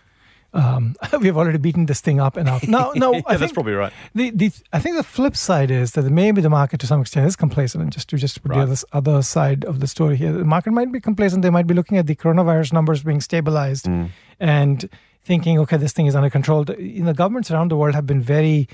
um, 0.53 0.95
we've 1.21 1.37
already 1.37 1.57
beaten 1.59 1.85
this 1.85 2.01
thing 2.01 2.19
up 2.19 2.35
enough 2.37 2.67
no 2.67 2.91
no 2.95 3.13
yeah, 3.13 3.21
I 3.27 3.37
that's 3.37 3.51
probably 3.51 3.73
right. 3.73 3.93
the, 4.15 4.31
the 4.31 4.51
I 4.73 4.79
think 4.79 4.95
the 4.95 5.03
flip 5.03 5.35
side 5.35 5.69
is 5.69 5.91
that 5.91 6.03
maybe 6.09 6.41
the 6.41 6.49
market 6.49 6.79
to 6.79 6.87
some 6.87 7.01
extent 7.01 7.27
is 7.27 7.35
complacent. 7.35 7.83
And 7.83 7.91
just 7.91 8.07
to 8.09 8.17
just 8.17 8.41
put 8.41 8.51
Right. 8.51 8.65
the 8.65 8.71
other, 8.93 9.11
other 9.11 9.21
side 9.21 9.65
of 9.65 9.81
the 9.81 9.87
story 9.87 10.15
here, 10.15 10.31
the 10.31 10.45
market 10.45 10.71
might 10.71 10.91
be 10.91 10.99
complacent. 11.01 11.41
They 11.43 11.49
might 11.49 11.67
be 11.67 11.73
looking 11.73 11.97
at 11.97 12.07
the 12.07 12.15
coronavirus 12.15 12.71
numbers 12.73 13.03
being 13.03 13.19
stabilized 13.21 13.85
Mm. 13.85 14.09
and 14.39 14.89
thinking, 15.25 15.59
okay, 15.59 15.77
this 15.77 15.91
thing 15.93 16.05
is 16.07 16.15
under 16.15 16.29
control. 16.29 16.63
The- 16.63 16.81
You 16.81 17.03
know, 17.03 17.13
governments 17.13 17.49
around 17.51 17.69
the 17.71 17.77
world 17.77 17.95
have 17.95 18.05
been 18.05 18.21
very 18.21 18.67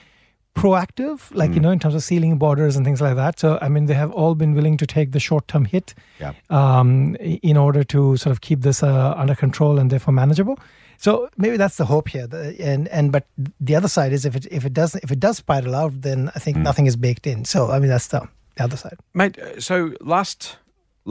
proactive, 0.53 1.19
like 1.33 1.51
Mm. 1.51 1.55
you 1.55 1.61
know, 1.61 1.71
in 1.71 1.79
terms 1.79 1.95
of 1.95 2.03
sealing 2.03 2.37
borders 2.37 2.75
and 2.75 2.85
things 2.85 3.01
like 3.01 3.15
that. 3.15 3.39
So 3.39 3.57
I 3.61 3.69
mean, 3.69 3.85
they 3.85 3.93
have 3.93 4.11
all 4.11 4.35
been 4.35 4.53
willing 4.53 4.77
to 4.77 4.85
take 4.85 5.11
the 5.11 5.19
short-term 5.19 5.65
hit 5.65 5.93
Yeah. 6.19 6.33
um, 6.49 7.15
in 7.41 7.57
order 7.57 7.83
to 7.85 8.17
sort 8.17 8.31
of 8.31 8.41
keep 8.41 8.61
this 8.61 8.83
uh, 8.83 9.13
under 9.15 9.35
control 9.35 9.79
and 9.79 9.89
therefore 9.89 10.13
manageable. 10.13 10.57
So 10.97 11.29
maybe 11.37 11.57
that's 11.57 11.77
the 11.77 11.85
hope 11.85 12.09
here. 12.09 12.27
The, 12.27 12.55
and 12.73 12.87
and 12.89 13.11
but 13.11 13.23
the 13.59 13.75
other 13.75 13.87
side 13.87 14.11
is 14.13 14.25
if 14.25 14.35
it 14.35 14.45
if 14.51 14.65
it 14.65 14.73
does 14.73 14.95
if 14.95 15.11
it 15.11 15.19
does 15.19 15.37
spiral 15.37 15.73
out, 15.73 15.93
then 16.01 16.29
I 16.35 16.39
think 16.39 16.57
nothing 16.57 16.85
is 16.85 16.95
baked 16.97 17.25
in. 17.25 17.45
So 17.45 17.71
I 17.71 17.79
mean 17.79 17.89
that's 17.89 18.07
the, 18.07 18.21
the 18.57 18.63
other 18.65 18.77
side. 18.77 18.97
Mate, 19.13 19.39
uh, 19.39 19.59
so 19.59 19.93
last 20.01 20.57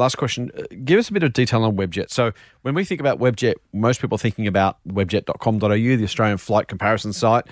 last 0.00 0.16
question. 0.16 0.50
Uh, 0.56 0.62
Give 0.84 0.98
us 0.98 1.08
a 1.08 1.12
bit 1.12 1.22
of 1.22 1.32
detail 1.32 1.62
on 1.64 1.76
Webjet. 1.76 2.10
So 2.10 2.32
when 2.62 2.74
we 2.74 2.84
think 2.84 3.00
about 3.00 3.18
Webjet, 3.18 3.54
most 3.72 4.00
people 4.00 4.16
are 4.16 4.18
thinking 4.18 4.46
about 4.46 4.78
webjet.com.au, 4.88 5.68
the 5.68 6.04
Australian 6.04 6.38
flight 6.38 6.68
comparison 6.68 7.12
site. 7.12 7.44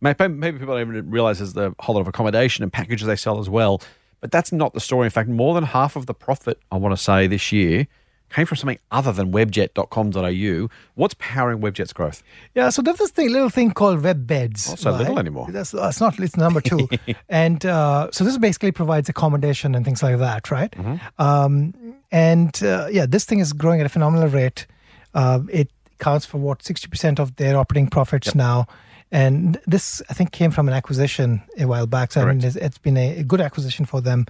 Maybe, 0.00 0.28
maybe 0.28 0.58
people 0.58 0.74
don't 0.76 0.88
even 0.88 1.10
realise 1.10 1.38
there's 1.38 1.54
the 1.54 1.74
whole 1.80 1.96
lot 1.96 2.02
of 2.02 2.08
accommodation 2.08 2.62
and 2.62 2.72
packages 2.72 3.06
they 3.06 3.16
sell 3.16 3.38
as 3.38 3.48
well. 3.48 3.82
But 4.20 4.30
that's 4.30 4.52
not 4.52 4.72
the 4.72 4.80
story. 4.80 5.06
In 5.06 5.10
fact, 5.10 5.28
more 5.28 5.54
than 5.54 5.64
half 5.64 5.96
of 5.96 6.06
the 6.06 6.14
profit, 6.14 6.58
I 6.70 6.76
want 6.76 6.96
to 6.96 7.02
say, 7.02 7.26
this 7.26 7.52
year 7.52 7.86
came 8.30 8.46
from 8.46 8.56
something 8.56 8.78
other 8.90 9.12
than 9.12 9.32
webjet.com.au. 9.32 10.68
What's 10.94 11.14
powering 11.18 11.60
Webjet's 11.60 11.92
growth? 11.92 12.22
Yeah, 12.54 12.70
so 12.70 12.82
there's 12.82 12.98
this 12.98 13.10
thing, 13.10 13.30
little 13.30 13.50
thing 13.50 13.72
called 13.72 14.02
WebBeds. 14.02 14.68
Not 14.68 14.78
so 14.78 14.90
little 14.92 15.18
anymore. 15.18 15.46
That's 15.50 15.72
it's 15.74 16.00
not. 16.00 16.18
It's 16.18 16.36
number 16.36 16.60
two, 16.60 16.88
and 17.28 17.64
uh, 17.64 18.08
so 18.12 18.24
this 18.24 18.36
basically 18.38 18.72
provides 18.72 19.08
accommodation 19.08 19.74
and 19.74 19.84
things 19.84 20.02
like 20.02 20.18
that, 20.18 20.50
right? 20.50 20.70
Mm-hmm. 20.72 21.22
Um, 21.22 21.85
and 22.10 22.62
uh, 22.62 22.88
yeah, 22.90 23.06
this 23.06 23.24
thing 23.24 23.40
is 23.40 23.52
growing 23.52 23.80
at 23.80 23.86
a 23.86 23.90
phenomenal 23.90 24.28
rate. 24.28 24.66
Uh, 25.14 25.40
it 25.50 25.70
counts 25.98 26.26
for 26.26 26.38
what 26.38 26.62
sixty 26.62 26.88
percent 26.88 27.18
of 27.18 27.36
their 27.36 27.56
operating 27.56 27.88
profits 27.88 28.34
now. 28.34 28.66
And 29.12 29.60
this, 29.66 30.02
I 30.10 30.14
think, 30.14 30.32
came 30.32 30.50
from 30.50 30.66
an 30.66 30.74
acquisition 30.74 31.40
a 31.58 31.64
while 31.66 31.86
back. 31.86 32.12
So 32.12 32.22
I 32.22 32.24
mean, 32.24 32.42
it's, 32.42 32.56
it's 32.56 32.78
been 32.78 32.96
a, 32.96 33.20
a 33.20 33.22
good 33.22 33.40
acquisition 33.40 33.86
for 33.86 34.00
them. 34.00 34.26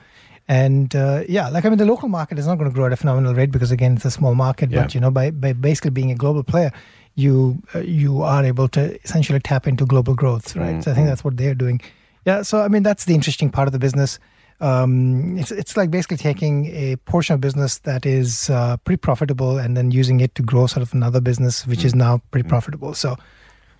And 0.49 0.95
uh, 0.95 1.25
yeah, 1.29 1.49
like 1.49 1.65
I 1.65 1.71
mean, 1.71 1.79
the 1.79 1.87
local 1.87 2.09
market 2.09 2.39
is 2.39 2.47
not 2.47 2.57
going 2.59 2.71
to 2.71 2.75
grow 2.75 2.87
at 2.87 2.93
a 2.93 2.97
phenomenal 2.97 3.35
rate 3.35 3.51
because 3.51 3.73
again, 3.73 3.95
it's 3.97 4.05
a 4.05 4.11
small 4.11 4.35
market. 4.35 4.71
Yeah. 4.71 4.83
But 4.83 4.95
you 4.95 5.01
know, 5.01 5.11
by, 5.11 5.31
by 5.31 5.55
basically 5.55 5.91
being 5.91 6.11
a 6.11 6.15
global 6.15 6.45
player, 6.45 6.71
you 7.15 7.63
uh, 7.75 7.81
you 7.81 8.23
are 8.23 8.45
able 8.45 8.69
to 8.69 9.01
essentially 9.03 9.41
tap 9.41 9.67
into 9.67 9.87
global 9.87 10.15
growth, 10.15 10.55
right? 10.55 10.85
So 10.85 10.93
I 10.93 10.95
think 10.95 11.07
that's 11.09 11.25
what 11.25 11.37
they're 11.37 11.55
doing. 11.55 11.81
Yeah. 12.27 12.43
So 12.43 12.61
I 12.61 12.69
mean, 12.69 12.83
that's 12.83 13.07
the 13.07 13.15
interesting 13.15 13.51
part 13.51 13.67
of 13.67 13.73
the 13.73 13.79
business. 13.79 14.21
Um, 14.61 15.39
it's 15.39 15.51
it's 15.51 15.77
like 15.77 15.91
basically 15.91 16.17
taking 16.17 16.67
a 16.67 16.97
portion 16.97 17.35
of 17.35 17.41
business 17.41 17.79
that 17.81 18.07
is 18.07 18.49
uh, 18.49 18.77
pretty 18.79 18.99
profitable 18.99 19.59
and 19.59 19.77
then 19.77 19.91
using 19.91 20.21
it 20.21 20.35
to 20.37 20.43
grow 20.43 20.67
sort 20.67 20.83
of 20.83 20.95
another 20.95 21.21
business 21.21 21.67
which 21.67 21.85
is 21.85 21.95
now 21.95 22.23
pretty 22.31 22.49
profitable. 22.49 22.95
So, 22.95 23.17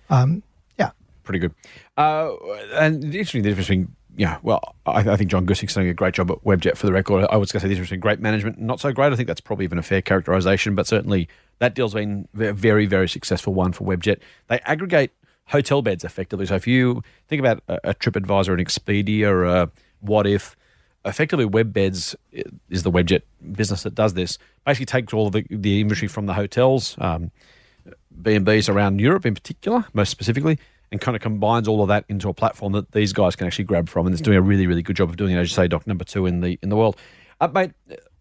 um, 0.09 0.43
yeah. 0.77 0.91
pretty 1.23 1.39
good. 1.39 1.53
Uh, 1.97 2.31
and 2.73 3.01
the 3.01 3.07
interesting 3.07 3.41
the 3.41 3.49
difference 3.49 3.67
between 3.67 3.95
yeah, 4.17 4.39
well, 4.41 4.75
I, 4.87 5.11
I 5.11 5.15
think 5.15 5.29
John 5.29 5.45
Guscic's 5.45 5.75
doing 5.75 5.87
a 5.87 5.93
great 5.93 6.15
job 6.15 6.31
at 6.31 6.43
Webjet 6.43 6.75
for 6.75 6.87
the 6.87 6.91
record. 6.91 7.27
I 7.29 7.37
was 7.37 7.51
going 7.51 7.59
to 7.59 7.65
say 7.65 7.67
the 7.69 7.75
difference 7.75 7.89
between 7.89 7.99
great 7.99 8.19
management 8.19 8.57
and 8.57 8.65
not 8.65 8.79
so 8.79 8.91
great. 8.91 9.13
I 9.13 9.15
think 9.15 9.27
that's 9.27 9.41
probably 9.41 9.65
even 9.65 9.77
a 9.77 9.83
fair 9.83 10.01
characterization, 10.01 10.73
but 10.73 10.87
certainly 10.87 11.29
that 11.59 11.75
deal's 11.75 11.93
been 11.93 12.27
a 12.35 12.51
very, 12.51 12.87
very 12.87 13.07
successful 13.07 13.53
one 13.53 13.73
for 13.73 13.85
Webjet. 13.85 14.19
They 14.47 14.59
aggregate 14.61 15.11
hotel 15.45 15.83
beds 15.83 16.03
effectively. 16.03 16.47
So 16.47 16.55
if 16.55 16.65
you 16.65 17.03
think 17.27 17.39
about 17.39 17.61
a, 17.67 17.91
a 17.91 17.93
TripAdvisor, 17.93 18.53
an 18.53 18.65
Expedia, 18.65 19.27
or 19.27 19.45
a 19.45 19.71
Wotif, 20.03 20.55
effectively 21.07 21.45
WebBeds 21.45 22.15
is 22.69 22.83
the 22.83 22.91
Webjet 22.91 23.21
business 23.53 23.83
that 23.83 23.95
does 23.95 24.13
this. 24.13 24.37
Basically 24.65 24.85
takes 24.85 25.13
all 25.13 25.27
of 25.27 25.33
the, 25.33 25.45
the 25.49 25.81
inventory 25.81 26.07
from 26.07 26.25
the 26.25 26.33
hotels, 26.33 26.95
um, 26.99 27.31
B&Bs 28.21 28.73
around 28.73 28.99
Europe 28.99 29.25
in 29.25 29.33
particular, 29.33 29.85
most 29.93 30.09
specifically, 30.09 30.59
and 30.91 30.99
kind 31.01 31.15
of 31.15 31.21
combines 31.21 31.67
all 31.67 31.81
of 31.81 31.87
that 31.87 32.05
into 32.09 32.29
a 32.29 32.33
platform 32.33 32.73
that 32.73 32.91
these 32.91 33.13
guys 33.13 33.35
can 33.35 33.47
actually 33.47 33.65
grab 33.65 33.89
from, 33.89 34.05
and 34.05 34.13
it's 34.13 34.21
doing 34.21 34.37
a 34.37 34.41
really, 34.41 34.67
really 34.67 34.81
good 34.81 34.95
job 34.95 35.09
of 35.09 35.17
doing 35.17 35.35
it. 35.35 35.39
As 35.39 35.49
you 35.49 35.55
say, 35.55 35.67
Doc, 35.67 35.87
number 35.87 36.03
two 36.03 36.25
in 36.25 36.41
the 36.41 36.59
in 36.61 36.69
the 36.69 36.75
world. 36.75 36.97
Uh, 37.39 37.47
mate, 37.47 37.71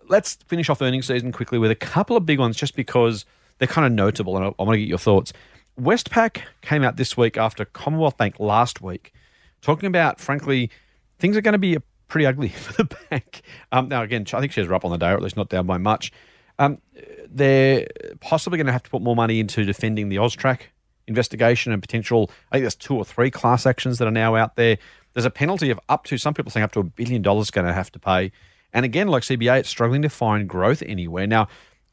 let's 0.09 0.35
finish 0.47 0.69
off 0.69 0.83
earnings 0.83 1.07
season 1.07 1.33
quickly 1.33 1.59
with 1.59 1.71
a 1.71 1.77
couple 1.77 2.17
of 2.17 2.27
big 2.27 2.39
ones, 2.39 2.57
just 2.57 2.77
because 2.77 3.25
they're 3.59 3.69
kind 3.69 3.87
of 3.87 3.93
notable, 3.93 4.37
and 4.37 4.47
I, 4.47 4.49
I 4.49 4.63
want 4.63 4.75
to 4.75 4.79
get 4.79 4.89
your 4.89 4.99
thoughts. 4.99 5.33
Westpac 5.81 6.43
came 6.63 6.83
out 6.83 6.97
this 6.97 7.17
week 7.17 7.37
after 7.37 7.65
Commonwealth 7.65 8.17
Bank 8.17 8.41
last 8.41 8.81
week, 8.81 9.13
talking 9.61 9.87
about, 9.87 10.21
frankly, 10.21 10.71
things 11.19 11.37
are 11.37 11.43
going 11.43 11.53
to 11.53 11.59
be 11.59 11.77
pretty 12.09 12.27
ugly 12.27 12.49
for 12.51 12.73
the 12.83 12.97
bank. 13.11 13.43
Um, 13.73 13.89
now, 13.89 14.03
again, 14.03 14.27
I 14.33 14.41
think 14.41 14.53
shares 14.53 14.69
are 14.69 14.75
up 14.75 14.85
on 14.85 14.91
the 14.91 14.99
day, 14.99 15.11
or 15.11 15.15
at 15.15 15.23
least 15.23 15.37
not 15.37 15.49
down 15.49 15.67
by 15.67 15.79
much. 15.79 16.13
Um, 16.59 16.79
they're 17.29 17.87
possibly 18.21 18.57
going 18.57 18.67
to 18.67 18.73
have 18.73 18.83
to 18.85 18.91
put 18.91 19.03
more 19.03 19.17
money 19.17 19.41
into 19.41 19.65
defending 19.65 20.09
the 20.09 20.17
Austrac 20.17 20.61
investigation 21.07 21.73
and 21.73 21.83
potential. 21.83 22.31
I 22.51 22.57
think 22.57 22.63
there's 22.63 22.75
two 22.75 22.97
or 22.97 23.05
three 23.05 23.31
class 23.31 23.67
actions 23.67 23.99
that 23.99 24.09
are 24.09 24.13
now 24.13 24.35
out 24.37 24.57
there. 24.57 24.79
There's 25.13 25.27
a 25.27 25.31
penalty 25.31 25.71
of 25.71 25.81
up 25.89 26.05
to 26.05 26.19
some 26.19 26.35
people 26.35 26.51
saying 26.51 26.65
up 26.65 26.73
to 26.73 26.81
a 26.81 26.85
billion 26.85 27.23
dollars 27.23 27.51
going 27.51 27.67
to 27.67 27.73
have 27.73 27.93
to 27.93 27.99
pay. 27.99 28.33
And 28.73 28.85
again, 28.85 29.09
like 29.09 29.23
CBA, 29.23 29.61
it's 29.61 29.69
struggling 29.69 30.03
to 30.03 30.09
find 30.09 30.49
growth 30.49 30.83
anywhere. 30.83 31.27
Now, 31.27 31.49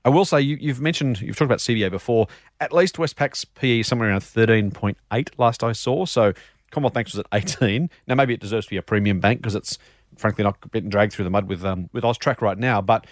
I 0.06 0.10
will 0.10 0.26
say 0.26 0.42
you, 0.42 0.58
you've 0.60 0.82
mentioned 0.82 1.22
you've 1.22 1.38
talked 1.38 1.48
about 1.48 1.60
CBA 1.60 1.90
before. 1.90 2.28
At 2.60 2.74
least 2.74 2.98
Westpac's 2.98 3.46
PE 3.46 3.84
somewhere 3.84 4.10
around 4.10 4.22
thirteen 4.22 4.72
point 4.72 4.98
eight 5.14 5.32
last 5.40 5.64
I 5.64 5.72
saw. 5.72 6.06
So 6.06 6.34
Commonwealth 6.72 6.94
Bank 6.94 7.08
was 7.08 7.20
at 7.20 7.28
eighteen. 7.34 7.90
Now 8.08 8.16
maybe 8.16 8.34
it 8.34 8.42
deserves 8.42 8.66
to 8.66 8.72
be 8.72 8.78
a 8.78 8.82
premium 8.82 9.22
bank 9.22 9.42
because 9.42 9.56
it's 9.56 9.78
frankly 10.18 10.44
not 10.44 10.58
getting 10.72 10.90
dragged 10.90 11.14
through 11.14 11.26
the 11.26 11.32
mud 11.32 11.48
with 11.48 11.64
um, 11.66 11.90
with 11.94 12.04
Austrac 12.04 12.42
right 12.42 12.58
now, 12.58 12.82
but 12.82 13.06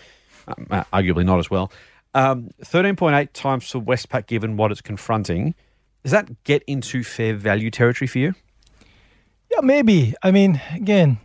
um, 0.48 0.66
arguably 0.94 1.26
not 1.26 1.40
as 1.40 1.50
well. 1.50 1.72
Um, 2.14 2.50
thirteen 2.64 2.96
point 2.96 3.16
eight 3.16 3.34
times 3.34 3.70
for 3.70 3.80
Westpac, 3.80 4.28
given 4.28 4.58
what 4.58 4.72
it's 4.72 4.82
confronting. 4.82 5.56
Does 6.04 6.12
that 6.12 6.44
get 6.44 6.64
into 6.64 7.04
fair 7.04 7.36
value 7.36 7.70
territory 7.70 8.08
for 8.08 8.18
you? 8.20 8.34
Yeah, 9.52 9.60
maybe. 9.62 10.14
I 10.24 10.32
mean, 10.32 10.60
again, 10.74 11.20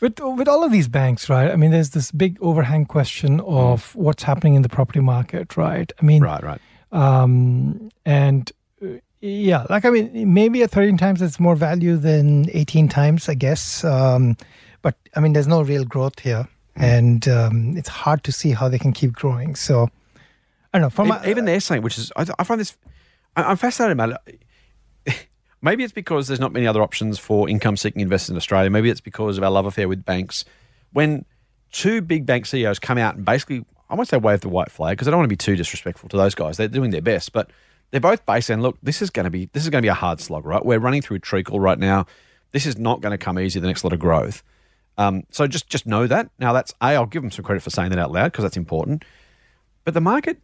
with 0.00 0.18
with 0.20 0.48
all 0.48 0.64
of 0.64 0.72
these 0.72 0.88
banks, 0.88 1.28
right? 1.28 1.50
I 1.50 1.56
mean, 1.56 1.70
there's 1.70 1.90
this 1.90 2.10
big 2.10 2.38
overhang 2.42 2.86
question 2.86 3.40
of 3.40 3.94
what's 3.94 4.22
happening 4.22 4.54
in 4.54 4.62
the 4.62 4.68
property 4.68 5.00
market, 5.00 5.56
right? 5.56 5.92
I 6.00 6.04
mean, 6.04 6.22
Right, 6.22 6.42
right. 6.42 6.60
um, 6.92 7.90
and 8.04 8.50
uh, 8.82 8.86
yeah, 9.20 9.66
like 9.70 9.84
I 9.84 9.90
mean, 9.90 10.32
maybe 10.34 10.62
at 10.62 10.70
13 10.70 10.96
times 10.96 11.20
it's 11.22 11.38
more 11.38 11.54
value 11.54 11.96
than 11.96 12.48
18 12.52 12.88
times, 12.88 13.28
I 13.28 13.34
guess. 13.34 13.84
Um, 13.84 14.36
but 14.82 14.96
I 15.16 15.20
mean, 15.20 15.32
there's 15.32 15.48
no 15.48 15.62
real 15.62 15.84
growth 15.84 16.18
here, 16.20 16.48
and 16.76 17.26
um, 17.28 17.76
it's 17.76 17.88
hard 17.88 18.24
to 18.24 18.32
see 18.32 18.52
how 18.52 18.68
they 18.68 18.78
can 18.78 18.92
keep 18.92 19.12
growing. 19.12 19.54
So 19.54 19.90
I 20.72 20.78
don't 20.78 20.82
know. 20.82 20.90
From 20.90 21.08
even, 21.08 21.28
even 21.28 21.44
they're 21.44 21.60
saying, 21.60 21.82
which 21.82 21.98
is, 21.98 22.12
I, 22.16 22.26
I 22.38 22.44
find 22.44 22.60
this, 22.60 22.76
I, 23.36 23.44
I'm 23.44 23.56
fascinated 23.56 23.92
about 23.92 24.20
it. 24.26 25.28
Maybe 25.62 25.84
it's 25.84 25.92
because 25.92 26.28
there's 26.28 26.40
not 26.40 26.52
many 26.52 26.66
other 26.66 26.82
options 26.82 27.18
for 27.18 27.48
income 27.48 27.76
seeking 27.76 28.00
investors 28.00 28.30
in 28.30 28.36
Australia. 28.36 28.70
Maybe 28.70 28.88
it's 28.88 29.00
because 29.00 29.36
of 29.36 29.44
our 29.44 29.50
love 29.50 29.66
affair 29.66 29.88
with 29.88 30.04
banks. 30.04 30.44
When 30.92 31.24
two 31.72 32.00
big 32.00 32.24
bank 32.24 32.46
CEOs 32.46 32.78
come 32.78 32.98
out 32.98 33.16
and 33.16 33.24
basically, 33.24 33.64
I 33.88 33.94
won't 33.94 34.08
say 34.08 34.16
wave 34.16 34.40
the 34.40 34.48
white 34.48 34.70
flag 34.70 34.96
because 34.96 35.08
I 35.08 35.10
don't 35.10 35.18
want 35.18 35.26
to 35.26 35.32
be 35.32 35.36
too 35.36 35.56
disrespectful 35.56 36.08
to 36.08 36.16
those 36.16 36.34
guys. 36.34 36.56
They're 36.56 36.68
doing 36.68 36.90
their 36.90 37.02
best, 37.02 37.32
but 37.32 37.50
they're 37.90 38.00
both 38.00 38.24
based 38.24 38.46
saying, 38.46 38.60
look, 38.60 38.78
this 38.82 39.02
is 39.02 39.10
going 39.10 39.24
to 39.24 39.30
be 39.30 39.50
this 39.52 39.64
is 39.64 39.70
going 39.70 39.82
to 39.82 39.84
be 39.84 39.90
a 39.90 39.94
hard 39.94 40.20
slog, 40.20 40.46
right? 40.46 40.64
We're 40.64 40.78
running 40.78 41.02
through 41.02 41.18
treacle 41.20 41.58
right 41.58 41.78
now. 41.78 42.06
This 42.52 42.66
is 42.66 42.78
not 42.78 43.00
going 43.00 43.12
to 43.12 43.18
come 43.18 43.38
easy. 43.38 43.60
The 43.60 43.66
next 43.66 43.84
lot 43.84 43.92
of 43.92 43.98
growth. 43.98 44.42
Um, 45.00 45.24
so 45.30 45.46
just 45.46 45.66
just 45.66 45.86
know 45.86 46.06
that. 46.06 46.30
Now 46.38 46.52
that's 46.52 46.74
a. 46.82 46.88
I'll 46.88 47.06
give 47.06 47.22
them 47.22 47.30
some 47.30 47.42
credit 47.42 47.62
for 47.62 47.70
saying 47.70 47.88
that 47.88 47.98
out 47.98 48.12
loud 48.12 48.32
because 48.32 48.42
that's 48.42 48.58
important. 48.58 49.04
But 49.84 49.94
the 49.94 50.00
market 50.00 50.38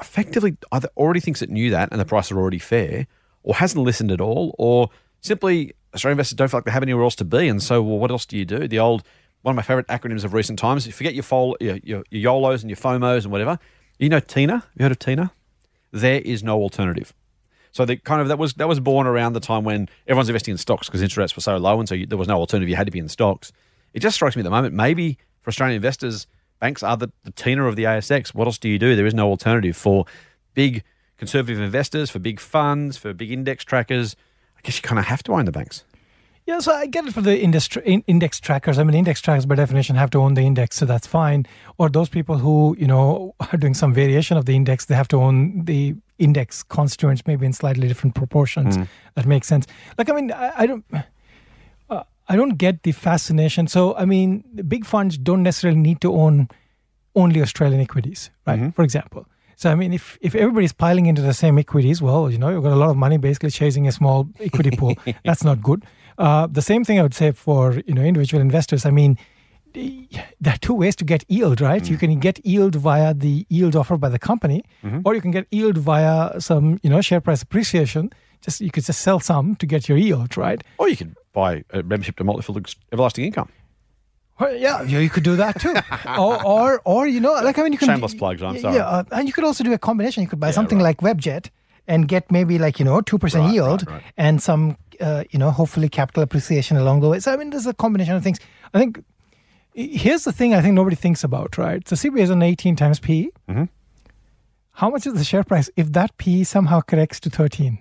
effectively 0.00 0.56
either 0.70 0.88
already 0.96 1.18
thinks 1.18 1.42
it 1.42 1.50
knew 1.50 1.70
that 1.70 1.88
and 1.90 2.00
the 2.00 2.04
prices 2.04 2.30
are 2.30 2.38
already 2.38 2.60
fair, 2.60 3.08
or 3.42 3.56
hasn't 3.56 3.82
listened 3.82 4.12
at 4.12 4.20
all, 4.20 4.54
or 4.58 4.90
simply 5.22 5.74
Australian 5.92 6.14
investors 6.14 6.36
don't 6.36 6.48
feel 6.48 6.58
like 6.58 6.66
they 6.66 6.70
have 6.70 6.84
anywhere 6.84 7.02
else 7.02 7.16
to 7.16 7.24
be. 7.24 7.48
And 7.48 7.60
so, 7.60 7.82
well, 7.82 7.98
what 7.98 8.12
else 8.12 8.26
do 8.26 8.38
you 8.38 8.44
do? 8.44 8.68
The 8.68 8.78
old 8.78 9.02
one 9.42 9.54
of 9.54 9.56
my 9.56 9.62
favourite 9.62 9.88
acronyms 9.88 10.24
of 10.24 10.34
recent 10.34 10.60
times. 10.60 10.86
You 10.86 10.92
forget 10.92 11.14
your, 11.14 11.24
fol- 11.24 11.56
your, 11.60 11.78
your 11.82 12.04
your 12.10 12.32
YOLOs 12.32 12.62
and 12.62 12.70
your 12.70 12.76
FOMOs 12.76 13.24
and 13.24 13.32
whatever. 13.32 13.58
You 13.98 14.08
know 14.08 14.20
TINA. 14.20 14.62
You 14.76 14.84
heard 14.84 14.92
of 14.92 15.00
TINA? 15.00 15.32
There 15.90 16.20
is 16.20 16.44
no 16.44 16.60
alternative. 16.62 17.12
So 17.72 17.84
the 17.84 17.96
kind 17.96 18.20
of 18.22 18.28
that 18.28 18.38
was 18.38 18.54
that 18.54 18.68
was 18.68 18.78
born 18.78 19.08
around 19.08 19.32
the 19.32 19.40
time 19.40 19.64
when 19.64 19.88
everyone's 20.06 20.28
investing 20.28 20.52
in 20.52 20.58
stocks 20.58 20.86
because 20.86 21.02
interest 21.02 21.16
rates 21.16 21.36
were 21.36 21.42
so 21.42 21.56
low, 21.56 21.80
and 21.80 21.88
so 21.88 21.96
you, 21.96 22.06
there 22.06 22.18
was 22.18 22.28
no 22.28 22.36
alternative. 22.36 22.68
You 22.68 22.76
had 22.76 22.86
to 22.86 22.92
be 22.92 23.00
in 23.00 23.08
stocks. 23.08 23.50
It 23.94 24.00
just 24.00 24.14
strikes 24.16 24.36
me 24.36 24.40
at 24.40 24.44
the 24.44 24.50
moment. 24.50 24.74
Maybe 24.74 25.18
for 25.42 25.48
Australian 25.48 25.76
investors, 25.76 26.26
banks 26.60 26.82
are 26.82 26.96
the, 26.96 27.08
the 27.24 27.32
TINA 27.32 27.64
of 27.64 27.76
the 27.76 27.84
ASX. 27.84 28.34
What 28.34 28.46
else 28.46 28.58
do 28.58 28.68
you 28.68 28.78
do? 28.78 28.94
There 28.94 29.06
is 29.06 29.14
no 29.14 29.28
alternative 29.28 29.76
for 29.76 30.04
big 30.54 30.84
conservative 31.16 31.60
investors, 31.60 32.10
for 32.10 32.18
big 32.18 32.40
funds, 32.40 32.96
for 32.96 33.12
big 33.12 33.30
index 33.30 33.64
trackers. 33.64 34.16
I 34.56 34.60
guess 34.62 34.76
you 34.76 34.82
kind 34.82 34.98
of 34.98 35.06
have 35.06 35.22
to 35.24 35.32
own 35.32 35.44
the 35.44 35.52
banks. 35.52 35.84
Yeah, 36.46 36.58
so 36.58 36.72
I 36.72 36.86
get 36.86 37.06
it 37.06 37.12
for 37.12 37.20
the 37.20 37.38
industry, 37.38 37.82
in, 37.84 38.02
index 38.06 38.40
trackers. 38.40 38.78
I 38.78 38.82
mean, 38.82 38.96
index 38.96 39.20
trackers 39.20 39.46
by 39.46 39.54
definition 39.54 39.94
have 39.96 40.10
to 40.10 40.18
own 40.18 40.34
the 40.34 40.40
index, 40.40 40.76
so 40.76 40.86
that's 40.86 41.06
fine. 41.06 41.46
Or 41.78 41.88
those 41.88 42.08
people 42.08 42.38
who 42.38 42.74
you 42.78 42.86
know 42.86 43.34
are 43.40 43.56
doing 43.56 43.74
some 43.74 43.94
variation 43.94 44.36
of 44.36 44.46
the 44.46 44.56
index, 44.56 44.86
they 44.86 44.94
have 44.94 45.08
to 45.08 45.16
own 45.18 45.64
the 45.66 45.94
index 46.18 46.62
constituents, 46.62 47.22
maybe 47.26 47.46
in 47.46 47.52
slightly 47.52 47.86
different 47.86 48.14
proportions. 48.14 48.78
Mm. 48.78 48.88
That 49.14 49.26
makes 49.26 49.46
sense. 49.46 49.66
Like, 49.96 50.10
I 50.10 50.12
mean, 50.14 50.32
I, 50.32 50.52
I 50.56 50.66
don't. 50.66 50.84
I 52.30 52.36
don't 52.36 52.56
get 52.56 52.84
the 52.84 52.92
fascination. 52.92 53.66
So, 53.66 53.96
I 53.96 54.04
mean, 54.04 54.44
the 54.54 54.62
big 54.62 54.86
funds 54.86 55.18
don't 55.18 55.42
necessarily 55.42 55.80
need 55.80 56.00
to 56.02 56.12
own 56.12 56.48
only 57.16 57.42
Australian 57.42 57.80
equities, 57.80 58.30
right? 58.46 58.58
Mm-hmm. 58.58 58.70
For 58.70 58.84
example. 58.84 59.26
So, 59.56 59.68
I 59.70 59.74
mean, 59.74 59.92
if, 59.92 60.16
if 60.20 60.36
everybody's 60.36 60.72
piling 60.72 61.06
into 61.06 61.22
the 61.22 61.34
same 61.34 61.58
equities, 61.58 62.00
well, 62.00 62.30
you 62.30 62.38
know, 62.38 62.48
you've 62.48 62.62
got 62.62 62.72
a 62.72 62.76
lot 62.76 62.88
of 62.88 62.96
money 62.96 63.18
basically 63.18 63.50
chasing 63.50 63.88
a 63.88 63.92
small 63.92 64.28
equity 64.38 64.70
pool. 64.70 64.94
That's 65.24 65.42
not 65.42 65.60
good. 65.60 65.84
Uh, 66.18 66.46
the 66.46 66.62
same 66.62 66.84
thing 66.84 67.00
I 67.00 67.02
would 67.02 67.14
say 67.14 67.32
for, 67.32 67.82
you 67.84 67.94
know, 67.94 68.02
individual 68.02 68.40
investors. 68.40 68.86
I 68.86 68.90
mean, 68.90 69.18
there 69.74 70.54
are 70.54 70.58
two 70.58 70.74
ways 70.74 70.94
to 70.96 71.04
get 71.04 71.24
yield, 71.28 71.60
right? 71.60 71.86
You 71.88 71.96
mm. 71.96 72.00
can 72.00 72.20
get 72.20 72.46
yield 72.46 72.76
via 72.76 73.12
the 73.12 73.44
yield 73.48 73.74
offered 73.74 74.00
by 74.00 74.08
the 74.08 74.18
company, 74.20 74.62
mm-hmm. 74.84 75.00
or 75.04 75.14
you 75.16 75.20
can 75.20 75.32
get 75.32 75.46
yield 75.50 75.78
via 75.78 76.40
some, 76.40 76.78
you 76.82 76.90
know, 76.90 77.00
share 77.00 77.20
price 77.20 77.42
appreciation. 77.42 78.10
Just 78.40 78.60
you 78.60 78.70
could 78.70 78.84
just 78.84 79.00
sell 79.00 79.20
some 79.20 79.56
to 79.56 79.66
get 79.66 79.88
your 79.88 79.98
yield, 79.98 80.36
right? 80.36 80.62
Or 80.78 80.88
you 80.88 80.96
could 80.96 81.14
buy 81.32 81.64
a 81.70 81.82
membership 81.82 82.16
to 82.16 82.24
Motley 82.24 82.42
Fool 82.42 82.60
Everlasting 82.92 83.24
Income. 83.24 83.48
Well, 84.38 84.56
yeah, 84.56 84.82
yeah, 84.82 85.00
you 85.00 85.10
could 85.10 85.22
do 85.22 85.36
that 85.36 85.60
too, 85.60 85.74
or, 86.18 86.42
or, 86.46 86.80
or 86.86 87.06
you 87.06 87.20
know, 87.20 87.32
like 87.34 87.58
I 87.58 87.62
mean, 87.62 87.72
you 87.72 87.78
can 87.78 87.88
Shameless 87.88 88.14
plugs, 88.14 88.42
I'm 88.42 88.58
sorry. 88.58 88.76
Yeah, 88.76 88.88
uh, 88.88 89.04
and 89.12 89.28
you 89.28 89.34
could 89.34 89.44
also 89.44 89.62
do 89.62 89.72
a 89.74 89.78
combination. 89.78 90.22
You 90.22 90.28
could 90.30 90.40
buy 90.40 90.50
something 90.50 90.78
like 90.78 90.98
Webjet 90.98 91.50
and 91.86 92.08
get 92.08 92.30
maybe 92.32 92.58
like 92.58 92.78
you 92.78 92.84
know 92.86 93.02
two 93.02 93.18
percent 93.18 93.44
Right, 93.44 93.54
yield 93.54 93.86
right, 93.86 93.96
right. 93.96 94.02
and 94.16 94.42
some 94.42 94.78
uh, 95.00 95.24
you 95.30 95.38
know 95.38 95.50
hopefully 95.50 95.90
capital 95.90 96.22
appreciation 96.22 96.78
along 96.78 97.00
the 97.00 97.08
way. 97.10 97.20
So 97.20 97.32
I 97.34 97.36
mean, 97.36 97.50
there's 97.50 97.66
a 97.66 97.74
combination 97.74 98.14
of 98.14 98.22
things. 98.22 98.38
I 98.72 98.78
think 98.78 99.04
here's 99.74 100.24
the 100.24 100.32
thing 100.32 100.54
I 100.54 100.62
think 100.62 100.74
nobody 100.74 100.96
thinks 100.96 101.22
about, 101.22 101.58
right? 101.58 101.86
So 101.86 101.94
CBA 101.94 102.20
is 102.20 102.30
on 102.30 102.40
18 102.42 102.76
times 102.76 102.98
PE. 102.98 103.26
Mm-hmm. 103.48 103.64
How 104.72 104.88
much 104.88 105.06
is 105.06 105.12
the 105.14 105.24
share 105.24 105.44
price 105.44 105.68
if 105.76 105.92
that 105.92 106.16
PE 106.16 106.44
somehow 106.44 106.80
corrects 106.80 107.20
to 107.20 107.30
13? 107.30 107.78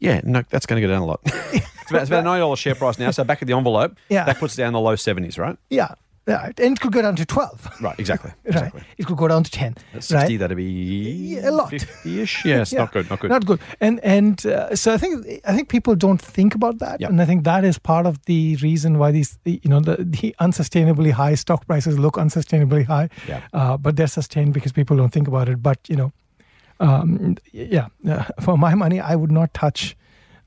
Yeah, 0.00 0.20
no, 0.24 0.42
that's 0.50 0.66
going 0.66 0.82
to 0.82 0.86
go 0.86 0.92
down 0.92 1.02
a 1.02 1.06
lot. 1.06 1.20
it's, 1.84 1.90
about, 1.90 2.02
it's 2.02 2.10
about 2.10 2.20
a 2.20 2.22
ninety 2.24 2.40
dollars 2.40 2.58
share 2.58 2.74
price 2.74 2.98
now. 2.98 3.10
So 3.12 3.24
back 3.24 3.40
at 3.42 3.48
the 3.48 3.54
envelope, 3.56 3.96
Yeah. 4.08 4.24
that 4.24 4.38
puts 4.38 4.56
down 4.56 4.72
the 4.72 4.80
low 4.80 4.96
seventies, 4.96 5.38
right? 5.38 5.56
Yeah, 5.70 5.94
yeah, 6.26 6.46
and 6.58 6.76
it 6.76 6.80
could 6.80 6.92
go 6.92 7.02
down 7.02 7.16
to 7.16 7.26
12. 7.26 7.82
Right, 7.82 7.98
exactly. 7.98 8.30
Right. 8.44 8.54
exactly. 8.54 8.82
It 8.96 9.04
could 9.06 9.18
go 9.18 9.28
down 9.28 9.44
to 9.44 9.50
10. 9.50 9.74
At 9.92 10.02
Sixty, 10.04 10.14
right? 10.16 10.38
that'd 10.40 10.56
be 10.56 10.64
Yeah, 10.64 11.50
a 11.50 11.52
lot. 11.52 11.68
fifty-ish. 11.70 12.44
Yeah, 12.48 12.62
it's 12.62 12.72
not 12.72 12.92
good. 12.92 13.10
Not 13.10 13.20
good. 13.20 13.28
Not 13.30 13.44
good. 13.44 13.60
And 13.80 14.00
and 14.00 14.44
uh, 14.46 14.74
so 14.74 14.94
I 14.94 14.96
think 14.98 15.26
I 15.46 15.52
think 15.54 15.68
people 15.68 15.94
don't 15.94 16.20
think 16.22 16.54
about 16.54 16.78
that, 16.78 17.00
Yep. 17.00 17.10
and 17.10 17.20
I 17.20 17.26
think 17.26 17.44
that 17.44 17.62
is 17.64 17.78
part 17.78 18.06
of 18.06 18.16
the 18.24 18.56
reason 18.62 18.98
why 18.98 19.12
these 19.12 19.38
you 19.44 19.68
know 19.68 19.80
the, 19.80 19.96
the 20.02 20.34
unsustainably 20.40 21.10
high 21.12 21.34
stock 21.36 21.66
prices 21.66 21.98
look 21.98 22.14
unsustainably 22.16 22.84
high. 22.86 23.08
Yeah. 23.28 23.40
Uh, 23.52 23.76
but 23.76 23.96
they're 23.96 24.06
sustained 24.20 24.54
because 24.54 24.72
people 24.72 24.96
don't 24.96 25.12
think 25.12 25.28
about 25.28 25.48
it. 25.50 25.62
But 25.62 25.78
you 25.88 25.96
know, 25.96 26.12
um, 26.80 27.36
yeah, 27.52 27.88
uh, 28.08 28.24
for 28.40 28.56
my 28.56 28.74
money, 28.74 28.98
I 29.00 29.14
would 29.14 29.32
not 29.32 29.52
touch. 29.54 29.94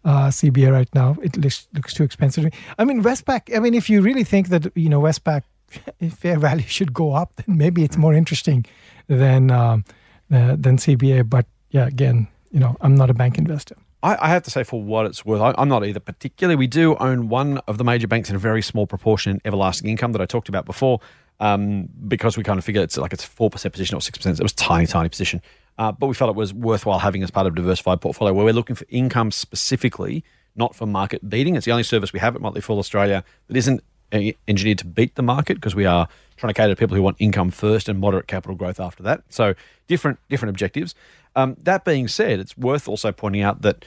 Uh, 0.05 0.29
CBA 0.29 0.71
right 0.71 0.88
now, 0.95 1.17
it 1.21 1.36
looks 1.36 1.67
looks 1.73 1.93
too 1.93 2.03
expensive. 2.03 2.45
I 2.77 2.86
mean, 2.86 3.03
Westpac. 3.03 3.53
I 3.53 3.60
mean, 3.60 3.73
if 3.73 3.89
you 3.89 4.01
really 4.01 4.23
think 4.23 4.47
that 4.49 4.71
you 4.75 4.88
know 4.88 5.01
Westpac 5.01 5.43
fair 6.15 6.39
value 6.39 6.67
should 6.67 6.93
go 6.93 7.13
up, 7.13 7.36
then 7.36 7.57
maybe 7.57 7.83
it's 7.83 7.97
more 7.97 8.13
interesting 8.13 8.65
than 9.07 9.51
um, 9.51 9.83
uh, 10.31 10.55
than 10.57 10.77
CBA. 10.77 11.29
But 11.29 11.45
yeah, 11.71 11.88
again, 11.88 12.27
you 12.51 12.60
know, 12.60 12.77
I'm 12.81 12.95
not 12.95 13.10
a 13.10 13.13
bank 13.13 13.38
investor. 13.38 13.75
I, 14.03 14.29
have 14.29 14.43
to 14.43 14.51
say, 14.51 14.63
for 14.63 14.81
what 14.81 15.05
it's 15.05 15.25
worth, 15.25 15.41
I, 15.41 15.53
I'm 15.57 15.67
not 15.67 15.86
either 15.86 15.99
particularly. 15.99 16.55
We 16.55 16.67
do 16.67 16.95
own 16.97 17.29
one 17.29 17.57
of 17.67 17.77
the 17.77 17.83
major 17.83 18.07
banks 18.07 18.29
in 18.29 18.36
a 18.36 18.39
very 18.39 18.62
small 18.62 18.88
proportion 18.88 19.33
in 19.33 19.41
Everlasting 19.43 19.89
Income 19.89 20.13
that 20.13 20.21
I 20.21 20.25
talked 20.25 20.49
about 20.49 20.65
before, 20.65 21.01
um, 21.39 21.89
because 22.07 22.38
we 22.38 22.43
kind 22.43 22.57
of 22.57 22.63
figure 22.63 22.81
it's 22.81 22.97
like 22.97 23.12
it's 23.12 23.25
four 23.25 23.49
percent 23.49 23.73
position 23.73 23.97
or 23.97 24.01
six 24.01 24.17
percent. 24.17 24.39
It 24.39 24.43
was 24.43 24.53
tiny, 24.53 24.86
tiny 24.86 25.10
position, 25.10 25.41
uh, 25.77 25.91
but 25.91 26.07
we 26.07 26.13
felt 26.13 26.29
it 26.29 26.35
was 26.35 26.53
worthwhile 26.53 26.99
having 26.99 27.23
as 27.23 27.31
part 27.31 27.47
of 27.47 27.53
a 27.53 27.55
diversified 27.55 28.01
portfolio 28.01 28.33
where 28.33 28.45
we're 28.45 28.53
looking 28.53 28.75
for 28.75 28.85
income 28.89 29.31
specifically, 29.31 30.23
not 30.55 30.75
for 30.75 30.85
market 30.85 31.29
beating. 31.29 31.55
It's 31.55 31.65
the 31.65 31.71
only 31.71 31.83
service 31.83 32.13
we 32.13 32.19
have 32.19 32.35
at 32.35 32.41
Motley 32.41 32.61
Fool 32.61 32.79
Australia 32.79 33.23
that 33.47 33.57
isn't 33.57 33.83
engineered 34.11 34.77
to 34.79 34.85
beat 34.85 35.15
the 35.15 35.21
market 35.21 35.55
because 35.55 35.75
we 35.75 35.85
are 35.85 36.07
trying 36.37 36.53
to 36.53 36.53
cater 36.53 36.73
to 36.73 36.75
people 36.75 36.95
who 36.95 37.03
want 37.03 37.17
income 37.19 37.51
first 37.51 37.89
and 37.89 37.99
moderate 37.99 38.27
capital 38.27 38.55
growth 38.55 38.79
after 38.79 39.03
that. 39.03 39.23
So 39.29 39.53
different 39.87 40.19
different 40.29 40.49
objectives. 40.51 40.95
Um, 41.35 41.57
that 41.63 41.85
being 41.85 42.07
said, 42.07 42.39
it's 42.39 42.57
worth 42.57 42.87
also 42.87 43.11
pointing 43.11 43.41
out 43.41 43.61
that 43.61 43.85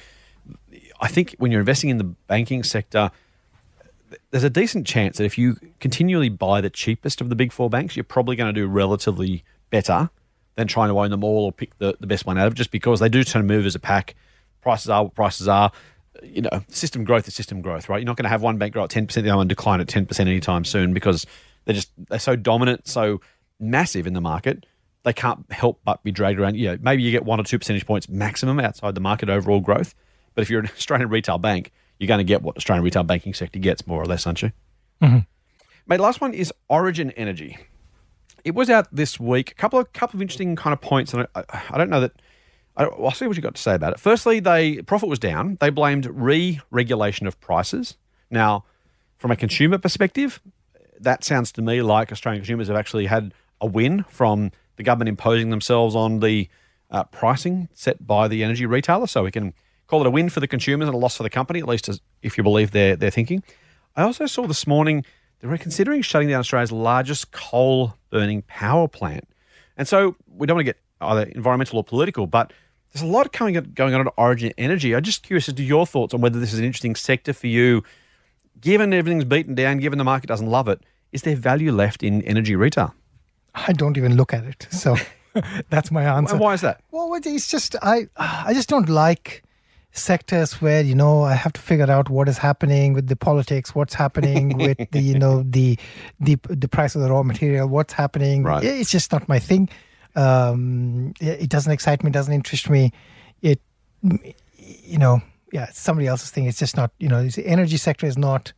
I 1.00 1.08
think 1.08 1.34
when 1.38 1.50
you're 1.50 1.60
investing 1.60 1.90
in 1.90 1.98
the 1.98 2.04
banking 2.04 2.62
sector, 2.62 3.10
there's 4.30 4.44
a 4.44 4.50
decent 4.50 4.86
chance 4.86 5.18
that 5.18 5.24
if 5.24 5.38
you 5.38 5.56
continually 5.80 6.28
buy 6.28 6.60
the 6.60 6.70
cheapest 6.70 7.20
of 7.20 7.28
the 7.28 7.34
big 7.34 7.52
four 7.52 7.70
banks, 7.70 7.96
you're 7.96 8.04
probably 8.04 8.36
going 8.36 8.52
to 8.52 8.60
do 8.60 8.66
relatively 8.66 9.42
better 9.70 10.10
than 10.60 10.68
trying 10.68 10.88
to 10.90 10.98
own 11.00 11.10
them 11.10 11.24
all 11.24 11.46
or 11.46 11.52
pick 11.52 11.76
the, 11.78 11.96
the 11.98 12.06
best 12.06 12.26
one 12.26 12.38
out 12.38 12.46
of 12.46 12.54
just 12.54 12.70
because 12.70 13.00
they 13.00 13.08
do 13.08 13.24
tend 13.24 13.48
to 13.48 13.54
move 13.54 13.66
as 13.66 13.74
a 13.74 13.80
pack. 13.80 14.14
Prices 14.60 14.90
are 14.90 15.04
what 15.04 15.14
prices 15.14 15.48
are. 15.48 15.72
You 16.22 16.42
know, 16.42 16.62
system 16.68 17.04
growth 17.04 17.26
is 17.26 17.34
system 17.34 17.62
growth, 17.62 17.88
right? 17.88 17.98
You're 17.98 18.06
not 18.06 18.16
going 18.16 18.24
to 18.24 18.30
have 18.30 18.42
one 18.42 18.58
bank 18.58 18.74
grow 18.74 18.84
at 18.84 18.90
10%, 18.90 19.12
the 19.12 19.30
other 19.30 19.38
one 19.38 19.48
decline 19.48 19.80
at 19.80 19.86
10% 19.86 20.20
anytime 20.20 20.64
soon 20.64 20.92
because 20.92 21.26
they're 21.64 21.74
just, 21.74 21.90
they're 22.08 22.18
so 22.18 22.36
dominant, 22.36 22.86
so 22.86 23.20
massive 23.58 24.06
in 24.06 24.12
the 24.12 24.20
market. 24.20 24.66
They 25.02 25.14
can't 25.14 25.50
help 25.50 25.80
but 25.84 26.02
be 26.02 26.12
dragged 26.12 26.38
around. 26.38 26.56
Yeah, 26.56 26.76
maybe 26.78 27.02
you 27.02 27.10
get 27.10 27.24
one 27.24 27.40
or 27.40 27.44
two 27.44 27.58
percentage 27.58 27.86
points 27.86 28.08
maximum 28.08 28.60
outside 28.60 28.94
the 28.94 29.00
market 29.00 29.30
overall 29.30 29.60
growth. 29.60 29.94
But 30.34 30.42
if 30.42 30.50
you're 30.50 30.60
an 30.60 30.66
Australian 30.76 31.08
retail 31.08 31.38
bank, 31.38 31.72
you're 31.98 32.08
going 32.08 32.18
to 32.18 32.24
get 32.24 32.42
what 32.42 32.54
the 32.54 32.58
Australian 32.58 32.84
retail 32.84 33.02
banking 33.02 33.32
sector 33.32 33.58
gets, 33.58 33.86
more 33.86 34.02
or 34.02 34.06
less, 34.06 34.26
aren't 34.26 34.42
you? 34.42 34.52
Mm-hmm. 35.02 35.18
My 35.86 35.96
last 35.96 36.20
one 36.20 36.34
is 36.34 36.52
Origin 36.68 37.10
Energy. 37.12 37.58
It 38.44 38.54
was 38.54 38.70
out 38.70 38.88
this 38.90 39.20
week. 39.20 39.50
A 39.50 39.54
couple 39.54 39.78
of 39.78 39.92
couple 39.92 40.18
of 40.18 40.22
interesting 40.22 40.56
kind 40.56 40.72
of 40.72 40.80
points, 40.80 41.12
and 41.12 41.26
I, 41.34 41.44
I 41.70 41.78
don't 41.78 41.90
know 41.90 42.00
that. 42.00 42.12
I, 42.76 42.84
I'll 42.84 43.10
see 43.10 43.26
what 43.26 43.36
you 43.36 43.42
got 43.42 43.54
to 43.54 43.62
say 43.62 43.74
about 43.74 43.92
it. 43.94 44.00
Firstly, 44.00 44.40
they 44.40 44.82
profit 44.82 45.08
was 45.08 45.18
down. 45.18 45.58
They 45.60 45.70
blamed 45.70 46.06
re-regulation 46.06 47.26
of 47.26 47.40
prices. 47.40 47.96
Now, 48.30 48.64
from 49.18 49.30
a 49.30 49.36
consumer 49.36 49.78
perspective, 49.78 50.40
that 50.98 51.24
sounds 51.24 51.52
to 51.52 51.62
me 51.62 51.82
like 51.82 52.12
Australian 52.12 52.42
consumers 52.42 52.68
have 52.68 52.76
actually 52.76 53.06
had 53.06 53.34
a 53.60 53.66
win 53.66 54.04
from 54.08 54.52
the 54.76 54.82
government 54.82 55.08
imposing 55.08 55.50
themselves 55.50 55.94
on 55.94 56.20
the 56.20 56.48
uh, 56.90 57.04
pricing 57.04 57.68
set 57.74 58.06
by 58.06 58.28
the 58.28 58.42
energy 58.42 58.66
retailer. 58.66 59.06
So 59.06 59.24
we 59.24 59.30
can 59.30 59.52
call 59.86 60.00
it 60.00 60.06
a 60.06 60.10
win 60.10 60.30
for 60.30 60.40
the 60.40 60.48
consumers 60.48 60.88
and 60.88 60.94
a 60.94 60.98
loss 60.98 61.16
for 61.16 61.22
the 61.22 61.30
company, 61.30 61.60
at 61.60 61.68
least 61.68 61.88
as, 61.88 62.00
if 62.22 62.38
you 62.38 62.44
believe 62.44 62.70
their 62.70 62.96
their 62.96 63.10
thinking. 63.10 63.42
I 63.96 64.02
also 64.02 64.26
saw 64.26 64.46
this 64.46 64.66
morning 64.66 65.04
they're 65.40 65.56
considering 65.58 66.02
shutting 66.02 66.28
down 66.28 66.40
Australia's 66.40 66.72
largest 66.72 67.32
coal 67.32 67.94
burning 68.10 68.42
power 68.42 68.88
plant. 68.88 69.28
And 69.76 69.88
so 69.88 70.16
we 70.26 70.46
don't 70.46 70.56
want 70.56 70.66
to 70.66 70.72
get 70.72 70.80
either 71.00 71.22
environmental 71.22 71.78
or 71.78 71.84
political, 71.84 72.26
but 72.26 72.52
there's 72.92 73.02
a 73.02 73.06
lot 73.06 73.32
coming 73.32 73.54
going 73.74 73.94
on 73.94 74.06
at 74.06 74.12
Origin 74.16 74.52
Energy. 74.58 74.94
I'm 74.94 75.02
just 75.02 75.22
curious 75.22 75.48
as 75.48 75.54
to 75.54 75.62
your 75.62 75.86
thoughts 75.86 76.12
on 76.12 76.20
whether 76.20 76.38
this 76.38 76.52
is 76.52 76.58
an 76.58 76.64
interesting 76.64 76.94
sector 76.94 77.32
for 77.32 77.46
you. 77.46 77.82
Given 78.60 78.92
everything's 78.92 79.24
beaten 79.24 79.54
down, 79.54 79.78
given 79.78 79.98
the 79.98 80.04
market 80.04 80.26
doesn't 80.26 80.48
love 80.48 80.68
it, 80.68 80.82
is 81.12 81.22
there 81.22 81.36
value 81.36 81.72
left 81.72 82.02
in 82.02 82.22
energy 82.22 82.56
retail? 82.56 82.94
I 83.54 83.72
don't 83.72 83.96
even 83.96 84.16
look 84.16 84.34
at 84.34 84.44
it. 84.44 84.66
So 84.70 84.96
that's 85.70 85.90
my 85.90 86.04
answer. 86.04 86.34
And 86.34 86.40
why 86.40 86.54
is 86.54 86.60
that? 86.60 86.82
Well, 86.90 87.14
it's 87.14 87.48
just 87.48 87.76
I 87.82 88.08
I 88.16 88.52
just 88.52 88.68
don't 88.68 88.88
like 88.88 89.44
sectors 89.92 90.60
where 90.60 90.82
you 90.82 90.94
know 90.94 91.22
I 91.22 91.34
have 91.34 91.52
to 91.54 91.60
figure 91.60 91.90
out 91.90 92.08
what 92.08 92.28
is 92.28 92.38
happening 92.38 92.92
with 92.92 93.08
the 93.08 93.16
politics, 93.16 93.74
what's 93.74 93.94
happening 93.94 94.56
with 94.66 94.78
the 94.90 95.00
you 95.00 95.18
know 95.18 95.42
the 95.42 95.78
the 96.18 96.38
the 96.48 96.68
price 96.68 96.94
of 96.94 97.02
the 97.02 97.10
raw 97.10 97.22
material, 97.22 97.68
what's 97.68 97.92
happening. 97.92 98.42
Right. 98.44 98.62
It's 98.62 98.90
just 98.90 99.12
not 99.12 99.28
my 99.28 99.38
thing. 99.38 99.68
Um, 100.16 101.14
it 101.20 101.48
doesn't 101.48 101.72
excite 101.72 102.02
me, 102.02 102.10
doesn't 102.10 102.34
interest 102.34 102.68
me. 102.68 102.92
It 103.42 103.60
you 104.56 104.98
know 104.98 105.22
yeah, 105.52 105.66
it's 105.68 105.80
somebody 105.80 106.06
else's 106.06 106.30
thing. 106.30 106.46
It's 106.46 106.58
just 106.58 106.76
not 106.76 106.92
you 106.98 107.08
know 107.08 107.26
the 107.26 107.46
energy 107.46 107.76
sector 107.76 108.06
is 108.06 108.16
not 108.16 108.52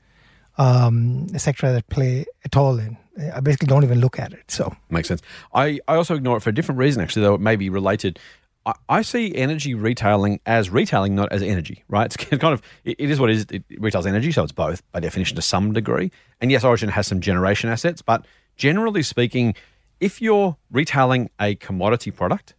um, 0.58 1.26
a 1.34 1.38
sector 1.38 1.72
that 1.72 1.88
play 1.88 2.26
at 2.44 2.56
all 2.56 2.78
in. 2.78 2.96
I 3.34 3.40
basically 3.40 3.66
don't 3.66 3.84
even 3.84 4.00
look 4.00 4.18
at 4.18 4.32
it. 4.32 4.50
So 4.50 4.74
makes 4.90 5.08
sense. 5.08 5.22
I, 5.54 5.80
I 5.86 5.96
also 5.96 6.14
ignore 6.14 6.38
it 6.38 6.40
for 6.40 6.50
a 6.50 6.54
different 6.54 6.78
reason, 6.78 7.02
actually, 7.02 7.22
though 7.22 7.34
it 7.34 7.40
may 7.40 7.56
be 7.56 7.68
related. 7.68 8.18
I, 8.66 8.72
I 8.88 9.02
see 9.02 9.34
energy 9.34 9.74
retailing 9.74 10.40
as 10.46 10.70
retailing, 10.70 11.14
not 11.14 11.32
as 11.32 11.42
energy, 11.42 11.84
right? 11.88 12.06
It's 12.06 12.16
kind 12.38 12.52
of, 12.52 12.62
it, 12.84 12.96
it 12.98 13.10
is 13.10 13.20
what 13.20 13.30
it 13.30 13.36
is. 13.36 13.46
It 13.50 13.64
retails 13.78 14.06
energy, 14.06 14.32
so 14.32 14.42
it's 14.42 14.52
both 14.52 14.82
by 14.92 15.00
definition 15.00 15.36
to 15.36 15.42
some 15.42 15.72
degree. 15.72 16.10
And 16.40 16.50
yes, 16.50 16.64
Origin 16.64 16.88
has 16.90 17.06
some 17.06 17.20
generation 17.20 17.70
assets, 17.70 18.02
but 18.02 18.24
generally 18.56 19.02
speaking, 19.02 19.54
if 20.00 20.20
you're 20.20 20.56
retailing 20.70 21.30
a 21.40 21.54
commodity 21.56 22.10
product, 22.10 22.54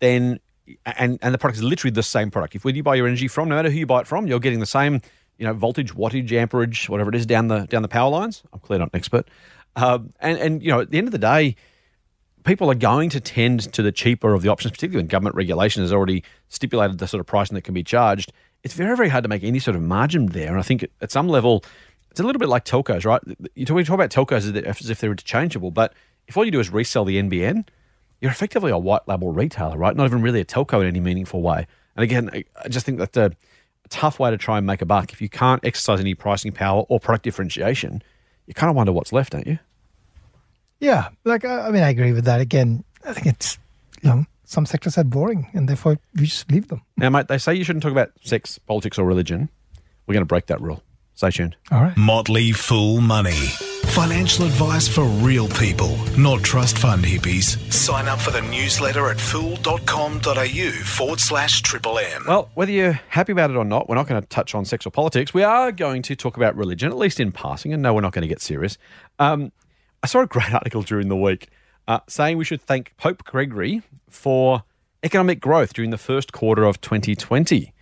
then 0.00 0.40
and 0.86 1.18
and 1.22 1.34
the 1.34 1.38
product 1.38 1.58
is 1.58 1.64
literally 1.64 1.92
the 1.92 2.02
same 2.02 2.30
product. 2.30 2.54
If 2.54 2.64
where 2.64 2.74
you 2.74 2.82
buy 2.82 2.94
your 2.94 3.06
energy 3.06 3.28
from, 3.28 3.48
no 3.48 3.56
matter 3.56 3.70
who 3.70 3.78
you 3.78 3.86
buy 3.86 4.00
it 4.00 4.06
from, 4.06 4.26
you're 4.26 4.40
getting 4.40 4.60
the 4.60 4.66
same, 4.66 5.00
you 5.38 5.46
know, 5.46 5.52
voltage, 5.52 5.92
wattage, 5.94 6.30
amperage, 6.32 6.88
whatever 6.88 7.10
it 7.10 7.16
is 7.16 7.26
down 7.26 7.48
the 7.48 7.66
down 7.66 7.82
the 7.82 7.88
power 7.88 8.10
lines. 8.10 8.42
I'm 8.52 8.60
clearly 8.60 8.80
not 8.80 8.90
an 8.92 8.96
expert, 8.96 9.28
um, 9.76 10.12
and 10.20 10.38
and 10.38 10.62
you 10.62 10.70
know, 10.70 10.80
at 10.80 10.90
the 10.90 10.98
end 10.98 11.08
of 11.08 11.12
the 11.12 11.18
day, 11.18 11.56
people 12.44 12.70
are 12.70 12.74
going 12.74 13.10
to 13.10 13.20
tend 13.20 13.72
to 13.72 13.82
the 13.82 13.92
cheaper 13.92 14.34
of 14.34 14.42
the 14.42 14.48
options, 14.48 14.72
particularly 14.72 15.02
when 15.02 15.08
government 15.08 15.36
regulation 15.36 15.82
has 15.82 15.92
already 15.92 16.24
stipulated 16.48 16.98
the 16.98 17.06
sort 17.06 17.20
of 17.20 17.26
pricing 17.26 17.54
that 17.54 17.62
can 17.62 17.74
be 17.74 17.82
charged. 17.82 18.32
It's 18.62 18.74
very 18.74 18.96
very 18.96 19.08
hard 19.08 19.24
to 19.24 19.28
make 19.28 19.42
any 19.44 19.58
sort 19.58 19.76
of 19.76 19.82
margin 19.82 20.26
there, 20.26 20.50
and 20.50 20.58
I 20.58 20.62
think 20.62 20.86
at 21.00 21.10
some 21.10 21.28
level, 21.28 21.64
it's 22.10 22.20
a 22.20 22.22
little 22.22 22.38
bit 22.38 22.48
like 22.48 22.64
telcos, 22.64 23.04
right? 23.04 23.20
You 23.54 23.66
talk, 23.66 23.84
talk 23.84 23.94
about 23.94 24.10
telcos 24.10 24.64
as 24.64 24.90
if 24.90 25.00
they're 25.00 25.10
interchangeable, 25.10 25.70
but 25.70 25.94
if 26.28 26.36
all 26.36 26.44
you 26.44 26.50
do 26.50 26.60
is 26.60 26.70
resell 26.70 27.04
the 27.04 27.20
NBN, 27.20 27.66
you're 28.20 28.30
effectively 28.30 28.70
a 28.70 28.78
white 28.78 29.06
label 29.08 29.32
retailer, 29.32 29.76
right? 29.76 29.96
Not 29.96 30.06
even 30.06 30.22
really 30.22 30.40
a 30.40 30.44
telco 30.44 30.80
in 30.80 30.86
any 30.86 31.00
meaningful 31.00 31.42
way. 31.42 31.66
And 31.96 32.04
again, 32.04 32.30
I 32.62 32.68
just 32.68 32.86
think 32.86 32.98
that's 32.98 33.16
uh, 33.16 33.30
a 33.84 33.88
tough 33.88 34.20
way 34.20 34.30
to 34.30 34.36
try 34.36 34.58
and 34.58 34.66
make 34.66 34.80
a 34.80 34.86
buck. 34.86 35.12
If 35.12 35.20
you 35.20 35.28
can't 35.28 35.64
exercise 35.64 36.00
any 36.00 36.14
pricing 36.14 36.52
power 36.52 36.84
or 36.88 37.00
product 37.00 37.24
differentiation, 37.24 38.02
you 38.46 38.54
kind 38.54 38.70
of 38.70 38.76
wonder 38.76 38.92
what's 38.92 39.12
left, 39.12 39.32
don't 39.32 39.46
you? 39.46 39.58
Yeah, 40.82 41.10
like 41.24 41.44
I 41.44 41.70
mean, 41.70 41.84
I 41.84 41.90
agree 41.90 42.12
with 42.12 42.24
that. 42.24 42.40
Again, 42.40 42.82
I 43.06 43.12
think 43.12 43.28
it's 43.28 43.56
you 44.02 44.10
know 44.10 44.26
some 44.44 44.66
sectors 44.66 44.98
are 44.98 45.04
boring, 45.04 45.48
and 45.54 45.68
therefore 45.68 45.96
we 46.16 46.26
just 46.26 46.50
leave 46.50 46.66
them. 46.66 46.82
Now, 46.96 47.08
mate, 47.08 47.28
they 47.28 47.38
say 47.38 47.54
you 47.54 47.62
shouldn't 47.62 47.84
talk 47.84 47.92
about 47.92 48.10
sex, 48.22 48.58
politics, 48.58 48.98
or 48.98 49.06
religion. 49.06 49.48
We're 50.06 50.14
going 50.14 50.22
to 50.22 50.26
break 50.26 50.46
that 50.46 50.60
rule. 50.60 50.82
Stay 51.14 51.30
tuned. 51.30 51.56
All 51.70 51.80
right. 51.80 51.96
Motley 51.96 52.50
Fool 52.50 53.00
Money. 53.00 53.30
Financial 53.92 54.44
advice 54.44 54.88
for 54.88 55.04
real 55.04 55.46
people, 55.48 55.96
not 56.18 56.42
trust 56.42 56.78
fund 56.78 57.04
hippies. 57.04 57.58
Sign 57.72 58.08
up 58.08 58.18
for 58.18 58.30
the 58.32 58.40
newsletter 58.42 59.08
at 59.08 59.20
fool.com.au 59.20 60.70
forward 60.84 61.20
slash 61.20 61.60
triple 61.60 61.98
M. 61.98 62.24
Well, 62.26 62.50
whether 62.54 62.72
you're 62.72 62.98
happy 63.08 63.30
about 63.32 63.50
it 63.50 63.56
or 63.56 63.64
not, 63.64 63.88
we're 63.88 63.94
not 63.94 64.08
going 64.08 64.20
to 64.20 64.26
touch 64.28 64.54
on 64.54 64.64
sex 64.64 64.86
or 64.86 64.90
politics. 64.90 65.32
We 65.32 65.44
are 65.44 65.70
going 65.70 66.02
to 66.02 66.16
talk 66.16 66.36
about 66.36 66.56
religion, 66.56 66.90
at 66.90 66.96
least 66.96 67.20
in 67.20 67.30
passing, 67.30 67.72
and 67.72 67.82
no, 67.82 67.94
we're 67.94 68.00
not 68.00 68.12
going 68.12 68.22
to 68.22 68.28
get 68.28 68.40
serious. 68.40 68.78
Um, 69.18 69.52
I 70.02 70.06
saw 70.06 70.20
a 70.20 70.26
great 70.26 70.52
article 70.54 70.82
during 70.82 71.08
the 71.08 71.16
week 71.16 71.48
uh, 71.88 72.00
saying 72.08 72.36
we 72.36 72.44
should 72.44 72.60
thank 72.60 72.96
Pope 72.96 73.24
Gregory 73.24 73.82
for 74.08 74.64
economic 75.02 75.40
growth 75.40 75.72
during 75.72 75.90
the 75.90 75.98
first 75.98 76.32
quarter 76.32 76.64
of 76.64 76.80
2020. 76.80 77.72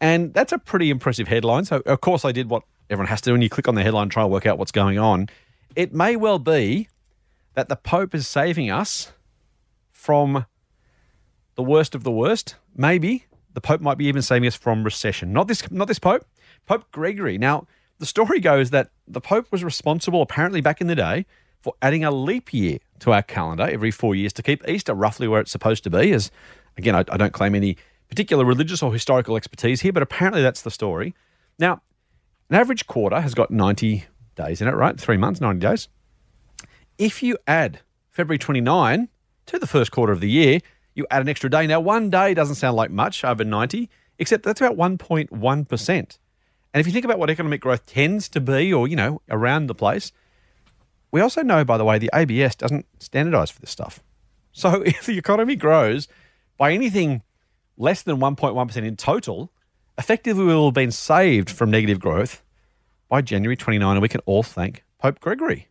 And 0.00 0.32
that's 0.32 0.52
a 0.52 0.58
pretty 0.58 0.90
impressive 0.90 1.28
headline. 1.28 1.64
So, 1.64 1.82
of 1.86 2.00
course, 2.00 2.24
I 2.24 2.32
did 2.32 2.48
what 2.48 2.62
everyone 2.88 3.08
has 3.08 3.20
to 3.22 3.30
do 3.30 3.32
when 3.32 3.42
you 3.42 3.50
click 3.50 3.68
on 3.68 3.74
the 3.74 3.82
headline 3.82 4.04
and 4.04 4.12
try 4.12 4.22
and 4.22 4.32
work 4.32 4.46
out 4.46 4.58
what's 4.58 4.72
going 4.72 4.98
on. 4.98 5.28
It 5.76 5.92
may 5.92 6.16
well 6.16 6.38
be 6.38 6.88
that 7.54 7.68
the 7.68 7.76
Pope 7.76 8.14
is 8.14 8.26
saving 8.26 8.70
us 8.70 9.12
from 9.90 10.46
the 11.54 11.62
worst 11.62 11.94
of 11.94 12.02
the 12.02 12.10
worst. 12.10 12.56
Maybe 12.74 13.26
the 13.52 13.60
Pope 13.60 13.80
might 13.80 13.98
be 13.98 14.06
even 14.06 14.22
saving 14.22 14.46
us 14.46 14.56
from 14.56 14.84
recession. 14.84 15.32
Not 15.32 15.48
this, 15.48 15.70
not 15.70 15.88
this 15.88 15.98
Pope, 15.98 16.24
Pope 16.66 16.90
Gregory. 16.92 17.36
Now, 17.36 17.66
the 17.98 18.06
story 18.06 18.40
goes 18.40 18.70
that 18.70 18.90
the 19.06 19.20
Pope 19.20 19.52
was 19.52 19.62
responsible, 19.62 20.22
apparently 20.22 20.60
back 20.60 20.80
in 20.80 20.86
the 20.86 20.94
day, 20.94 21.26
for 21.60 21.74
adding 21.82 22.04
a 22.04 22.10
leap 22.10 22.52
year 22.52 22.78
to 23.00 23.12
our 23.12 23.22
calendar 23.22 23.68
every 23.70 23.90
four 23.90 24.14
years 24.14 24.32
to 24.34 24.42
keep 24.42 24.66
Easter 24.68 24.94
roughly 24.94 25.28
where 25.28 25.40
it's 25.40 25.50
supposed 25.50 25.84
to 25.84 25.90
be. 25.90 26.12
As 26.12 26.30
again, 26.76 26.94
I, 26.94 27.00
I 27.10 27.16
don't 27.16 27.32
claim 27.32 27.54
any 27.54 27.76
particular 28.08 28.44
religious 28.44 28.82
or 28.82 28.92
historical 28.92 29.36
expertise 29.36 29.82
here, 29.82 29.92
but 29.92 30.02
apparently 30.02 30.42
that's 30.42 30.62
the 30.62 30.70
story. 30.70 31.14
Now, 31.58 31.82
an 32.48 32.56
average 32.56 32.86
quarter 32.86 33.20
has 33.20 33.34
got 33.34 33.50
90 33.50 34.04
days 34.34 34.60
in 34.60 34.68
it, 34.68 34.72
right? 34.72 34.98
Three 34.98 35.16
months, 35.16 35.40
90 35.40 35.60
days. 35.60 35.88
If 36.98 37.22
you 37.22 37.38
add 37.46 37.80
February 38.10 38.38
29 38.38 39.08
to 39.46 39.58
the 39.58 39.66
first 39.66 39.92
quarter 39.92 40.12
of 40.12 40.20
the 40.20 40.28
year, 40.28 40.60
you 40.94 41.06
add 41.10 41.22
an 41.22 41.28
extra 41.28 41.48
day. 41.48 41.66
Now, 41.66 41.80
one 41.80 42.10
day 42.10 42.34
doesn't 42.34 42.56
sound 42.56 42.76
like 42.76 42.90
much 42.90 43.24
over 43.24 43.44
90, 43.44 43.88
except 44.18 44.42
that's 44.42 44.60
about 44.60 44.76
1.1%. 44.76 45.88
And 46.72 46.80
if 46.80 46.86
you 46.86 46.92
think 46.92 47.04
about 47.04 47.18
what 47.18 47.30
economic 47.30 47.60
growth 47.60 47.86
tends 47.86 48.28
to 48.30 48.40
be, 48.40 48.72
or, 48.72 48.86
you 48.86 48.96
know, 48.96 49.22
around 49.28 49.66
the 49.66 49.74
place, 49.74 50.12
we 51.10 51.20
also 51.20 51.42
know, 51.42 51.64
by 51.64 51.76
the 51.76 51.84
way, 51.84 51.98
the 51.98 52.10
ABS 52.14 52.54
doesn't 52.54 52.86
standardize 52.98 53.50
for 53.50 53.60
this 53.60 53.70
stuff. 53.70 54.02
So 54.52 54.82
if 54.86 55.06
the 55.06 55.18
economy 55.18 55.56
grows 55.56 56.08
by 56.56 56.72
anything 56.72 57.22
less 57.76 58.02
than 58.02 58.18
1.1% 58.18 58.76
in 58.76 58.96
total, 58.96 59.52
effectively 59.98 60.44
we 60.44 60.54
will 60.54 60.66
have 60.66 60.74
been 60.74 60.92
saved 60.92 61.50
from 61.50 61.70
negative 61.70 62.00
growth 62.00 62.42
by 63.08 63.22
January 63.22 63.56
29, 63.56 63.90
and 63.90 64.02
we 64.02 64.08
can 64.08 64.20
all 64.26 64.42
thank 64.42 64.84
Pope 64.98 65.20
Gregory. 65.20 65.68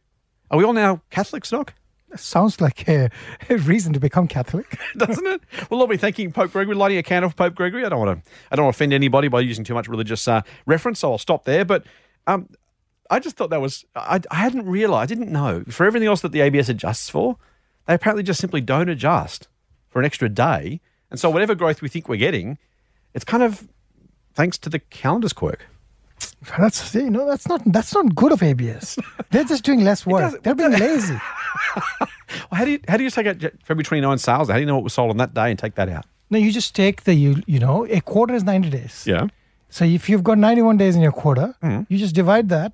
Are 0.52 0.58
we 0.58 0.64
all 0.64 0.74
now 0.74 1.02
Catholics, 1.10 1.52
Doc? 1.52 1.74
Sounds 2.16 2.60
like 2.60 2.90
a, 2.90 3.10
a, 3.50 3.58
reason 3.58 3.94
to 3.94 4.00
become 4.00 4.28
Catholic, 4.28 4.80
doesn't 4.98 5.28
it? 5.28 5.42
We'll 5.70 5.80
all 5.80 5.88
be 5.88 5.96
thanking 5.96 6.32
Pope 6.32 6.52
Gregory, 6.52 6.76
lighting 6.76 6.98
a 6.98 7.04
candle 7.04 7.30
for 7.30 7.36
Pope 7.36 7.54
Gregory. 7.54 7.86
I 7.86 7.90
don't 7.90 8.00
want 8.00 8.26
to, 8.26 8.32
I 8.52 8.56
don't 8.56 8.66
want 8.66 8.76
to 8.76 8.78
offend 8.78 8.94
anybody 8.94 9.28
by 9.28 9.42
using 9.42 9.64
too 9.64 9.76
much 9.76 9.88
religious 9.88 10.28
uh, 10.28 10.42
reference, 10.66 11.00
so 11.00 11.12
I'll 11.12 11.20
stop 11.20 11.46
there. 11.46 11.64
But 11.66 11.86
um, 12.26 12.50
I 13.10 13.20
just 13.20 13.36
thought 13.38 13.50
that 13.50 13.62
was, 13.62 13.86
I, 13.96 14.20
I 14.30 14.36
hadn't 14.36 14.66
realised, 14.68 15.12
I 15.12 15.16
didn't 15.16 15.32
know. 15.32 15.64
For 15.70 15.86
everything 15.86 16.08
else 16.08 16.22
that 16.22 16.32
the 16.32 16.42
ABS 16.42 16.70
adjusts 16.70 17.10
for, 17.10 17.38
they 17.88 17.94
apparently 17.96 18.24
just 18.24 18.40
simply 18.40 18.62
don't 18.62 18.90
adjust 18.90 19.48
for 19.88 20.00
an 20.00 20.06
extra 20.06 20.30
day. 20.30 20.80
And 21.10 21.20
so 21.20 21.30
whatever 21.30 21.56
growth 21.56 21.82
we 21.82 21.90
think 21.90 22.08
we're 22.08 22.18
getting, 22.18 22.58
it's 23.16 23.26
kind 23.26 23.42
of 23.42 23.68
thanks 24.36 24.58
to 24.60 24.70
the 24.70 24.80
calendar's 24.80 25.34
quirk. 25.34 25.66
That's 26.58 26.94
you 26.94 27.10
know 27.10 27.26
that's 27.26 27.48
not 27.48 27.62
that's 27.66 27.94
not 27.94 28.14
good 28.14 28.34
of 28.34 28.44
ABS. 28.44 28.98
They're 29.32 29.46
just 29.46 29.64
doing 29.64 29.84
less 29.86 30.06
work. 30.06 30.44
They're 30.44 30.54
being 30.56 30.72
lazy. 30.88 31.14
well, 31.76 32.10
how 32.52 32.66
do 32.66 32.72
you 32.72 32.80
how 32.90 32.98
do 32.98 33.04
you 33.06 33.10
take 33.10 33.26
out 33.28 33.38
February 33.64 33.84
29 33.84 34.18
sales? 34.18 34.50
How 34.50 34.56
do 34.56 34.60
you 34.60 34.66
know 34.66 34.76
what 34.76 34.84
was 34.84 34.94
sold 34.94 35.12
on 35.12 35.18
that 35.18 35.34
day 35.34 35.50
and 35.50 35.58
take 35.58 35.76
that 35.76 35.88
out? 35.90 36.06
No, 36.30 36.38
you 36.38 36.52
just 36.52 36.76
take 36.76 37.04
the 37.04 37.14
you 37.14 37.42
you 37.48 37.60
know 37.60 37.86
a 37.90 38.02
quarter 38.02 38.34
is 38.34 38.44
90 38.44 38.70
days. 38.70 39.06
Yeah. 39.08 39.28
So 39.70 39.86
if 39.86 40.10
you've 40.10 40.24
got 40.24 40.38
91 40.38 40.78
days 40.78 40.96
in 40.96 41.02
your 41.02 41.12
quarter, 41.14 41.56
Mm-hmm. 41.64 41.84
you 41.92 41.98
just 41.98 42.16
divide 42.16 42.50
that 42.50 42.74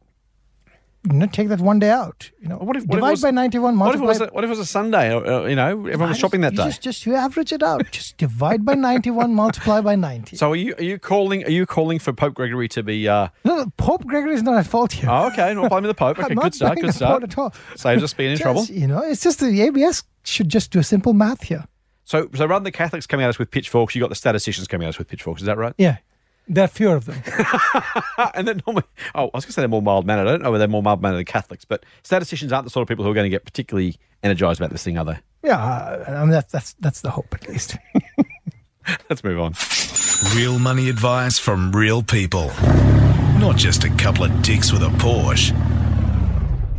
you 1.06 1.14
know, 1.20 1.26
take 1.28 1.48
that 1.50 1.60
one 1.62 1.80
day 1.80 1.90
out. 1.90 2.32
You 2.42 2.50
know, 2.50 2.58
What 2.58 2.76
if- 2.78 2.86
what 2.86 2.96
divide 2.96 3.12
was- 3.12 3.22
by 3.22 3.32
ninety-one. 3.32 3.78
What 3.80 3.96
if, 3.96 4.02
it 4.02 4.04
was 4.04 4.22
a, 4.22 4.28
what 4.28 4.44
if 4.44 4.48
it 4.48 4.52
was 4.52 4.60
a 4.60 4.66
Sunday? 4.66 5.14
Uh, 5.14 5.46
you 5.46 5.56
know, 5.56 5.68
everyone 5.88 6.10
was 6.10 6.18
shopping 6.18 6.42
that 6.42 6.56
day. 6.56 6.66
Just, 6.66 6.82
just 6.82 7.06
you 7.06 7.16
average 7.16 7.52
it 7.54 7.64
out. 7.64 7.90
just 7.92 8.18
divide 8.18 8.66
by 8.66 8.74
ninety-one. 8.76 9.34
multiply 9.44 9.82
by 9.82 9.96
ninety. 9.96 10.36
So 10.38 10.52
are 10.52 10.56
you 10.56 10.76
are 10.78 10.84
you 10.84 11.00
calling 11.00 11.44
are 11.46 11.50
you 11.52 11.66
calling 11.66 12.00
for 12.00 12.14
Pope 12.14 12.34
Gregory 12.36 12.68
to 12.70 12.84
be? 12.84 13.08
Uh, 13.08 13.30
no, 13.44 13.66
Pope 13.78 14.06
Gregory 14.06 14.34
is 14.36 14.44
not 14.44 14.58
at 14.58 14.68
fault 14.68 14.92
here. 14.94 15.10
oh, 15.10 15.28
okay, 15.28 15.54
not 15.54 15.70
blaming 15.70 15.88
the 15.88 15.94
Pope. 15.94 16.18
Okay, 16.26 16.36
good 16.36 16.54
start. 16.56 16.80
Good 16.80 16.94
start. 16.94 17.24
At 17.24 17.38
all. 17.38 17.54
Saves 17.76 18.02
us 18.04 18.14
being 18.14 18.32
in 18.32 18.38
Just, 18.38 18.42
trouble. 18.44 18.66
You 18.66 18.88
know, 18.88 19.00
it's 19.04 19.22
just 19.22 19.40
the 19.40 19.62
ABS 19.62 20.04
should 20.24 20.50
just 20.50 20.72
do 20.72 20.80
a 20.80 20.84
simple 20.84 21.14
math 21.14 21.44
here. 21.44 21.66
So 22.04 22.30
so 22.34 22.46
rather 22.46 22.56
than 22.60 22.64
the 22.66 22.72
Catholics 22.72 23.06
coming 23.08 23.24
at 23.24 23.30
us 23.30 23.40
with 23.40 23.52
pitchforks, 23.52 23.96
you 23.96 24.02
got 24.02 24.10
the 24.10 24.16
statisticians 24.16 24.68
coming 24.68 24.86
at 24.86 24.90
us 24.90 24.98
with 24.98 25.08
pitchforks. 25.08 25.42
Is 25.42 25.46
that 25.48 25.58
right? 25.58 25.74
Yeah, 25.78 25.98
there 26.48 26.66
are 26.66 26.68
fewer 26.68 26.96
of 26.96 27.06
them. 27.06 27.22
and 28.36 28.48
then 28.48 28.62
normally, 28.66 28.84
oh, 29.16 29.24
I 29.34 29.38
was 29.38 29.46
going 29.46 29.50
to 29.50 29.52
say 29.54 29.62
they're 29.62 29.68
more 29.70 29.82
mild 29.82 30.06
mannered. 30.06 30.28
I 30.28 30.32
don't 30.32 30.44
know 30.44 30.52
whether 30.52 30.60
they're 30.62 30.68
more 30.68 30.84
mild 30.84 31.02
mannered 31.02 31.18
than 31.18 31.26
Catholics, 31.26 31.66
but 31.66 31.86
statisticians 32.04 32.52
aren't 32.54 32.66
the 32.66 32.70
sort 32.70 32.84
of 32.84 32.88
people 32.88 33.04
who 33.04 33.12
are 33.12 33.16
going 33.16 33.26
to 33.26 33.30
get 33.30 33.46
particularly 33.46 33.98
energized 34.24 34.60
about 34.60 34.72
this 34.72 34.84
thing, 34.84 34.98
are 34.98 35.06
they? 35.06 35.18
yeah, 35.44 36.04
I 36.08 36.22
mean 36.22 36.32
that's 36.32 36.52
that's 36.52 36.74
that's 36.80 37.02
the 37.02 37.12
hope 37.12 37.28
at 37.34 37.48
least. 37.48 37.78
Let's 39.10 39.24
move 39.24 39.40
on. 39.40 39.54
Real 40.36 40.58
money 40.60 40.90
advice 40.90 41.38
from 41.38 41.72
real 41.72 42.02
people. 42.02 42.48
not 43.40 43.56
just 43.56 43.84
a 43.84 43.90
couple 43.92 44.24
of 44.24 44.42
dicks 44.42 44.72
with 44.72 44.82
a 44.82 44.88
Porsche. 44.88 45.52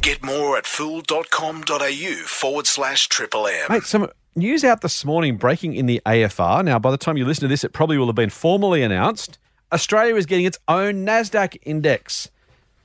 Get 0.02 0.22
more 0.22 0.56
at 0.56 0.66
fool.com.au 0.66 2.12
forward 2.26 2.66
slash 2.66 3.08
triple 3.08 3.46
M. 3.46 3.66
Mate, 3.68 3.82
some 3.82 4.08
news 4.36 4.62
out 4.64 4.80
this 4.80 5.04
morning 5.04 5.36
breaking 5.36 5.74
in 5.74 5.86
the 5.86 6.00
AFR. 6.06 6.64
Now, 6.64 6.78
by 6.78 6.90
the 6.90 6.96
time 6.98 7.16
you 7.16 7.24
listen 7.24 7.42
to 7.42 7.48
this, 7.48 7.64
it 7.64 7.72
probably 7.72 7.98
will 7.98 8.06
have 8.06 8.14
been 8.14 8.30
formally 8.30 8.82
announced. 8.82 9.38
Australia 9.76 10.16
is 10.16 10.24
getting 10.26 10.46
its 10.46 10.58
own 10.68 11.04
NASDAQ 11.06 11.58
index. 11.62 12.30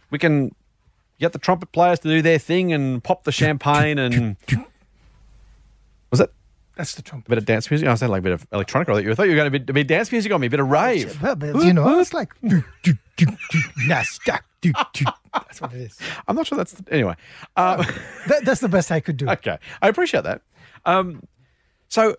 We 0.09 0.19
can 0.19 0.53
get 1.19 1.31
the 1.31 1.39
trumpet 1.39 1.71
players 1.71 1.99
to 1.99 2.09
do 2.09 2.21
their 2.21 2.37
thing 2.37 2.73
and 2.73 3.01
pop 3.03 3.23
the 3.23 3.31
champagne 3.31 3.97
and. 3.97 4.35
Was 6.09 6.19
that 6.19 6.31
That's 6.75 6.95
the 6.95 7.01
trumpet. 7.01 7.27
a 7.27 7.29
bit 7.29 7.37
of 7.37 7.45
dance 7.45 7.71
music? 7.71 7.87
I 7.87 7.91
was 7.91 8.01
like 8.01 8.19
a 8.19 8.21
bit 8.21 8.33
of 8.33 8.45
electronic. 8.51 8.89
I 8.89 8.93
thought 8.93 9.03
you, 9.03 9.15
thought 9.15 9.23
you 9.23 9.31
were 9.31 9.35
going 9.37 9.51
to 9.53 9.59
be, 9.59 9.71
bit 9.71 9.87
dance 9.87 10.11
music 10.11 10.31
on 10.33 10.41
me, 10.41 10.47
a 10.47 10.49
bit 10.49 10.59
of 10.59 10.69
rave. 10.69 11.21
Well, 11.21 11.35
but, 11.37 11.63
you 11.63 11.71
know, 11.71 11.99
it's 12.01 12.13
like 12.13 12.33
NASDAQ. 13.87 14.41
That's 15.33 15.61
what 15.61 15.73
it 15.73 15.81
is. 15.81 15.97
I'm 16.27 16.35
not 16.35 16.45
sure 16.47 16.57
that's. 16.57 16.75
Anyway. 16.91 17.15
Um, 17.55 17.85
That, 18.27 18.43
that's 18.43 18.59
the 18.59 18.67
best 18.69 18.91
I 18.91 18.99
could 18.99 19.15
do. 19.17 19.29
Okay, 19.29 19.57
I 19.81 19.87
appreciate 19.87 20.23
that. 20.25 20.41
Um, 20.85 21.23
so 21.87 22.15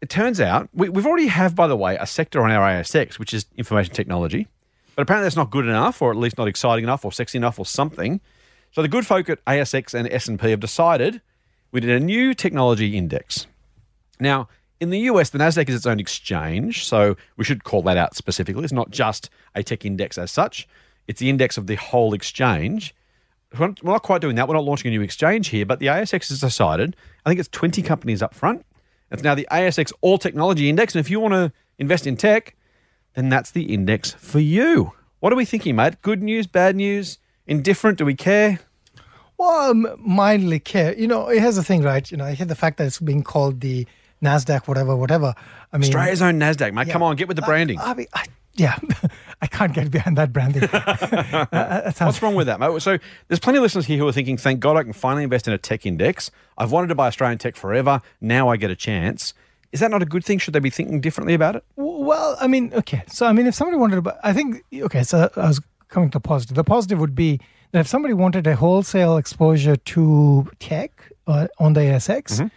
it 0.00 0.08
turns 0.08 0.40
out 0.40 0.68
we, 0.74 0.88
we've 0.88 1.06
already 1.06 1.28
have, 1.28 1.54
by 1.54 1.66
the 1.66 1.76
way, 1.76 1.96
a 1.96 2.06
sector 2.06 2.42
on 2.42 2.50
our 2.50 2.68
ASX 2.68 3.18
which 3.18 3.32
is 3.32 3.46
information 3.56 3.94
technology, 3.94 4.46
but 4.94 5.02
apparently 5.02 5.24
that's 5.24 5.36
not 5.36 5.50
good 5.50 5.66
enough, 5.66 6.00
or 6.00 6.10
at 6.10 6.16
least 6.16 6.38
not 6.38 6.48
exciting 6.48 6.84
enough, 6.84 7.04
or 7.04 7.12
sexy 7.12 7.38
enough, 7.38 7.58
or 7.58 7.66
something. 7.66 8.20
So 8.72 8.82
the 8.82 8.88
good 8.88 9.06
folk 9.06 9.28
at 9.28 9.44
ASX 9.44 9.94
and 9.94 10.08
S 10.10 10.28
and 10.28 10.38
P 10.38 10.50
have 10.50 10.60
decided 10.60 11.20
we 11.72 11.80
did 11.80 11.90
a 11.90 12.04
new 12.04 12.34
technology 12.34 12.96
index. 12.96 13.46
Now, 14.20 14.48
in 14.80 14.90
the 14.90 14.98
US, 15.00 15.30
the 15.30 15.38
NASDAQ 15.38 15.68
is 15.68 15.76
its 15.76 15.86
own 15.86 16.00
exchange, 16.00 16.86
so 16.86 17.16
we 17.36 17.44
should 17.44 17.64
call 17.64 17.82
that 17.82 17.96
out 17.96 18.14
specifically. 18.14 18.64
It's 18.64 18.72
not 18.72 18.90
just 18.90 19.30
a 19.54 19.62
tech 19.62 19.84
index 19.84 20.18
as 20.18 20.30
such, 20.30 20.68
it's 21.08 21.20
the 21.20 21.30
index 21.30 21.56
of 21.56 21.66
the 21.66 21.76
whole 21.76 22.14
exchange. 22.14 22.94
We're 23.58 23.74
not, 23.82 24.02
quite 24.02 24.20
doing 24.20 24.36
that. 24.36 24.48
We're 24.48 24.54
not 24.54 24.64
launching 24.64 24.88
a 24.88 24.90
new 24.90 25.02
exchange 25.02 25.48
here, 25.48 25.64
but 25.64 25.78
the 25.78 25.86
ASX 25.86 26.28
has 26.28 26.40
decided, 26.40 26.96
I 27.24 27.30
think 27.30 27.38
it's 27.38 27.48
20 27.48 27.80
companies 27.80 28.20
up 28.20 28.34
front. 28.34 28.66
It's 29.10 29.22
now 29.22 29.34
the 29.34 29.46
ASX 29.50 29.92
All 30.00 30.18
Technology 30.18 30.68
Index. 30.68 30.94
And 30.94 31.00
if 31.00 31.10
you 31.10 31.20
want 31.20 31.34
to 31.34 31.52
invest 31.78 32.06
in 32.06 32.16
tech, 32.16 32.56
then 33.14 33.28
that's 33.28 33.50
the 33.50 33.62
index 33.72 34.12
for 34.12 34.40
you. 34.40 34.92
What 35.20 35.32
are 35.32 35.36
we 35.36 35.44
thinking, 35.44 35.76
mate? 35.76 36.02
Good 36.02 36.22
news, 36.22 36.46
bad 36.46 36.76
news, 36.76 37.18
indifferent? 37.46 37.98
Do 37.98 38.04
we 38.04 38.14
care? 38.14 38.60
Well, 39.38 39.70
um, 39.70 39.86
mildly 39.98 40.58
care. 40.60 40.94
You 40.98 41.06
know, 41.06 41.26
here's 41.28 41.56
the 41.56 41.64
thing, 41.64 41.82
right? 41.82 42.10
You 42.10 42.16
know, 42.16 42.24
I 42.24 42.32
hear 42.32 42.46
the 42.46 42.54
fact 42.54 42.78
that 42.78 42.86
it's 42.86 43.00
being 43.00 43.22
called 43.22 43.60
the 43.60 43.86
NASDAQ, 44.22 44.66
whatever, 44.66 44.96
whatever. 44.96 45.34
I 45.72 45.78
mean, 45.78 45.88
Australia's 45.88 46.22
own 46.22 46.38
NASDAQ, 46.38 46.72
mate. 46.72 46.86
yeah. 46.86 46.92
Come 46.92 47.02
on, 47.02 47.16
get 47.16 47.28
with 47.28 47.36
the 47.36 47.42
branding. 47.42 47.78
I, 47.78 47.90
I 47.90 47.94
mean, 47.94 48.06
I, 48.14 48.24
yeah, 48.56 48.78
I 49.42 49.46
can't 49.46 49.72
get 49.72 49.90
behind 49.90 50.16
that 50.18 50.32
branding. 50.32 50.68
Uh, 50.76 51.46
that 51.50 51.96
sounds 51.96 52.14
What's 52.14 52.22
wrong 52.22 52.34
with 52.34 52.46
that, 52.46 52.60
mate? 52.60 52.80
So 52.82 52.98
there's 53.28 53.38
plenty 53.38 53.58
of 53.58 53.62
listeners 53.62 53.86
here 53.86 53.98
who 53.98 54.08
are 54.08 54.12
thinking, 54.12 54.36
thank 54.36 54.60
God 54.60 54.76
I 54.76 54.82
can 54.82 54.92
finally 54.92 55.24
invest 55.24 55.46
in 55.46 55.54
a 55.54 55.58
tech 55.58 55.86
index. 55.86 56.30
I've 56.58 56.72
wanted 56.72 56.88
to 56.88 56.94
buy 56.94 57.06
Australian 57.08 57.38
tech 57.38 57.56
forever. 57.56 58.00
Now 58.20 58.48
I 58.48 58.56
get 58.56 58.70
a 58.70 58.76
chance. 58.76 59.34
Is 59.72 59.80
that 59.80 59.90
not 59.90 60.02
a 60.02 60.06
good 60.06 60.24
thing? 60.24 60.38
Should 60.38 60.54
they 60.54 60.60
be 60.60 60.70
thinking 60.70 61.00
differently 61.00 61.34
about 61.34 61.56
it? 61.56 61.64
Well, 61.76 62.36
I 62.40 62.46
mean, 62.46 62.72
okay. 62.74 63.02
So, 63.08 63.26
I 63.26 63.32
mean, 63.32 63.46
if 63.46 63.54
somebody 63.54 63.76
wanted 63.76 63.96
to, 63.96 64.02
buy, 64.02 64.16
I 64.22 64.32
think, 64.32 64.62
okay, 64.74 65.02
so 65.02 65.30
I 65.36 65.48
was 65.48 65.60
coming 65.88 66.10
to 66.10 66.20
positive. 66.20 66.56
The 66.56 66.64
positive 66.64 66.98
would 66.98 67.14
be 67.14 67.40
that 67.72 67.80
if 67.80 67.86
somebody 67.86 68.14
wanted 68.14 68.46
a 68.46 68.56
wholesale 68.56 69.16
exposure 69.16 69.76
to 69.76 70.50
tech 70.58 71.12
uh, 71.26 71.48
on 71.58 71.74
the 71.74 71.80
ASX, 71.80 72.50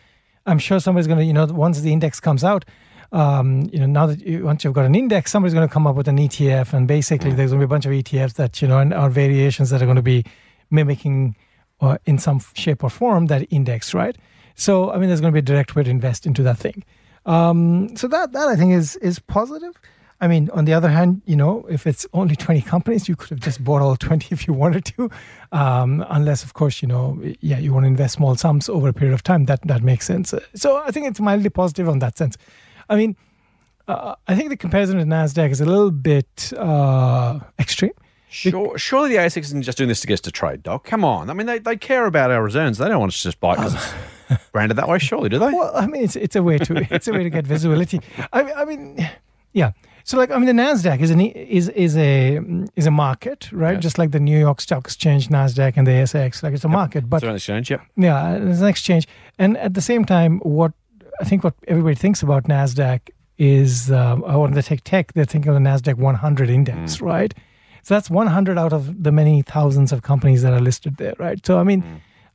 I'm 0.46 0.60
sure 0.60 0.80
somebody's 0.80 1.08
going 1.08 1.20
to, 1.20 1.26
you 1.26 1.34
know, 1.34 1.46
once 1.46 1.82
the 1.82 1.92
index 1.94 2.20
comes 2.20 2.44
out, 2.44 2.66
um, 3.12 3.70
you 3.72 3.80
know, 3.80 3.86
now 3.86 4.06
that 4.06 4.20
you, 4.20 4.44
once 4.44 4.64
you've 4.64 4.74
got 4.74 4.86
an 4.86 4.96
index, 4.96 5.32
somebody's 5.32 5.54
going 5.54 5.68
to 5.68 5.74
come 5.74 5.88
up 5.88 5.96
with 5.96 6.08
an 6.08 6.18
ETF, 6.18 6.74
and 6.74 6.88
basically 6.88 7.32
there's 7.32 7.52
going 7.52 7.62
to 7.62 7.68
be 7.68 7.70
a 7.70 7.76
bunch 7.76 7.86
of 7.86 7.92
ETFs 7.92 8.34
that 8.36 8.62
you 8.62 8.68
know, 8.68 8.80
and 8.80 8.94
or 8.94 9.10
variations 9.10 9.70
that 9.72 9.82
are 9.82 9.86
going 9.86 9.96
to 9.96 10.02
be 10.02 10.24
mimicking, 10.70 11.36
uh, 11.82 11.98
in 12.06 12.20
some 12.20 12.42
shape 12.54 12.84
or 12.84 12.90
form, 12.90 13.28
that 13.28 13.48
index, 13.52 13.94
right? 13.94 14.18
So, 14.56 14.92
I 14.92 14.98
mean, 14.98 15.08
there's 15.08 15.22
going 15.22 15.34
to 15.34 15.36
be 15.36 15.40
a 15.40 15.54
direct 15.54 15.76
way 15.76 15.84
to 15.84 15.90
invest 15.90 16.26
into 16.26 16.44
that 16.44 16.58
thing. 16.58 16.84
Um, 17.26 17.96
so 17.96 18.08
that 18.08 18.32
that 18.34 18.48
I 18.48 18.56
think 18.56 18.74
is 18.74 18.96
is 18.98 19.20
positive. 19.20 19.80
I 20.22 20.28
mean, 20.28 20.50
on 20.52 20.66
the 20.66 20.74
other 20.74 20.90
hand, 20.90 21.22
you 21.26 21.36
know, 21.36 21.66
if 21.70 21.88
it's 21.88 22.06
only 22.12 22.36
20 22.36 22.62
companies, 22.62 23.08
you 23.08 23.16
could 23.16 23.30
have 23.30 23.40
just 23.40 23.64
bought 23.64 23.82
all 23.82 23.96
20 23.96 24.28
if 24.32 24.48
you 24.48 24.54
wanted 24.54 24.84
to. 24.86 25.10
Um, 25.54 26.06
unless, 26.10 26.44
of 26.44 26.54
course, 26.54 26.82
you 26.82 26.90
know, 26.90 27.18
yeah, 27.40 27.58
you 27.58 27.74
want 27.74 27.86
to 27.86 27.88
invest 27.88 28.16
small 28.16 28.36
sums 28.36 28.68
over 28.68 28.90
a 28.90 28.94
period 28.94 29.14
of 29.14 29.24
time. 29.24 29.46
That 29.46 29.62
that 29.64 29.82
makes 29.82 30.06
sense. 30.06 30.34
So 30.56 30.78
I 30.78 30.92
think 30.92 31.08
it's 31.08 31.20
mildly 31.20 31.50
positive 31.50 31.88
on 31.88 32.00
that 32.00 32.18
sense. 32.18 32.38
I 32.90 32.96
mean, 32.96 33.16
uh, 33.88 34.16
I 34.28 34.36
think 34.36 34.50
the 34.50 34.58
comparison 34.58 34.98
with 34.98 35.08
Nasdaq 35.08 35.50
is 35.50 35.62
a 35.62 35.66
little 35.66 35.92
bit 35.92 36.52
uh, 36.58 37.40
extreme. 37.60 37.92
Sure, 38.32 38.78
surely 38.78 39.10
the 39.10 39.16
ASX 39.16 39.42
isn't 39.42 39.64
just 39.64 39.78
doing 39.78 39.88
this 39.88 40.02
to 40.02 40.08
get 40.08 40.16
us 40.16 40.22
to 40.22 40.32
trade, 40.32 40.62
Doc. 40.62 40.86
Come 40.86 41.04
on. 41.04 41.32
I 41.32 41.34
mean, 41.34 41.48
they, 41.48 41.58
they 41.58 41.76
care 41.76 42.06
about 42.06 42.30
our 42.30 42.44
returns. 42.44 42.78
They 42.78 42.88
don't 42.88 43.00
want 43.00 43.12
us 43.12 43.18
to 43.18 43.24
just 43.24 43.40
buy 43.40 43.56
because 43.56 43.74
it's 44.30 44.44
branded 44.52 44.78
that 44.78 44.88
way, 44.88 45.00
surely, 45.00 45.30
do 45.30 45.40
they? 45.40 45.48
Well, 45.48 45.72
I 45.76 45.88
mean, 45.88 46.04
it's 46.04 46.16
it's 46.16 46.36
a 46.36 46.44
way 46.44 46.60
to 46.60 46.88
it's 46.94 47.08
a 47.08 47.12
way 47.12 47.24
to 47.24 47.30
get 47.32 47.48
visibility. 47.48 48.02
I 48.32 48.44
mean, 48.44 48.54
I 48.56 48.66
mean, 48.66 49.10
yeah. 49.54 49.72
So, 50.04 50.18
like, 50.18 50.32
I 50.32 50.38
mean, 50.38 50.46
the 50.46 50.62
Nasdaq 50.64 51.00
is 51.02 51.10
an 51.10 51.22
is 51.22 51.70
is 51.70 51.98
a 51.98 52.40
is 52.76 52.86
a 52.86 52.92
market, 52.92 53.52
right? 53.52 53.80
Just 53.80 53.98
like 53.98 54.12
the 54.12 54.20
New 54.20 54.40
York 54.40 54.62
Stock 54.62 54.86
Exchange, 54.86 55.30
Nasdaq, 55.30 55.74
and 55.76 55.88
the 55.88 55.92
ASX. 55.92 56.44
Like, 56.44 56.54
it's 56.54 56.64
a 56.64 56.70
market, 56.70 57.10
but 57.10 57.18
It's 57.18 57.30
an 57.30 57.36
exchange, 57.36 57.72
yep. 57.72 57.82
yeah, 57.96 58.36
it's 58.36 58.62
an 58.62 58.68
exchange. 58.68 59.08
And 59.40 59.58
at 59.58 59.74
the 59.74 59.82
same 59.82 60.06
time, 60.06 60.40
what 60.40 60.74
I 61.20 61.26
think 61.26 61.44
what 61.44 61.54
everybody 61.68 61.96
thinks 61.96 62.22
about 62.24 62.46
Nasdaq 62.46 63.10
is 63.38 63.92
um, 63.92 64.24
oh, 64.28 64.42
when 64.42 64.54
they 64.54 64.62
take 64.62 64.84
tech, 64.84 65.14
they 65.14 65.26
think 65.26 65.46
of 65.48 65.54
the 65.54 65.60
Nasdaq 65.60 65.96
100 65.96 66.50
index, 66.50 67.02
right? 67.02 67.34
So 67.84 67.94
that's 67.94 68.10
100 68.10 68.58
out 68.58 68.74
of 68.74 69.04
the 69.04 69.12
many 69.12 69.42
thousands 69.42 69.92
of 69.92 70.02
companies 70.02 70.42
that 70.44 70.54
are 70.54 70.60
listed 70.60 70.98
there, 70.98 71.14
right? 71.18 71.44
So 71.46 71.58
I 71.60 71.64
mean, 71.64 71.84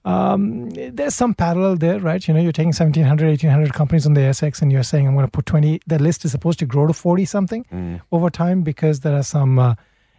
um, 0.07 0.71
there's 0.71 1.15
some 1.15 1.35
parallel 1.35 1.77
there, 1.77 1.99
right? 2.01 2.27
You 2.27 2.35
know, 2.35 2.41
you're 2.41 2.53
taking 2.53 2.69
1,700, 2.69 3.27
1,800 3.27 3.73
companies 3.73 4.07
on 4.07 4.15
the 4.15 4.21
ASX 4.21 4.61
and 4.63 4.71
you're 4.73 4.83
saying 4.83 5.07
I'm 5.07 5.15
going 5.15 5.27
to 5.27 5.31
put 5.31 5.47
20. 5.47 5.81
The 5.87 5.99
list 5.99 6.25
is 6.25 6.33
supposed 6.33 6.59
to 6.59 6.67
grow 6.67 6.87
to 6.87 6.93
40 6.93 7.25
something 7.25 8.01
over 8.13 8.29
time 8.31 8.63
because 8.63 9.01
there 9.01 9.17
are 9.17 9.23
some 9.23 9.59
uh, 9.59 9.75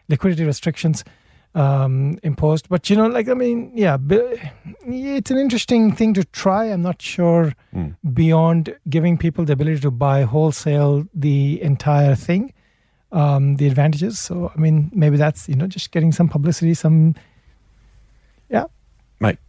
liquidity 0.09 0.43
restrictions 0.45 1.03
um, 1.55 2.19
imposed. 2.21 2.69
But 2.69 2.89
you 2.89 2.95
know, 2.95 3.07
like 3.07 3.27
I 3.29 3.33
mean, 3.33 3.71
yeah, 3.73 3.97
it's 4.85 5.31
an 5.31 5.37
interesting 5.37 5.91
thing 5.95 6.13
to 6.13 6.23
try. 6.25 6.65
I'm 6.65 6.81
not 6.83 7.01
sure 7.01 7.53
beyond 8.13 8.75
giving 8.89 9.17
people 9.17 9.45
the 9.45 9.53
ability 9.53 9.79
to 9.79 9.91
buy 9.91 10.23
wholesale 10.23 11.07
the 11.13 11.61
entire 11.61 12.13
thing, 12.15 12.53
um, 13.11 13.55
the 13.55 13.65
advantages. 13.67 14.19
So 14.19 14.51
I 14.55 14.59
mean, 14.59 14.91
maybe 14.93 15.17
that's 15.17 15.49
you 15.49 15.55
know 15.55 15.65
just 15.67 15.91
getting 15.91 16.11
some 16.11 16.27
publicity, 16.29 16.73
some 16.75 17.15
yeah, 18.49 18.65
Mate, 19.19 19.39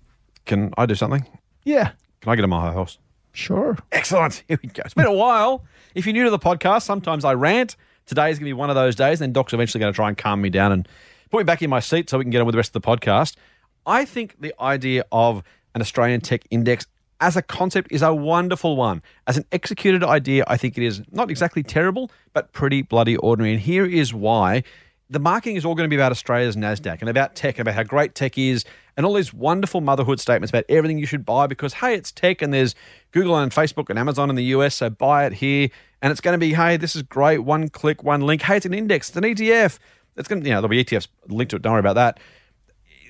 can 0.47 0.73
I 0.79 0.87
do 0.87 0.95
something? 0.95 1.27
yeah, 1.65 1.91
Can 2.23 2.33
I 2.33 2.37
get 2.37 2.45
a 2.45 2.49
my 2.49 2.71
horse? 2.73 2.99
sure. 3.33 3.77
Excellent. 3.93 4.43
Here 4.49 4.59
we 4.63 4.71
go. 4.71 4.81
It's 4.85 4.95
been 4.95 5.05
a 5.05 5.13
while. 5.13 5.65
If 5.95 6.07
you're 6.07 6.15
new 6.15 6.25
to 6.25 6.31
the 6.31 6.39
podcast, 6.39 6.83
sometimes 6.83 7.23
I 7.25 7.35
rant. 7.35 7.77
Today 8.07 8.31
is 8.31 8.39
going 8.39 8.47
to 8.47 8.49
be 8.51 8.53
one 8.55 8.71
of 8.71 8.77
those 8.77 8.95
days. 8.95 9.19
Then 9.19 9.33
Doc's 9.33 9.53
eventually 9.53 9.81
going 9.81 9.93
to 9.93 9.97
try 9.97 10.09
and 10.09 10.17
calm 10.17 10.41
me 10.41 10.49
down 10.49 10.73
and 10.73 10.89
put 11.31 11.39
me 11.39 11.45
back 11.45 11.63
in 11.63 11.71
my 11.71 11.81
seat 11.81 12.11
so 12.11 12.19
we 12.19 12.25
can 12.25 12.31
get 12.31 12.41
on 12.41 12.47
with 12.47 12.55
the 12.55 12.59
rest 12.59 12.75
of 12.75 12.83
the 12.83 12.87
podcast. 12.87 13.37
I 13.87 14.05
think 14.05 14.41
the 14.41 14.55
idea 14.61 15.05
of 15.13 15.43
an 15.75 15.81
Australian 15.81 16.21
tech 16.21 16.43
index 16.51 16.87
as 17.21 17.37
a 17.37 17.43
concept 17.43 17.91
is 17.91 18.03
a 18.03 18.15
wonderful 18.15 18.77
one. 18.77 19.03
As 19.27 19.37
an 19.37 19.45
executed 19.53 20.05
idea, 20.05 20.45
I 20.47 20.57
think 20.57 20.77
it 20.77 20.85
is 20.85 21.03
not 21.11 21.31
exactly 21.31 21.63
terrible, 21.63 22.11
but 22.33 22.53
pretty 22.53 22.83
bloody 22.83 23.17
ordinary. 23.17 23.55
And 23.55 23.61
here 23.61 23.87
is 23.87 24.13
why. 24.13 24.65
The 25.09 25.21
marketing 25.21 25.57
is 25.57 25.65
all 25.65 25.77
going 25.77 25.89
to 25.89 25.95
be 25.95 25.97
about 25.97 26.11
Australia's 26.11 26.57
NASDAQ 26.57 27.01
and 27.01 27.09
about 27.09 27.37
tech 27.37 27.59
and 27.59 27.69
about 27.69 27.77
how 27.77 27.85
great 27.85 28.15
tech 28.15 28.37
is 28.37 28.65
and 28.97 29.07
all 29.07 29.15
these 29.15 29.33
wonderful 29.33 29.81
motherhood 29.81 30.19
statements 30.19 30.51
about 30.51 30.65
everything 30.69 30.99
you 30.99 31.07
should 31.07 31.25
buy 31.25 31.47
because, 31.47 31.75
hey, 31.75 31.95
it's 31.95 32.11
tech 32.11 32.43
and 32.43 32.53
there's 32.53 32.75
Google 33.13 33.37
and 33.39 33.53
Facebook 33.53 33.89
and 33.89 33.99
Amazon 33.99 34.31
in 34.31 34.37
the 34.37 34.45
US, 34.45 34.75
so 34.75 34.91
buy 34.91 35.27
it 35.27 35.35
here. 35.35 35.69
And 36.03 36.11
it's 36.11 36.21
going 36.21 36.35
to 36.35 36.39
be, 36.39 36.55
hey, 36.55 36.77
this 36.77 36.97
is 36.97 37.03
great, 37.03 37.39
one 37.39 37.69
click, 37.69 38.03
one 38.03 38.23
link. 38.23 38.43
Hey, 38.43 38.57
it's 38.57 38.67
an 38.67 38.75
index, 38.75 39.09
it's 39.09 39.17
an 39.17 39.23
ETF. 39.23 39.79
It's 40.17 40.29
going 40.29 40.43
to, 40.43 40.49
you 40.49 40.55
know, 40.55 40.61
there'll 40.61 40.69
be 40.69 40.83
ETFs 40.85 41.09
linked 41.29 41.51
to 41.51 41.57
it. 41.57 41.63
Don't 41.63 41.73
worry 41.73 41.81
about 41.81 41.95
that 41.95 42.19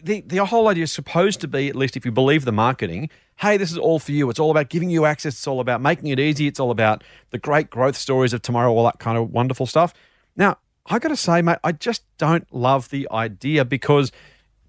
the, 0.03 0.23
the 0.23 0.45
whole 0.45 0.69
idea 0.69 0.85
is 0.85 0.93
supposed 0.93 1.41
to 1.41 1.49
be, 1.49 1.69
at 1.69 1.77
least 1.77 1.97
if 1.97 2.05
you 2.05 2.13
believe 2.13 2.45
the 2.45 2.53
marketing, 2.53 3.11
hey, 3.37 3.57
this 3.57 3.71
is 3.71 3.79
all 3.79 3.99
for 3.99 4.13
you. 4.13 4.29
It's 4.31 4.39
all 4.39 4.51
about 4.51 4.69
giving 4.69 4.91
you 4.91 5.05
access. 5.05 5.35
It's 5.35 5.47
all 5.47 5.61
about 5.61 5.81
making 5.81 6.09
it 6.09 6.19
easy. 6.19 6.47
It's 6.47 6.61
all 6.61 6.71
about 6.71 7.05
the 7.31 7.39
great 7.39 7.71
growth 7.71 7.97
stories 7.97 8.33
of 8.33 8.43
tomorrow, 8.43 8.73
all 8.73 8.85
that 8.85 8.99
kind 8.99 9.19
of 9.19 9.31
wonderful 9.31 9.67
stuff. 9.67 9.93
Now, 10.37 10.59
I 10.87 10.99
got 10.99 11.09
to 11.09 11.17
say, 11.17 11.43
mate, 11.43 11.59
I 11.65 11.73
just 11.73 12.03
don't 12.19 12.53
love 12.55 12.91
the 12.91 13.09
idea 13.11 13.65
because 13.65 14.13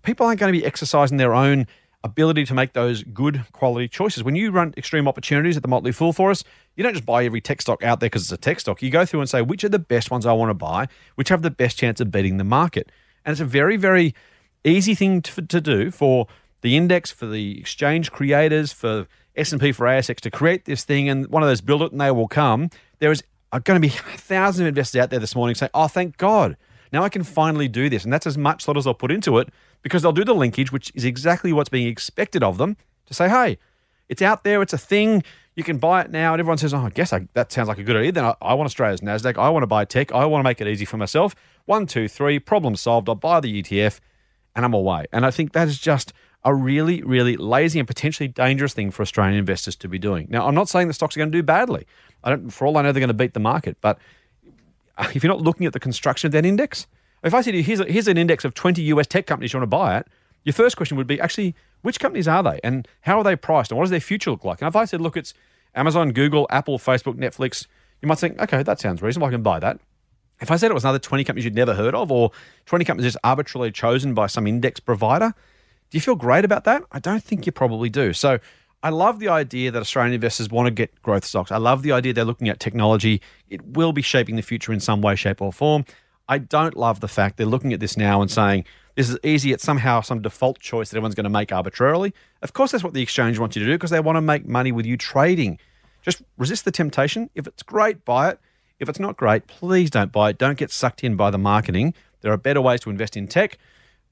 people 0.02 0.26
aren't 0.26 0.40
going 0.40 0.52
to 0.52 0.60
be 0.60 0.66
exercising 0.66 1.18
their 1.18 1.34
own 1.34 1.68
ability 2.04 2.46
to 2.46 2.54
make 2.54 2.74
those 2.74 3.04
good 3.04 3.46
quality 3.52 3.88
choices. 3.88 4.24
When 4.24 4.36
you 4.36 4.52
run 4.52 4.74
extreme 4.78 5.08
opportunities 5.08 5.58
at 5.58 5.64
the 5.64 5.68
Motley 5.68 5.92
Fool 5.92 6.14
for 6.14 6.32
us, 6.32 6.44
you 6.76 6.84
don't 6.84 6.94
just 6.94 7.06
buy 7.06 7.26
every 7.26 7.42
tech 7.42 7.62
stock 7.62 7.84
out 7.84 8.00
there 8.00 8.10
because 8.10 8.24
it's 8.24 8.32
a 8.32 8.38
tech 8.38 8.60
stock. 8.60 8.82
You 8.82 8.90
go 8.90 9.06
through 9.06 9.22
and 9.22 9.30
say, 9.30 9.42
which 9.42 9.64
are 9.64 9.70
the 9.70 9.80
best 9.80 10.12
ones 10.12 10.26
I 10.26 10.34
want 10.34 10.50
to 10.50 10.54
buy, 10.54 10.88
which 11.16 11.30
have 11.30 11.42
the 11.42 11.52
best 11.52 11.78
chance 11.78 12.00
of 12.00 12.12
beating 12.12 12.38
the 12.38 12.44
market. 12.44 12.92
And 13.26 13.32
it's 13.32 13.42
a 13.42 13.46
very, 13.46 13.78
very 13.78 14.14
easy 14.64 14.96
thing 14.96 15.22
to, 15.24 15.42
to 15.42 15.62
do 15.62 15.92
for 15.92 16.28
the 16.62 16.78
index, 16.78 17.12
for 17.12 17.26
the 17.26 17.60
exchange 17.60 18.12
creators, 18.12 18.72
for 18.72 19.08
S&P, 19.36 19.72
for 19.72 19.86
ASX 19.86 20.20
to 20.22 20.32
create 20.32 20.66
this 20.66 20.84
thing. 20.84 21.10
And 21.10 21.28
one 21.28 21.44
of 21.44 21.50
those 21.50 21.62
build 21.62 21.82
it 21.82 21.92
and 21.92 22.02
they 22.02 22.12
will 22.12 22.28
come. 22.28 22.70
There 23.00 23.12
is 23.12 23.24
going 23.52 23.82
to 23.82 23.88
be 23.88 23.90
thousands 24.18 24.62
of 24.62 24.68
investors 24.68 25.02
out 25.02 25.10
there 25.10 25.20
this 25.20 25.36
morning 25.36 25.56
saying, 25.56 25.72
oh, 25.74 25.88
thank 25.88 26.18
God. 26.18 26.58
Now 26.94 27.04
I 27.04 27.10
can 27.10 27.24
finally 27.24 27.68
do 27.68 27.90
this. 27.90 28.04
And 28.04 28.14
that's 28.14 28.28
as 28.28 28.38
much 28.38 28.66
thought 28.66 28.78
as 28.78 28.88
I'll 28.88 28.94
put 28.94 29.12
into 29.12 29.38
it 29.40 29.50
because 29.82 30.02
they'll 30.02 30.12
do 30.12 30.26
the 30.26 30.36
linkage, 30.36 30.72
which 30.72 30.92
is 30.96 31.06
exactly 31.06 31.54
what's 31.54 31.70
being 31.70 31.88
expected 31.88 32.44
of 32.44 32.58
them 32.58 32.78
to 33.06 33.14
say, 33.14 33.30
hey, 33.30 33.58
it's 34.10 34.22
out 34.22 34.44
there, 34.44 34.62
it's 34.62 34.74
a 34.74 34.78
thing. 34.78 35.24
You 35.56 35.64
can 35.64 35.78
buy 35.80 36.02
it 36.02 36.12
now. 36.12 36.34
And 36.34 36.40
everyone 36.40 36.58
says, 36.58 36.74
oh, 36.74 36.80
I 36.80 36.90
guess 36.90 37.12
I, 37.12 37.28
that 37.34 37.52
sounds 37.52 37.68
like 37.68 37.78
a 37.78 37.84
good 37.84 37.96
idea. 37.96 38.12
Then 38.12 38.26
I, 38.26 38.36
I 38.42 38.54
want 38.54 38.68
Australia's 38.68 39.02
NASDAQ. 39.02 39.38
I 39.38 39.50
want 39.50 39.64
to 39.64 39.68
buy 39.68 39.86
tech. 39.86 40.12
I 40.12 40.26
want 40.26 40.42
to 40.42 40.44
make 40.44 40.62
it 40.62 40.68
easy 40.68 40.86
for 40.86 40.98
myself. 40.98 41.36
One, 41.66 41.86
two, 41.88 42.08
three, 42.08 42.40
problem 42.40 42.76
solved. 42.76 43.10
I'll 43.10 43.16
buy 43.16 43.40
the 43.40 43.62
ETF 43.62 44.00
and 44.56 44.66
I'm 44.66 44.74
away. 44.74 45.06
And 45.12 45.26
I 45.26 45.32
think 45.32 45.54
that 45.54 45.68
is 45.68 45.80
just 45.80 46.14
a 46.44 46.54
really, 46.54 47.02
really 47.04 47.36
lazy 47.36 47.80
and 47.80 47.88
potentially 47.88 48.28
dangerous 48.28 48.74
thing 48.74 48.92
for 48.92 49.02
Australian 49.02 49.38
investors 49.38 49.76
to 49.78 49.88
be 49.88 50.00
doing. 50.00 50.28
Now, 50.30 50.48
I'm 50.48 50.56
not 50.56 50.70
saying 50.70 50.88
the 50.88 50.94
stocks 50.94 51.18
are 51.18 51.20
going 51.20 51.32
to 51.32 51.38
do 51.38 51.44
badly. 51.44 51.86
I 52.24 52.30
don't, 52.30 52.50
for 52.50 52.68
all 52.68 52.78
I 52.78 52.84
know, 52.84 52.92
they're 52.92 53.00
going 53.00 53.08
to 53.10 53.14
beat 53.14 53.34
the 53.34 53.40
market. 53.40 53.78
But 53.82 54.00
if 55.14 55.24
you're 55.24 55.34
not 55.34 55.42
looking 55.42 55.66
at 55.66 55.74
the 55.74 55.80
construction 55.80 56.28
of 56.28 56.32
that 56.34 56.46
index, 56.46 56.88
if 57.24 57.34
I 57.34 57.42
said 57.42 57.52
to 57.52 57.58
you, 57.58 57.64
here's, 57.64 57.80
a, 57.80 57.86
here's 57.86 58.08
an 58.08 58.18
index 58.18 58.46
of 58.46 58.54
20 58.54 58.82
US 58.84 59.08
tech 59.08 59.26
companies 59.26 59.54
you 59.54 59.60
want 59.60 59.70
to 59.70 59.76
buy 59.76 59.98
it, 59.98 60.08
your 60.44 60.54
first 60.54 60.78
question 60.78 60.98
would 60.98 61.08
be 61.08 61.20
actually, 61.20 61.56
which 61.82 62.00
companies 62.00 62.28
are 62.28 62.44
they 62.44 62.60
and 62.64 62.88
how 63.02 63.18
are 63.18 63.24
they 63.24 63.36
priced 63.36 63.72
and 63.72 63.78
what 63.78 63.84
does 63.84 63.92
their 63.92 64.00
future 64.00 64.32
look 64.32 64.46
like? 64.46 64.62
And 64.62 64.68
if 64.68 64.76
I 64.76 64.86
said, 64.86 65.02
look, 65.02 65.18
it's 65.18 65.34
Amazon, 65.76 66.12
Google, 66.12 66.48
Apple, 66.50 66.80
Facebook, 66.80 67.16
Netflix, 67.16 67.68
you 68.02 68.08
might 68.08 68.20
think, 68.20 68.40
okay, 68.42 68.64
that 68.64 68.80
sounds 68.80 69.02
reasonable. 69.02 69.28
I 69.28 69.32
can 69.32 69.44
buy 69.44 69.60
that. 69.60 69.80
If 70.40 70.52
I 70.52 70.56
said 70.56 70.70
it 70.70 70.74
was 70.76 70.84
another 70.84 71.00
20 71.00 71.24
companies 71.24 71.46
you'd 71.46 71.56
never 71.56 71.74
heard 71.74 71.96
of 71.96 72.12
or 72.12 72.32
20 72.68 72.86
companies 72.86 73.12
just 73.12 73.22
arbitrarily 73.24 73.72
chosen 73.72 74.14
by 74.14 74.28
some 74.28 74.46
index 74.46 74.80
provider, 74.80 75.34
do 75.90 75.98
you 75.98 76.02
feel 76.02 76.16
great 76.16 76.46
about 76.46 76.64
that? 76.66 76.84
I 76.92 77.00
don't 77.00 77.24
think 77.24 77.46
you 77.46 77.52
probably 77.52 77.90
do. 77.90 78.14
So 78.14 78.40
I 78.84 78.90
love 78.90 79.20
the 79.20 79.30
idea 79.30 79.72
that 79.72 79.82
Australian 79.82 80.14
investors 80.14 80.50
want 80.50 80.68
to 80.68 80.72
get 80.72 81.02
growth 81.02 81.26
stocks. 81.26 81.52
I 81.52 81.58
love 81.58 81.82
the 81.82 81.92
idea 81.92 82.14
they're 82.14 82.26
looking 82.26 82.50
at 82.50 82.60
technology. 82.60 83.22
It 83.50 83.66
will 83.66 83.94
be 83.94 84.04
shaping 84.04 84.36
the 84.36 84.42
future 84.44 84.72
in 84.72 84.80
some 84.80 85.02
way, 85.02 85.16
shape, 85.16 85.42
or 85.42 85.52
form. 85.52 85.86
I 86.30 86.38
don't 86.40 86.76
love 86.76 87.00
the 87.00 87.08
fact 87.08 87.38
they're 87.38 87.46
looking 87.46 87.74
at 87.74 87.80
this 87.80 87.98
now 87.98 88.22
and 88.22 88.30
saying 88.30 88.66
this 88.96 89.10
is 89.10 89.18
easy. 89.24 89.54
It's 89.54 89.64
somehow 89.64 90.02
some 90.02 90.22
default 90.22 90.60
choice 90.60 90.90
that 90.90 90.98
everyone's 90.98 91.14
going 91.14 91.26
to 91.26 91.30
make 91.30 91.52
arbitrarily. 91.52 92.16
Of 92.42 92.54
course, 92.54 92.72
that's 92.72 92.84
what 92.84 92.94
the 92.94 93.02
exchange 93.02 93.38
wants 93.38 93.56
you 93.56 93.60
to 93.62 93.66
do 93.66 93.76
because 93.76 93.92
they 93.92 94.00
want 94.00 94.18
to 94.18 94.22
make 94.22 94.48
money 94.48 94.72
with 94.72 94.88
you 94.88 94.98
trading. 94.98 95.60
Just 96.02 96.24
resist 96.36 96.66
the 96.66 96.72
temptation. 96.72 97.30
If 97.36 97.46
it's 97.46 97.62
great, 97.62 98.04
buy 98.04 98.32
it. 98.32 98.40
If 98.80 98.90
it's 98.90 99.00
not 99.00 99.16
great, 99.16 99.46
please 99.46 99.92
don't 99.92 100.12
buy 100.12 100.32
it. 100.32 100.40
Don't 100.40 100.58
get 100.58 100.72
sucked 100.72 101.04
in 101.04 101.16
by 101.16 101.30
the 101.30 101.38
marketing. 101.38 101.94
There 102.22 102.32
are 102.34 102.38
better 102.38 102.60
ways 102.60 102.82
to 102.82 102.90
invest 102.90 103.16
in 103.16 103.28
tech. 103.28 103.60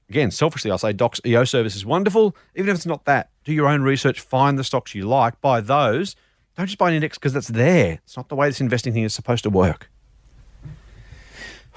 Again, 0.08 0.30
selfishly, 0.30 0.70
I'll 0.70 0.78
say 0.78 0.92
Docs 0.92 1.20
EO 1.26 1.42
service 1.42 1.74
is 1.74 1.84
wonderful. 1.84 2.36
Even 2.54 2.70
if 2.70 2.76
it's 2.76 2.86
not 2.86 3.06
that, 3.06 3.30
do 3.42 3.52
your 3.52 3.66
own 3.66 3.82
research, 3.82 4.20
find 4.20 4.56
the 4.56 4.62
stocks 4.62 4.94
you 4.94 5.04
like, 5.04 5.40
buy 5.40 5.60
those. 5.60 6.14
Don't 6.56 6.66
just 6.66 6.78
buy 6.78 6.90
an 6.90 6.94
index 6.94 7.18
because 7.18 7.34
it's 7.34 7.48
there. 7.48 7.98
It's 8.04 8.16
not 8.16 8.28
the 8.28 8.36
way 8.36 8.48
this 8.48 8.60
investing 8.60 8.92
thing 8.92 9.02
is 9.02 9.14
supposed 9.14 9.42
to 9.42 9.50
work. 9.50 9.90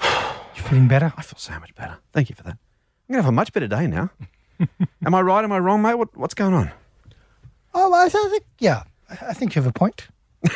You 0.70 0.76
feeling 0.76 0.88
better? 0.88 1.12
I 1.16 1.22
feel 1.22 1.36
so 1.36 1.58
much 1.58 1.74
better. 1.74 1.98
Thank 2.12 2.28
you 2.28 2.36
for 2.36 2.44
that. 2.44 2.52
I'm 2.52 3.12
going 3.12 3.18
to 3.18 3.22
have 3.24 3.28
a 3.28 3.32
much 3.32 3.52
better 3.52 3.66
day 3.66 3.88
now. 3.88 4.10
Am 5.04 5.16
I 5.16 5.20
right? 5.20 5.42
Am 5.42 5.50
I 5.50 5.58
wrong, 5.58 5.82
mate? 5.82 5.94
What, 5.94 6.16
what's 6.16 6.34
going 6.34 6.54
on? 6.54 6.70
Oh, 7.74 7.92
I 7.92 8.08
think, 8.08 8.44
yeah, 8.60 8.84
I 9.08 9.30
I 9.30 9.32
think 9.32 9.56
you 9.56 9.62
have 9.62 9.68
a 9.68 9.72
point. 9.72 10.06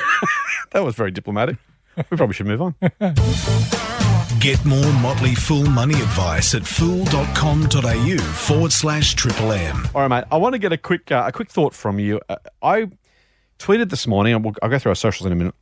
That 0.71 0.85
was 0.85 0.95
very 0.97 1.11
diplomatic. 1.13 1.57
We 1.97 2.17
probably 2.17 2.35
should 2.35 2.47
move 2.47 2.61
on. 2.61 2.75
Get 4.41 4.65
more 4.65 4.93
Motley 4.95 5.35
Fool 5.37 5.67
money 5.67 5.95
advice 5.95 6.55
at 6.55 6.67
fool.com.au 6.67 8.17
forward 8.19 8.73
slash 8.73 9.15
triple 9.15 9.53
M. 9.53 9.89
All 9.95 10.03
right, 10.03 10.09
mate. 10.09 10.25
I 10.33 10.37
want 10.37 10.55
to 10.55 10.59
get 10.59 10.73
a 10.73 10.77
quick 10.77 11.13
uh, 11.13 11.25
a 11.29 11.33
quick 11.33 11.49
thought 11.49 11.75
from 11.75 12.01
you. 12.01 12.21
Uh, 12.29 12.37
I 12.61 12.91
tweeted 13.61 13.91
this 13.91 14.09
morning. 14.09 14.35
I'll, 14.35 14.53
I'll 14.63 14.69
go 14.69 14.79
through 14.81 14.91
our 14.91 14.97
socials 14.97 15.27
in 15.27 15.33
a 15.33 15.37
minute. 15.37 15.55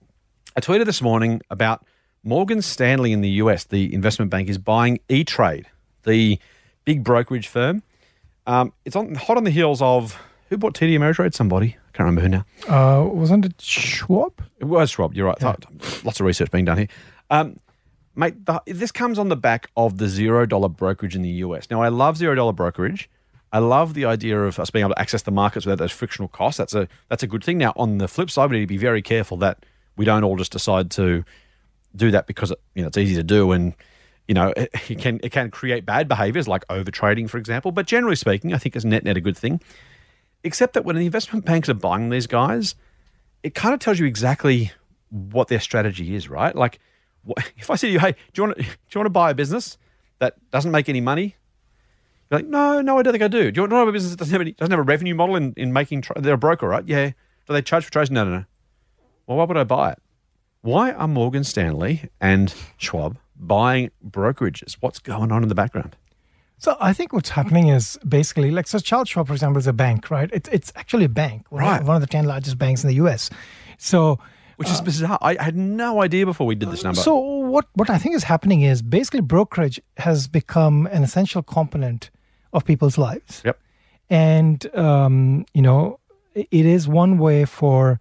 I 0.56 0.60
tweeted 0.60 0.86
this 0.86 1.02
morning 1.02 1.42
about 1.50 1.84
Morgan 2.24 2.62
Stanley 2.62 3.12
in 3.12 3.20
the 3.20 3.30
US. 3.30 3.64
The 3.64 3.92
investment 3.92 4.30
bank 4.30 4.48
is 4.48 4.58
buying 4.58 5.00
E 5.08 5.24
Trade, 5.24 5.66
the 6.04 6.38
big 6.84 7.02
brokerage 7.04 7.48
firm. 7.48 7.82
Um, 8.46 8.72
it's 8.84 8.96
on 8.96 9.14
hot 9.14 9.36
on 9.36 9.44
the 9.44 9.50
heels 9.50 9.82
of 9.82 10.20
who 10.48 10.58
bought 10.58 10.74
TD 10.74 10.98
Ameritrade? 10.98 11.34
Somebody. 11.34 11.68
I 11.68 11.96
can't 11.96 12.06
remember 12.06 12.20
who 12.20 12.28
now. 12.28 12.44
Uh, 12.68 13.06
wasn't 13.06 13.44
it 13.44 13.60
Schwab? 13.60 14.42
It 14.58 14.64
was 14.64 14.90
Schwab. 14.90 15.14
You're 15.14 15.26
right. 15.26 15.42
Lots 16.04 16.20
of 16.20 16.26
research 16.26 16.50
being 16.50 16.64
done 16.64 16.78
here. 16.78 16.88
Um, 17.30 17.58
mate, 18.14 18.44
the, 18.44 18.60
this 18.66 18.92
comes 18.92 19.18
on 19.18 19.28
the 19.28 19.36
back 19.36 19.70
of 19.76 19.98
the 19.98 20.08
zero 20.08 20.46
dollar 20.46 20.68
brokerage 20.68 21.16
in 21.16 21.22
the 21.22 21.30
US. 21.30 21.70
Now, 21.70 21.82
I 21.82 21.88
love 21.88 22.16
zero 22.16 22.34
dollar 22.34 22.52
brokerage. 22.52 23.08
I 23.52 23.58
love 23.58 23.94
the 23.94 24.04
idea 24.04 24.42
of 24.42 24.58
us 24.58 24.70
being 24.70 24.84
able 24.84 24.94
to 24.94 25.00
access 25.00 25.22
the 25.22 25.30
markets 25.30 25.66
without 25.66 25.78
those 25.78 25.92
frictional 25.92 26.28
costs. 26.28 26.58
That's 26.58 26.74
a 26.74 26.88
that's 27.08 27.22
a 27.22 27.26
good 27.26 27.44
thing. 27.44 27.58
Now, 27.58 27.72
on 27.76 27.98
the 27.98 28.08
flip 28.08 28.30
side, 28.30 28.50
we 28.50 28.56
need 28.58 28.64
to 28.64 28.66
be 28.66 28.78
very 28.78 29.02
careful 29.02 29.36
that 29.38 29.64
we 29.96 30.04
don't 30.04 30.24
all 30.24 30.36
just 30.36 30.52
decide 30.52 30.90
to 30.92 31.24
do 31.94 32.10
that 32.10 32.26
because 32.26 32.52
you 32.74 32.82
know 32.82 32.88
it's 32.88 32.98
easy 32.98 33.14
to 33.14 33.22
do 33.22 33.52
and 33.52 33.74
you 34.28 34.34
know 34.34 34.52
it, 34.56 34.70
it 34.88 34.98
can 34.98 35.20
it 35.22 35.30
can 35.32 35.50
create 35.50 35.84
bad 35.84 36.08
behaviors 36.08 36.48
like 36.48 36.66
overtrading, 36.68 37.28
for 37.30 37.38
example. 37.38 37.72
But 37.72 37.86
generally 37.86 38.16
speaking, 38.16 38.52
I 38.54 38.58
think 38.58 38.76
it's 38.76 38.84
net 38.84 39.04
net 39.04 39.16
a 39.16 39.20
good 39.20 39.36
thing. 39.36 39.60
Except 40.44 40.74
that 40.74 40.84
when 40.84 40.96
the 40.96 41.06
investment 41.06 41.44
banks 41.44 41.68
are 41.68 41.74
buying 41.74 42.10
these 42.10 42.26
guys, 42.26 42.74
it 43.42 43.54
kind 43.54 43.74
of 43.74 43.80
tells 43.80 43.98
you 43.98 44.06
exactly 44.06 44.72
what 45.10 45.48
their 45.48 45.60
strategy 45.60 46.14
is, 46.14 46.28
right? 46.28 46.54
Like, 46.54 46.80
if 47.56 47.70
I 47.70 47.76
say 47.76 47.88
to 47.88 47.92
you, 47.92 48.00
"Hey, 48.00 48.12
do 48.32 48.42
you 48.42 48.48
want 48.48 48.56
to, 48.58 48.62
do 48.64 48.68
you 48.68 48.98
want 48.98 49.06
to 49.06 49.10
buy 49.10 49.30
a 49.30 49.34
business 49.34 49.78
that 50.18 50.34
doesn't 50.50 50.70
make 50.70 50.88
any 50.88 51.00
money?" 51.00 51.36
You're 52.30 52.40
like, 52.40 52.48
"No, 52.48 52.80
no, 52.80 52.98
I 52.98 53.02
don't 53.02 53.12
think 53.12 53.22
I 53.22 53.28
do." 53.28 53.50
Do 53.50 53.58
you 53.58 53.62
want 53.62 53.70
to 53.72 53.76
have 53.76 53.88
a 53.88 53.92
business 53.92 54.12
that 54.12 54.18
doesn't 54.18 54.32
have 54.32 54.40
any, 54.40 54.52
doesn't 54.52 54.70
have 54.70 54.80
a 54.80 54.82
revenue 54.82 55.14
model 55.14 55.36
in, 55.36 55.52
in 55.56 55.72
making? 55.72 56.02
Tra- 56.02 56.20
they're 56.20 56.34
a 56.34 56.38
broker, 56.38 56.68
right? 56.68 56.86
Yeah. 56.86 57.10
Do 57.46 57.52
they 57.52 57.62
charge 57.62 57.84
for 57.84 57.92
trades? 57.92 58.10
No, 58.10 58.24
no, 58.24 58.30
no. 58.30 58.44
Well, 59.26 59.38
why 59.38 59.44
would 59.44 59.56
I 59.56 59.64
buy 59.64 59.92
it? 59.92 59.98
Why 60.62 60.92
are 60.92 61.08
Morgan 61.08 61.44
Stanley 61.44 62.08
and 62.20 62.54
Schwab 62.78 63.18
buying 63.36 63.90
brokerages? 64.08 64.76
What's 64.80 64.98
going 65.00 65.32
on 65.32 65.42
in 65.42 65.48
the 65.48 65.54
background? 65.54 65.96
So 66.58 66.76
I 66.80 66.92
think 66.92 67.12
what's 67.12 67.30
happening 67.30 67.68
is 67.68 67.98
basically 68.08 68.52
like 68.52 68.68
so 68.68 68.78
Charles 68.78 69.08
Schwab, 69.08 69.26
for 69.26 69.32
example, 69.32 69.58
is 69.58 69.66
a 69.66 69.72
bank, 69.72 70.10
right? 70.10 70.30
It's 70.32 70.48
it's 70.50 70.72
actually 70.76 71.04
a 71.06 71.08
bank, 71.08 71.50
one, 71.50 71.62
Right. 71.64 71.80
of, 71.80 71.88
one 71.88 71.96
of 71.96 72.00
the 72.02 72.06
ten 72.06 72.24
largest 72.26 72.56
banks 72.58 72.84
in 72.84 72.88
the 72.88 72.94
U.S. 72.96 73.28
So 73.78 74.20
Which 74.56 74.70
is 74.70 74.80
bizarre. 74.80 75.18
I 75.20 75.42
had 75.42 75.56
no 75.56 76.00
idea 76.00 76.24
before 76.24 76.46
we 76.46 76.54
did 76.54 76.70
this 76.70 76.84
number. 76.84 77.00
So 77.00 77.16
what 77.16 77.66
what 77.74 77.90
I 77.90 77.98
think 77.98 78.14
is 78.14 78.22
happening 78.24 78.62
is 78.62 78.80
basically 78.82 79.20
brokerage 79.22 79.80
has 79.96 80.28
become 80.28 80.86
an 80.92 81.02
essential 81.02 81.42
component 81.42 82.10
of 82.52 82.64
people's 82.64 82.96
lives. 82.96 83.42
yep. 83.44 83.58
and 84.08 84.64
um, 84.76 85.44
you 85.54 85.62
know 85.62 85.98
it 86.34 86.64
is 86.66 86.86
one 86.86 87.18
way 87.18 87.44
for 87.44 87.98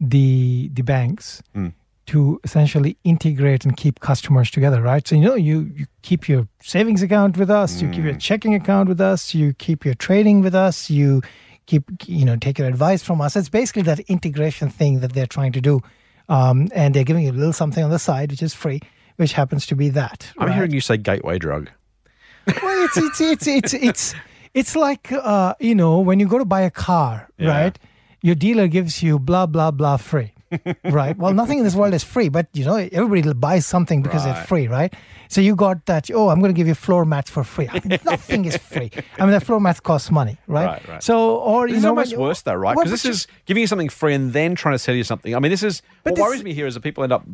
the 0.00 0.70
the 0.72 0.82
banks 0.82 1.42
Hmm. 1.52 1.68
To 2.08 2.40
essentially 2.44 2.96
integrate 3.04 3.64
and 3.64 3.76
keep 3.76 4.00
customers 4.00 4.50
together 4.50 4.80
right 4.82 5.06
so 5.08 5.14
you 5.16 5.22
know 5.22 5.34
you 5.34 5.70
you 5.76 5.86
keep 6.02 6.28
your 6.28 6.46
savings 6.62 7.02
account 7.02 7.36
with 7.36 7.50
us 7.50 7.80
you 7.82 7.88
keep 7.88 8.04
your 8.04 8.12
Hmm. 8.14 8.18
checking 8.18 8.54
account 8.54 8.88
with 8.88 9.00
us 9.00 9.34
you 9.34 9.52
keep 9.54 9.84
your 9.84 9.94
trading 9.94 10.40
with 10.40 10.54
us 10.54 10.90
you 10.90 11.22
keep 11.66 11.84
you 12.06 12.24
know 12.24 12.36
take 12.36 12.58
your 12.58 12.68
advice 12.68 13.02
from 13.02 13.20
us 13.20 13.36
it's 13.36 13.48
basically 13.50 13.82
that 13.82 14.00
integration 14.16 14.68
thing 14.70 15.00
that 15.00 15.12
they're 15.12 15.26
trying 15.38 15.52
to 15.52 15.60
do 15.60 15.80
um, 16.28 16.68
and 16.74 16.94
they're 16.94 17.04
giving 17.04 17.24
you 17.24 17.30
a 17.30 17.38
little 17.40 17.52
something 17.52 17.84
on 17.84 17.90
the 17.90 17.98
side 17.98 18.30
which 18.30 18.42
is 18.42 18.54
free 18.54 18.80
which 19.16 19.32
happens 19.32 19.66
to 19.66 19.74
be 19.76 19.88
that 19.90 20.30
I'm 20.38 20.46
right? 20.48 20.54
hearing 20.54 20.72
you 20.72 20.80
say 20.80 20.96
gateway 20.96 21.38
drug. 21.38 21.70
well, 22.62 22.84
it's 22.84 22.96
it's 22.96 23.20
it's 23.20 23.46
it's 23.46 23.74
it's 23.74 24.14
it's 24.54 24.76
like 24.76 25.12
uh, 25.12 25.54
you 25.60 25.74
know 25.74 25.98
when 26.00 26.20
you 26.20 26.26
go 26.26 26.38
to 26.38 26.44
buy 26.44 26.62
a 26.62 26.70
car, 26.70 27.28
Yeah. 27.38 27.50
right? 27.50 27.78
Your 28.22 28.34
dealer 28.34 28.66
gives 28.68 29.02
you 29.02 29.18
blah 29.18 29.46
blah 29.46 29.70
blah 29.70 29.96
free, 29.98 30.32
right? 30.84 31.16
Well, 31.16 31.32
nothing 31.34 31.58
in 31.58 31.64
this 31.64 31.74
world 31.74 31.94
is 31.94 32.04
free, 32.04 32.28
but 32.28 32.46
you 32.52 32.64
know 32.64 32.76
everybody 32.76 33.32
buys 33.34 33.66
something 33.66 34.02
because 34.02 34.24
Right. 34.26 34.38
it's 34.38 34.48
free, 34.48 34.66
right? 34.68 34.92
So 35.28 35.40
you 35.40 35.54
got 35.56 35.84
that. 35.86 36.10
Oh, 36.12 36.28
I'm 36.30 36.40
going 36.40 36.52
to 36.54 36.56
give 36.56 36.66
you 36.66 36.74
floor 36.74 37.04
mats 37.04 37.30
for 37.30 37.44
free. 37.44 37.68
I 37.68 37.80
mean, 37.84 37.98
nothing 38.04 38.44
is 38.46 38.56
free. 38.56 38.90
I 39.18 39.22
mean, 39.24 39.32
the 39.32 39.40
floor 39.40 39.60
mats 39.60 39.80
cost 39.80 40.10
money, 40.10 40.38
right? 40.46 40.66
Right, 40.66 40.88
right. 40.88 41.02
So, 41.02 41.36
or 41.36 41.68
you 41.68 41.76
is 41.76 41.82
know, 41.82 41.90
almost 41.90 42.16
worse, 42.16 42.42
though, 42.42 42.54
right? 42.54 42.74
Because 42.76 42.90
this 42.90 43.04
is 43.04 43.26
giving 43.46 43.60
you 43.60 43.66
something 43.66 43.88
free 43.90 44.14
and 44.14 44.32
then 44.32 44.54
trying 44.54 44.74
to 44.74 44.78
sell 44.78 44.94
you 44.94 45.04
something. 45.04 45.34
I 45.34 45.38
mean, 45.38 45.50
this 45.50 45.62
is 45.62 45.82
what 46.02 46.14
this- 46.14 46.22
worries 46.22 46.42
me 46.44 46.54
here 46.54 46.66
is 46.66 46.74
that 46.74 46.80
people 46.82 47.04
end 47.04 47.12
up 47.12 47.24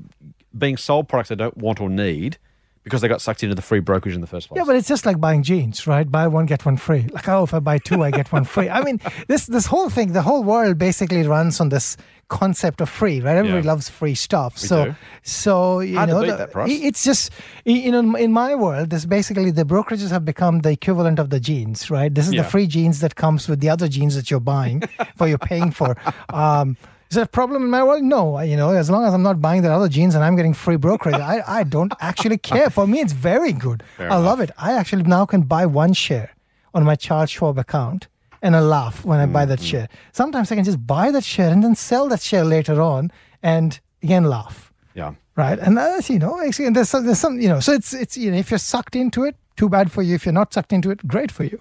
being 0.56 0.76
sold 0.76 1.08
products 1.08 1.28
they 1.30 1.36
don't 1.36 1.56
want 1.56 1.80
or 1.80 1.88
need 1.90 2.38
because 2.84 3.00
they 3.00 3.08
got 3.08 3.20
sucked 3.20 3.42
into 3.42 3.54
the 3.54 3.62
free 3.62 3.80
brokerage 3.80 4.14
in 4.14 4.20
the 4.20 4.26
first 4.26 4.48
place. 4.48 4.58
Yeah, 4.58 4.64
but 4.64 4.76
it's 4.76 4.86
just 4.88 5.04
like 5.06 5.18
buying 5.20 5.42
jeans, 5.42 5.86
right? 5.86 6.08
Buy 6.10 6.26
one 6.28 6.46
get 6.46 6.64
one 6.64 6.76
free. 6.76 7.06
Like, 7.12 7.28
oh, 7.28 7.42
if 7.44 7.52
I 7.54 7.58
buy 7.60 7.78
two, 7.78 8.02
I 8.02 8.10
get 8.10 8.30
one 8.32 8.44
free. 8.44 8.68
I 8.68 8.82
mean, 8.82 9.00
this 9.28 9.46
this 9.46 9.66
whole 9.66 9.88
thing, 9.90 10.12
the 10.12 10.22
whole 10.22 10.42
world 10.44 10.78
basically 10.78 11.22
runs 11.26 11.60
on 11.60 11.70
this 11.70 11.96
concept 12.28 12.80
of 12.80 12.88
free, 12.88 13.20
right? 13.20 13.36
Everybody 13.36 13.64
Yeah. 13.64 13.72
loves 13.72 13.88
free 13.90 14.14
stuff. 14.14 14.54
We 14.62 14.68
so, 14.68 14.84
do. 14.86 14.94
so 15.22 15.80
you 15.80 15.96
Hard 15.96 16.08
know, 16.10 16.20
the- 16.26 16.36
that 16.36 16.52
price. 16.52 16.70
it's 16.72 17.04
just 17.04 17.30
you 17.64 17.90
know, 17.92 18.14
in 18.16 18.32
my 18.32 18.54
world, 18.54 18.90
this 18.90 19.04
basically 19.06 19.50
the 19.50 19.64
brokerages 19.64 20.10
have 20.10 20.24
become 20.24 20.60
the 20.60 20.70
equivalent 20.70 21.18
of 21.18 21.28
the 21.30 21.40
jeans, 21.40 21.90
right? 21.90 22.12
This 22.14 22.26
is 22.26 22.34
Yeah. 22.34 22.42
the 22.42 22.48
free 22.48 22.66
jeans 22.66 23.00
that 23.00 23.14
comes 23.14 23.48
with 23.48 23.60
the 23.60 23.68
other 23.70 23.88
jeans 23.88 24.14
that 24.16 24.30
you're 24.30 24.40
buying, 24.40 24.82
for 25.16 25.26
you're 25.28 25.38
paying 25.38 25.70
for. 25.70 25.96
Um, 26.30 26.76
is 27.10 27.16
that 27.16 27.22
a 27.22 27.28
problem 27.28 27.62
in 27.62 27.70
my 27.70 27.82
world? 27.82 28.02
No, 28.02 28.38
uh, 28.38 28.42
you 28.42 28.56
know, 28.56 28.70
as 28.70 28.90
long 28.90 29.04
as 29.04 29.14
I'm 29.14 29.22
not 29.22 29.40
buying 29.40 29.62
the 29.62 29.72
other 29.72 29.88
jeans 29.88 30.14
and 30.14 30.24
I'm 30.24 30.36
getting 30.36 30.54
free 30.54 30.76
brokerage, 30.76 31.14
I, 31.14 31.42
I 31.46 31.62
don't 31.62 31.92
actually 32.00 32.38
care. 32.38 32.70
For 32.70 32.86
me, 32.86 33.00
it's 33.00 33.12
very 33.12 33.52
good. 33.52 33.82
Fair 33.96 34.10
I 34.10 34.16
love 34.16 34.40
it. 34.40 34.50
I 34.58 34.72
actually 34.72 35.04
now 35.04 35.26
can 35.26 35.42
buy 35.42 35.66
one 35.66 35.92
share 35.92 36.34
on 36.72 36.84
my 36.84 36.96
Charles 36.96 37.30
Schwab 37.30 37.58
account 37.58 38.08
and 38.44 38.54
I 38.54 38.60
laugh 38.60 39.04
when 39.04 39.20
I 39.20 39.26
buy 39.26 39.46
that 39.46 39.58
mm-hmm. 39.58 39.66
share. 39.66 39.88
Sometimes 40.12 40.52
I 40.52 40.54
can 40.54 40.64
just 40.64 40.86
buy 40.86 41.10
that 41.10 41.24
share 41.24 41.50
and 41.50 41.64
then 41.64 41.74
sell 41.74 42.08
that 42.10 42.20
share 42.20 42.44
later 42.44 42.80
on 42.80 43.10
and 43.42 43.80
again 44.02 44.24
laugh. 44.24 44.70
yeah. 44.94 45.14
right? 45.34 45.58
And 45.58 45.78
that's 45.78 46.10
you 46.10 46.18
know, 46.18 46.38
actually, 46.40 46.68
there's 46.70 46.90
some, 46.90 47.06
there's 47.06 47.18
some 47.18 47.40
you 47.40 47.48
know, 47.48 47.60
so 47.60 47.72
it's 47.72 47.94
it's 47.94 48.16
you 48.16 48.30
know, 48.30 48.36
if 48.36 48.50
you're 48.50 48.58
sucked 48.58 48.94
into 48.94 49.24
it, 49.24 49.36
too 49.56 49.68
bad 49.68 49.90
for 49.90 50.02
you. 50.02 50.14
If 50.14 50.26
you're 50.26 50.34
not 50.34 50.52
sucked 50.52 50.72
into 50.72 50.90
it, 50.90 51.06
great 51.06 51.32
for 51.32 51.44
you. 51.44 51.58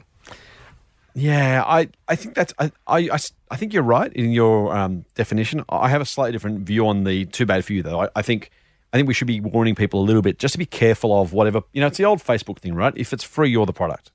Yeah, 1.16 1.64
I, 1.66 1.89
I 2.07 2.16
think 2.16 2.34
that's 2.34 2.53
I, 2.57 2.72
I, 2.88 3.09
I 3.51 3.55
think 3.55 3.74
you're 3.74 3.84
right 3.84 4.11
in 4.14 4.32
your 4.32 4.76
um, 4.76 5.05
definition. 5.14 5.64
I 5.70 5.89
have 5.89 6.01
a 6.01 6.05
slightly 6.05 6.32
different 6.32 6.61
view 6.61 6.88
on 6.88 7.03
the 7.03 7.26
too 7.26 7.45
bad 7.45 7.64
for 7.64 7.74
you 7.74 7.84
though. 7.84 8.01
I, 8.01 8.09
I 8.16 8.22
think 8.24 8.49
I 8.91 8.97
think 8.97 9.07
we 9.07 9.14
should 9.14 9.28
be 9.28 9.39
warning 9.39 9.76
people 9.76 10.01
a 10.01 10.05
little 10.05 10.24
bit 10.24 10.39
just 10.39 10.53
to 10.53 10.57
be 10.57 10.66
careful 10.66 11.20
of 11.22 11.32
whatever 11.32 11.61
you 11.72 11.82
know. 11.82 11.88
It's 11.88 11.97
the 11.97 12.05
old 12.05 12.20
Facebook 12.20 12.59
thing, 12.59 12.74
right? 12.74 12.93
If 12.95 13.14
it's 13.14 13.24
free, 13.24 13.49
you're 13.49 13.68
the 13.68 13.74
product. 13.74 14.11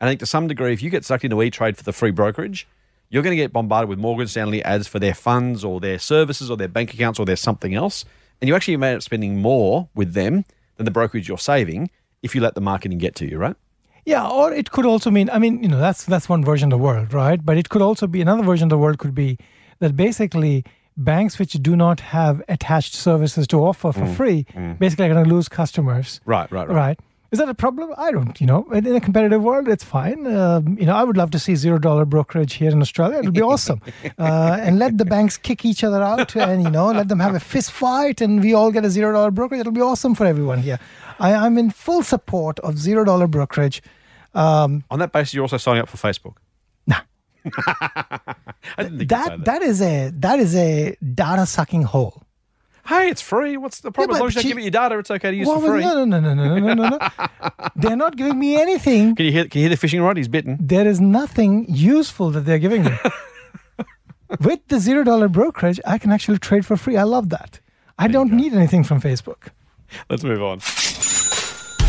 And 0.00 0.08
I 0.08 0.10
think 0.10 0.20
to 0.20 0.26
some 0.26 0.48
degree, 0.48 0.72
if 0.72 0.82
you 0.82 0.90
get 0.90 1.04
sucked 1.04 1.22
into 1.22 1.40
E 1.42 1.50
Trade 1.50 1.76
for 1.76 1.84
the 1.84 1.92
free 1.92 2.10
brokerage, 2.10 2.66
you're 3.08 3.22
going 3.22 3.36
to 3.36 3.42
get 3.42 3.52
bombarded 3.52 3.88
with 3.88 4.00
Morgan 4.00 4.26
Stanley 4.26 4.64
ads 4.64 4.88
for 4.88 4.98
their 4.98 5.14
funds 5.14 5.62
or 5.64 5.78
their 5.78 6.00
services 6.00 6.50
or 6.50 6.56
their 6.56 6.66
bank 6.66 6.92
accounts 6.92 7.20
or 7.20 7.24
their 7.24 7.36
something 7.36 7.72
else, 7.72 8.04
and 8.40 8.48
you 8.48 8.56
actually 8.56 8.74
end 8.74 8.84
up 8.84 9.02
spending 9.02 9.40
more 9.40 9.88
with 9.94 10.14
them 10.14 10.44
than 10.76 10.86
the 10.86 10.90
brokerage 10.90 11.28
you're 11.28 11.38
saving 11.38 11.88
if 12.20 12.34
you 12.34 12.40
let 12.40 12.56
the 12.56 12.60
marketing 12.60 12.98
get 12.98 13.14
to 13.16 13.28
you, 13.28 13.38
right? 13.38 13.54
Yeah, 14.04 14.28
or 14.28 14.52
it 14.52 14.70
could 14.70 14.84
also 14.84 15.10
mean 15.10 15.30
I 15.30 15.38
mean, 15.38 15.62
you 15.62 15.68
know, 15.68 15.78
that's 15.78 16.04
that's 16.04 16.28
one 16.28 16.44
version 16.44 16.72
of 16.72 16.78
the 16.78 16.82
world, 16.82 17.12
right? 17.12 17.44
But 17.44 17.56
it 17.56 17.68
could 17.68 17.82
also 17.82 18.06
be 18.06 18.20
another 18.20 18.42
version 18.42 18.66
of 18.66 18.70
the 18.70 18.78
world 18.78 18.98
could 18.98 19.14
be 19.14 19.38
that 19.78 19.96
basically 19.96 20.64
banks 20.96 21.38
which 21.38 21.52
do 21.54 21.76
not 21.76 22.00
have 22.00 22.42
attached 22.48 22.94
services 22.94 23.46
to 23.48 23.58
offer 23.58 23.92
for 23.92 24.00
mm, 24.00 24.14
free 24.14 24.46
mm. 24.52 24.78
basically 24.78 25.06
are 25.06 25.12
going 25.12 25.24
to 25.24 25.30
lose 25.30 25.48
customers. 25.48 26.20
Right, 26.24 26.50
right, 26.52 26.68
right. 26.68 26.76
Right. 26.76 27.00
Is 27.32 27.38
that 27.38 27.48
a 27.48 27.54
problem? 27.54 27.94
I 27.96 28.12
don't, 28.12 28.38
you 28.42 28.46
know, 28.46 28.70
in 28.72 28.94
a 28.94 29.00
competitive 29.00 29.42
world, 29.42 29.66
it's 29.66 29.82
fine. 29.82 30.26
Um, 30.26 30.76
you 30.78 30.84
know, 30.84 30.94
I 30.94 31.02
would 31.02 31.16
love 31.16 31.30
to 31.30 31.38
see 31.38 31.54
zero 31.56 31.78
dollar 31.78 32.04
brokerage 32.04 32.52
here 32.52 32.70
in 32.70 32.82
Australia. 32.82 33.20
It'll 33.20 33.32
be 33.32 33.42
awesome. 33.42 33.80
Uh, 34.18 34.58
and 34.60 34.78
let 34.78 34.98
the 34.98 35.04
banks 35.04 35.36
kick 35.36 35.64
each 35.64 35.82
other 35.82 36.02
out 36.02 36.36
and, 36.36 36.62
you 36.62 36.70
know, 36.70 36.88
let 36.92 37.08
them 37.08 37.18
have 37.18 37.34
a 37.34 37.40
fist 37.40 37.72
fight 37.72 38.20
and 38.20 38.42
we 38.42 38.52
all 38.52 38.70
get 38.70 38.84
a 38.84 38.90
zero 38.90 39.12
dollar 39.12 39.30
brokerage. 39.30 39.60
It'll 39.60 39.72
be 39.72 39.80
awesome 39.80 40.14
for 40.14 40.26
everyone 40.26 40.58
here. 40.58 40.78
I, 41.18 41.34
I'm 41.34 41.56
in 41.56 41.70
full 41.70 42.02
support 42.02 42.58
of 42.60 42.78
zero 42.78 43.04
dollar 43.04 43.26
brokerage. 43.26 43.82
Um, 44.34 44.84
On 44.90 44.98
that 44.98 45.12
basis, 45.12 45.34
you're 45.34 45.42
also 45.44 45.56
signing 45.56 45.82
up 45.82 45.88
for 45.88 45.96
Facebook. 45.96 46.36
Nah. 46.86 47.00
I 47.56 48.34
didn't 48.78 48.98
think 48.98 49.10
you'd 49.10 49.18
say 49.18 49.28
that 49.28 49.44
that 49.44 49.62
is 49.62 49.80
a 49.82 50.10
that 50.14 50.38
is 50.38 50.54
a 50.54 50.96
data 51.14 51.46
sucking 51.46 51.82
hole. 51.82 52.22
Hey, 52.86 53.08
it's 53.10 53.22
free. 53.22 53.56
What's 53.56 53.80
the 53.80 53.92
problem? 53.92 54.08
but 54.08 54.14
as 54.16 54.20
long 54.20 54.28
as 54.28 54.34
you 54.36 54.42
don't 54.42 54.48
give 54.50 54.58
it 54.58 54.62
your 54.62 54.70
data, 54.72 54.98
it's 54.98 55.10
okay 55.10 55.30
to 55.30 55.36
use 55.36 55.46
Well, 55.46 55.60
for 55.60 55.68
free. 55.68 55.82
no, 55.82 56.04
no, 56.04 56.18
no, 56.20 56.34
no, 56.34 56.34
no, 56.34 56.58
no, 56.58 56.74
no, 56.74 56.88
no. 56.88 56.98
They're 57.76 57.96
not 57.96 58.16
giving 58.16 58.38
me 58.38 58.60
anything. 58.60 59.14
Can 59.14 59.26
you 59.26 59.32
hear? 59.32 59.44
Can 59.46 59.60
you 59.60 59.62
hear 59.64 59.70
the 59.70 59.76
fishing 59.76 60.00
rod? 60.02 60.16
He's 60.16 60.28
bitten. 60.28 60.58
There 60.60 60.86
is 60.86 61.00
nothing 61.00 61.66
useful 61.68 62.30
that 62.30 62.40
they're 62.40 62.58
giving 62.58 62.84
me. 62.84 62.90
With 64.40 64.66
the 64.68 64.78
zero 64.80 65.04
dollar 65.04 65.28
brokerage, 65.28 65.78
I 65.86 65.98
can 65.98 66.10
actually 66.10 66.38
trade 66.38 66.64
for 66.66 66.76
free. 66.76 66.96
I 66.96 67.02
love 67.04 67.28
that. 67.28 67.60
I 67.98 68.08
don't 68.08 68.32
need 68.32 68.52
anything 68.54 68.82
from 68.82 69.00
Facebook. 69.00 69.48
Let's 70.08 70.24
move 70.24 70.42
on. 70.42 70.58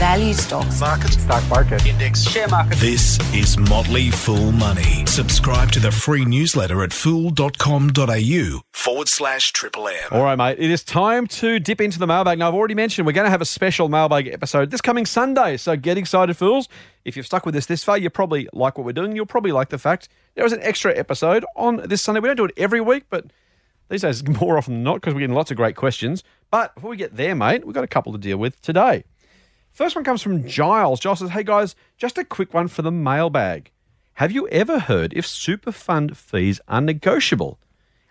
Value 0.03 0.33
stocks. 0.33 0.81
Market. 0.81 1.13
Stock 1.13 1.49
market. 1.49 1.85
Index. 1.85 2.23
Share 2.23 2.49
market. 2.49 2.77
This 2.77 3.17
is 3.33 3.57
Motley 3.57 4.09
Fool 4.11 4.51
Money. 4.51 5.05
Subscribe 5.05 5.71
to 5.71 5.79
the 5.79 5.93
free 5.93 6.25
newsletter 6.25 6.83
at 6.83 6.91
fool.com.au 6.91 8.61
forward 8.73 9.07
slash 9.07 9.53
triple 9.53 9.87
M. 9.87 9.95
All 10.11 10.21
right, 10.21 10.35
mate. 10.35 10.57
It 10.59 10.69
is 10.69 10.83
time 10.83 11.25
to 11.27 11.57
dip 11.57 11.79
into 11.79 11.99
the 11.99 12.05
mailbag. 12.05 12.37
Now, 12.37 12.49
I've 12.49 12.53
already 12.53 12.75
mentioned 12.75 13.05
we're 13.05 13.13
going 13.13 13.27
to 13.27 13.31
have 13.31 13.41
a 13.41 13.45
special 13.45 13.87
mailbag 13.87 14.27
episode 14.27 14.71
this 14.71 14.81
coming 14.81 15.05
Sunday. 15.05 15.55
So 15.55 15.77
get 15.77 15.97
excited, 15.97 16.35
fools. 16.35 16.67
If 17.05 17.15
you've 17.15 17.25
stuck 17.25 17.45
with 17.45 17.55
us 17.55 17.67
this 17.67 17.85
far, 17.85 17.97
you 17.97 18.09
probably 18.09 18.49
like 18.51 18.77
what 18.77 18.83
we're 18.83 18.91
doing. 18.91 19.15
You'll 19.15 19.25
probably 19.25 19.53
like 19.53 19.69
the 19.69 19.77
fact 19.77 20.09
there 20.35 20.45
is 20.45 20.51
an 20.51 20.59
extra 20.63 20.93
episode 20.93 21.45
on 21.55 21.77
this 21.77 22.01
Sunday. 22.01 22.19
We 22.19 22.27
don't 22.27 22.35
do 22.35 22.43
it 22.43 22.53
every 22.57 22.81
week, 22.81 23.05
but 23.09 23.27
these 23.87 24.01
days 24.01 24.27
more 24.41 24.57
often 24.57 24.73
than 24.73 24.83
not 24.83 24.95
because 24.95 25.13
we're 25.13 25.21
getting 25.21 25.33
lots 25.33 25.49
of 25.49 25.55
great 25.55 25.77
questions. 25.77 26.25
But 26.51 26.75
before 26.75 26.89
we 26.89 26.97
get 26.97 27.15
there, 27.15 27.35
mate, 27.35 27.65
we've 27.65 27.73
got 27.73 27.85
a 27.85 27.87
couple 27.87 28.11
to 28.11 28.17
deal 28.17 28.35
with 28.35 28.61
today. 28.61 29.05
First 29.73 29.95
one 29.95 30.03
comes 30.05 30.21
from 30.21 30.47
Giles. 30.47 30.99
Giles 30.99 31.19
says, 31.19 31.31
Hey 31.31 31.43
guys, 31.43 31.75
just 31.97 32.17
a 32.17 32.23
quick 32.23 32.53
one 32.53 32.67
for 32.67 32.81
the 32.83 32.91
mailbag. 32.91 33.71
Have 34.13 34.31
you 34.31 34.47
ever 34.49 34.77
heard 34.79 35.13
if 35.15 35.25
super 35.25 35.71
fund 35.71 36.15
fees 36.15 36.61
are 36.67 36.81
negotiable? 36.81 37.59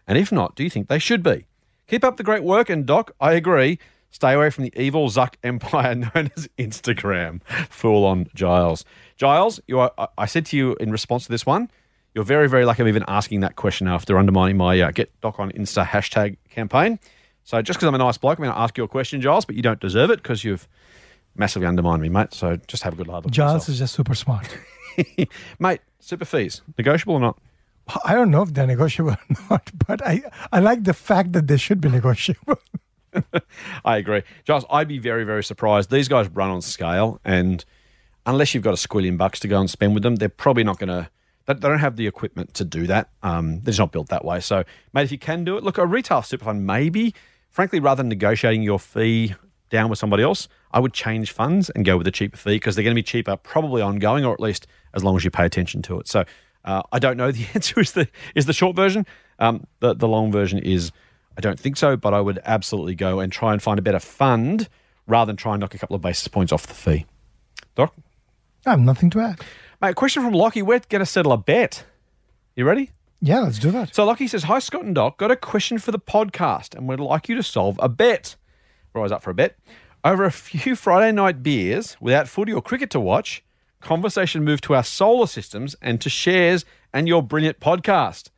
And 0.07 0.19
if 0.19 0.33
not, 0.33 0.57
do 0.57 0.65
you 0.65 0.71
think 0.71 0.89
they 0.89 0.99
should 0.99 1.23
be? 1.23 1.47
Keep 1.87 2.03
up 2.03 2.17
the 2.17 2.25
great 2.25 2.43
work. 2.43 2.69
And 2.69 2.85
Doc, 2.85 3.13
I 3.21 3.33
agree. 3.35 3.79
Stay 4.11 4.33
away 4.33 4.51
from 4.51 4.65
the 4.65 4.73
evil 4.77 5.09
Zuck 5.09 5.35
empire 5.45 5.95
known 6.15 6.31
as 6.37 6.49
Instagram. 6.59 7.41
Fool 7.71 8.05
on 8.05 8.27
Giles. 8.35 8.85
Giles, 9.17 9.61
you 9.69 9.79
are, 9.79 9.93
I- 9.97 10.09
I 10.19 10.27
said 10.27 10.45
to 10.47 10.57
you 10.57 10.75
in 10.81 10.91
response 10.91 11.25
to 11.27 11.31
this 11.31 11.47
one, 11.47 11.71
you're 12.15 12.25
very, 12.25 12.49
very 12.49 12.65
lucky 12.67 12.83
I'm 12.83 12.89
even 12.89 13.05
asking 13.07 13.41
that 13.41 13.55
question 13.57 13.87
after 13.87 14.19
undermining 14.19 14.57
my 14.57 14.79
uh, 14.81 14.91
Get 14.91 15.19
Doc 15.21 15.39
on 15.39 15.53
Insta 15.53 15.87
hashtag 15.87 16.37
campaign. 16.51 16.99
So 17.45 17.63
just 17.63 17.79
because 17.79 17.87
I'm 17.89 17.95
a 17.95 17.99
nice 17.99 18.19
bloke, 18.19 18.39
I'm 18.39 18.43
going 18.45 18.55
to 18.55 18.61
ask 18.61 18.77
you 18.77 18.85
a 18.85 18.89
question, 18.89 19.21
Giles, 19.21 19.45
but 19.45 19.55
you 19.55 19.63
don't 19.63 19.81
deserve 19.81 20.11
it 20.11 20.17
because 20.23 20.43
you've 20.45 20.69
massively 21.35 21.66
undermined 21.66 22.03
me, 22.03 22.09
mate. 22.09 22.35
So 22.35 22.57
just 22.66 22.83
have 22.83 22.95
a 22.95 22.97
good 22.97 23.09
laugh. 23.09 23.26
Giles 23.26 23.68
is 23.68 23.78
just 23.78 23.95
super 23.95 24.14
smart. 24.14 24.49
mate, 25.59 25.80
super 26.01 26.24
fees, 26.24 26.62
negotiable 26.78 27.14
or 27.14 27.20
not? 27.20 27.39
I 28.05 28.14
don't 28.14 28.30
know 28.30 28.43
if 28.43 28.55
they're 28.55 28.66
negotiable 28.66 29.11
or 29.12 29.37
not, 29.51 29.70
but 29.87 30.07
I, 30.07 30.22
I 30.53 30.61
like 30.61 30.85
the 30.85 30.95
fact 30.95 31.33
that 31.33 31.49
they 31.49 31.57
should 31.57 31.80
be 31.80 31.89
negotiable. 31.89 32.59
I 33.85 33.97
agree. 33.97 34.22
Giles, 34.45 34.64
I'd 34.70 34.89
be 34.89 34.99
very, 34.99 35.24
very 35.24 35.45
surprised. 35.45 35.91
These 35.91 36.09
guys 36.09 36.28
run 36.28 36.51
on 36.51 36.62
scale, 36.62 37.20
and 37.24 37.64
unless 38.24 38.55
you've 38.55 38.62
got 38.62 38.72
a 38.72 38.89
squillion 38.89 39.18
bucks 39.18 39.41
to 39.41 39.49
go 39.49 39.61
and 39.61 39.68
spend 39.68 39.95
with 39.95 40.03
them, 40.03 40.16
they're 40.16 40.28
probably 40.28 40.64
not 40.64 40.78
going 40.78 40.89
to. 40.89 41.09
They 41.47 41.55
they 41.55 41.68
don't 41.68 41.80
have 41.80 41.97
the 41.97 42.07
equipment 42.07 42.55
to 42.55 42.64
do 42.64 42.87
that. 42.87 43.11
Um, 43.22 43.61
they're 43.61 43.72
just 43.72 43.80
not 43.80 43.91
built 43.91 44.09
that 44.09 44.24
way. 44.24 44.41
So, 44.41 44.64
mate, 44.93 45.03
if 45.03 45.12
you 45.12 45.18
can 45.18 45.45
do 45.45 45.57
it, 45.57 45.64
look, 45.64 45.76
a 45.76 45.87
retail 45.87 46.22
super 46.22 46.45
fund, 46.45 46.64
maybe, 46.66 47.14
frankly, 47.51 47.80
rather 47.80 48.03
than 48.03 48.09
negotiating 48.09 48.62
your 48.62 48.78
fee 48.78 49.35
down 49.68 49.91
with 49.91 49.99
somebody 49.99 50.22
else, 50.22 50.49
I 50.73 50.81
would 50.81 50.93
change 50.93 51.33
funds 51.33 51.70
and 51.70 51.85
go 51.85 51.97
with 51.97 52.07
a 52.07 52.11
cheaper 52.11 52.37
fee 52.37 52.57
because 52.57 52.75
they're 52.77 52.85
going 52.85 52.95
to 52.95 52.99
be 52.99 53.03
cheaper, 53.03 53.37
probably 53.37 53.83
ongoing, 53.83 54.25
or 54.25 54.33
at 54.33 54.41
least 54.41 54.66
as 54.95 55.05
long 55.05 55.16
as 55.16 55.25
you 55.25 55.31
pay 55.31 55.45
attention 55.45 55.83
to 55.83 56.01
it. 56.01 56.09
So, 56.09 56.25
uh, 56.64 56.83
I 56.93 56.99
don't 56.99 57.16
know. 57.16 57.31
The 57.33 57.47
answer 57.55 57.81
is 57.81 57.93
the 57.93 58.09
is 58.35 58.47
the 58.47 58.53
short 58.53 58.77
version. 58.77 59.07
Um, 59.39 59.66
the 59.81 59.95
the 59.95 60.09
long 60.09 60.33
version 60.33 60.59
is 60.59 60.93
I 61.37 61.41
don't 61.41 61.59
think 61.59 61.77
so, 61.77 61.97
but 61.97 62.14
I 62.14 62.20
would 62.20 62.39
absolutely 62.45 62.95
go 62.95 63.20
and 63.20 63.33
try 63.33 63.53
and 63.53 63.62
find 63.62 63.79
a 63.79 63.83
better 63.83 64.01
fund 64.01 64.68
rather 65.07 65.31
than 65.31 65.37
try 65.37 65.53
and 65.55 65.61
knock 65.61 65.75
a 65.75 65.79
couple 65.79 65.97
of 65.97 66.03
basis 66.03 66.29
points 66.29 66.53
off 66.53 66.66
the 66.66 66.75
fee. 66.75 67.07
Doc, 67.75 67.95
I 68.66 68.70
have 68.70 68.81
nothing 68.81 69.11
to 69.11 69.20
add. 69.20 69.41
mate, 69.81 69.97
question 69.97 70.23
from 70.23 70.35
Lockie. 70.35 70.62
We're 70.62 70.81
going 70.89 71.01
to 71.01 71.07
settle 71.07 71.33
a 71.33 71.39
bet. 71.39 71.85
You 72.55 72.64
ready? 72.64 72.91
Yeah, 73.20 73.41
let's 73.41 73.59
do 73.59 73.70
that. 73.70 73.95
So 73.95 74.05
Lockie 74.05 74.27
says, 74.27 74.43
Hi, 74.45 74.59
Scott 74.59 74.85
and 74.85 74.95
Doc. 74.95 75.16
Got 75.16 75.31
a 75.31 75.37
question 75.37 75.79
for 75.79 75.91
the 75.93 75.99
podcast 75.99 76.75
and 76.75 76.89
we'd 76.89 77.01
like 77.01 77.29
you 77.29 77.37
to 77.37 77.43
solve 77.43 77.79
a 77.81 77.89
bet. 77.89 78.37
We're 78.93 78.99
always 79.01 79.12
up 79.12 79.23
for 79.23 79.31
a 79.31 79.35
bet. 79.35 79.57
Over 80.05 80.24
a 80.24 80.32
few 80.32 80.74
Friday 80.74 81.12
night 81.12 81.44
beers, 81.44 81.96
without 82.00 82.26
footy 82.26 82.53
or 82.53 82.61
cricket 82.61 82.90
to 82.90 82.98
watch, 82.98 83.44
conversation 83.80 84.42
moved 84.42 84.64
to 84.64 84.74
our 84.74 84.82
solar 84.82 85.28
systems 85.28 85.76
and 85.80 86.00
to 86.00 86.11
shares 86.11 86.64
and 86.92 87.07
your 87.07 87.22
brilliant 87.22 87.61
podcast. 87.61 88.30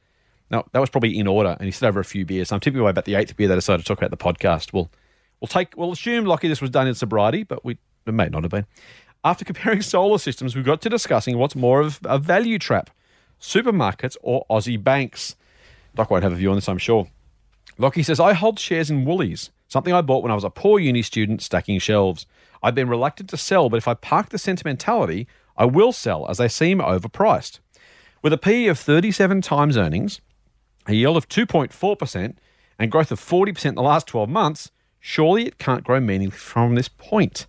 Now, 0.50 0.66
that 0.72 0.80
was 0.80 0.90
probably 0.90 1.18
in 1.18 1.26
order, 1.26 1.56
and 1.58 1.64
he 1.64 1.70
said 1.70 1.88
over 1.88 2.00
a 2.00 2.04
few 2.04 2.26
beers. 2.26 2.52
I'm 2.52 2.60
tipping 2.60 2.80
away 2.80 2.90
about 2.90 3.06
the 3.06 3.14
eighth 3.14 3.34
beer 3.34 3.48
they 3.48 3.54
decided 3.54 3.82
to 3.82 3.88
talk 3.88 3.96
about 3.96 4.10
the 4.10 4.16
podcast. 4.18 4.74
We'll, 4.74 4.90
we'll 5.40 5.48
take, 5.48 5.74
we'll 5.74 5.92
assume, 5.92 6.26
Lockie, 6.26 6.48
this 6.48 6.60
was 6.60 6.68
done 6.68 6.86
in 6.86 6.94
sobriety, 6.94 7.44
but 7.44 7.64
we, 7.64 7.78
it 8.06 8.12
may 8.12 8.28
not 8.28 8.42
have 8.42 8.50
been. 8.50 8.66
After 9.24 9.46
comparing 9.46 9.80
solar 9.82 10.18
systems, 10.18 10.54
we 10.54 10.62
got 10.62 10.82
to 10.82 10.90
discussing 10.90 11.38
what's 11.38 11.56
more 11.56 11.80
of 11.80 11.98
a 12.04 12.18
value 12.18 12.58
trap 12.58 12.90
supermarkets 13.40 14.18
or 14.20 14.44
Aussie 14.50 14.82
banks. 14.82 15.34
Doc 15.94 16.10
won't 16.10 16.24
have 16.24 16.32
a 16.32 16.36
view 16.36 16.50
on 16.50 16.56
this, 16.56 16.68
I'm 16.68 16.76
sure. 16.76 17.08
Lockie 17.78 18.02
says, 18.02 18.20
I 18.20 18.34
hold 18.34 18.58
shares 18.58 18.90
in 18.90 19.06
Woolies, 19.06 19.50
something 19.74 19.92
I 19.92 20.02
bought 20.02 20.22
when 20.22 20.30
I 20.30 20.36
was 20.36 20.44
a 20.44 20.50
poor 20.50 20.78
uni 20.78 21.02
student 21.02 21.42
stacking 21.42 21.80
shelves. 21.80 22.26
I've 22.62 22.76
been 22.76 22.88
reluctant 22.88 23.28
to 23.30 23.36
sell, 23.36 23.68
but 23.68 23.78
if 23.78 23.88
I 23.88 23.94
park 23.94 24.28
the 24.28 24.38
sentimentality, 24.38 25.26
I 25.56 25.64
will 25.64 25.90
sell 25.90 26.30
as 26.30 26.38
they 26.38 26.46
seem 26.46 26.78
overpriced. 26.78 27.58
With 28.22 28.32
a 28.32 28.38
PE 28.38 28.66
of 28.66 28.78
37 28.78 29.40
times 29.40 29.76
earnings, 29.76 30.20
a 30.86 30.94
yield 30.94 31.16
of 31.16 31.28
2.4%, 31.28 32.36
and 32.78 32.90
growth 32.92 33.10
of 33.10 33.20
40% 33.20 33.64
in 33.66 33.74
the 33.74 33.82
last 33.82 34.06
12 34.06 34.28
months, 34.28 34.70
surely 35.00 35.46
it 35.46 35.58
can't 35.58 35.82
grow 35.82 35.98
meaningfully 35.98 36.38
from 36.38 36.76
this 36.76 36.88
point. 36.88 37.46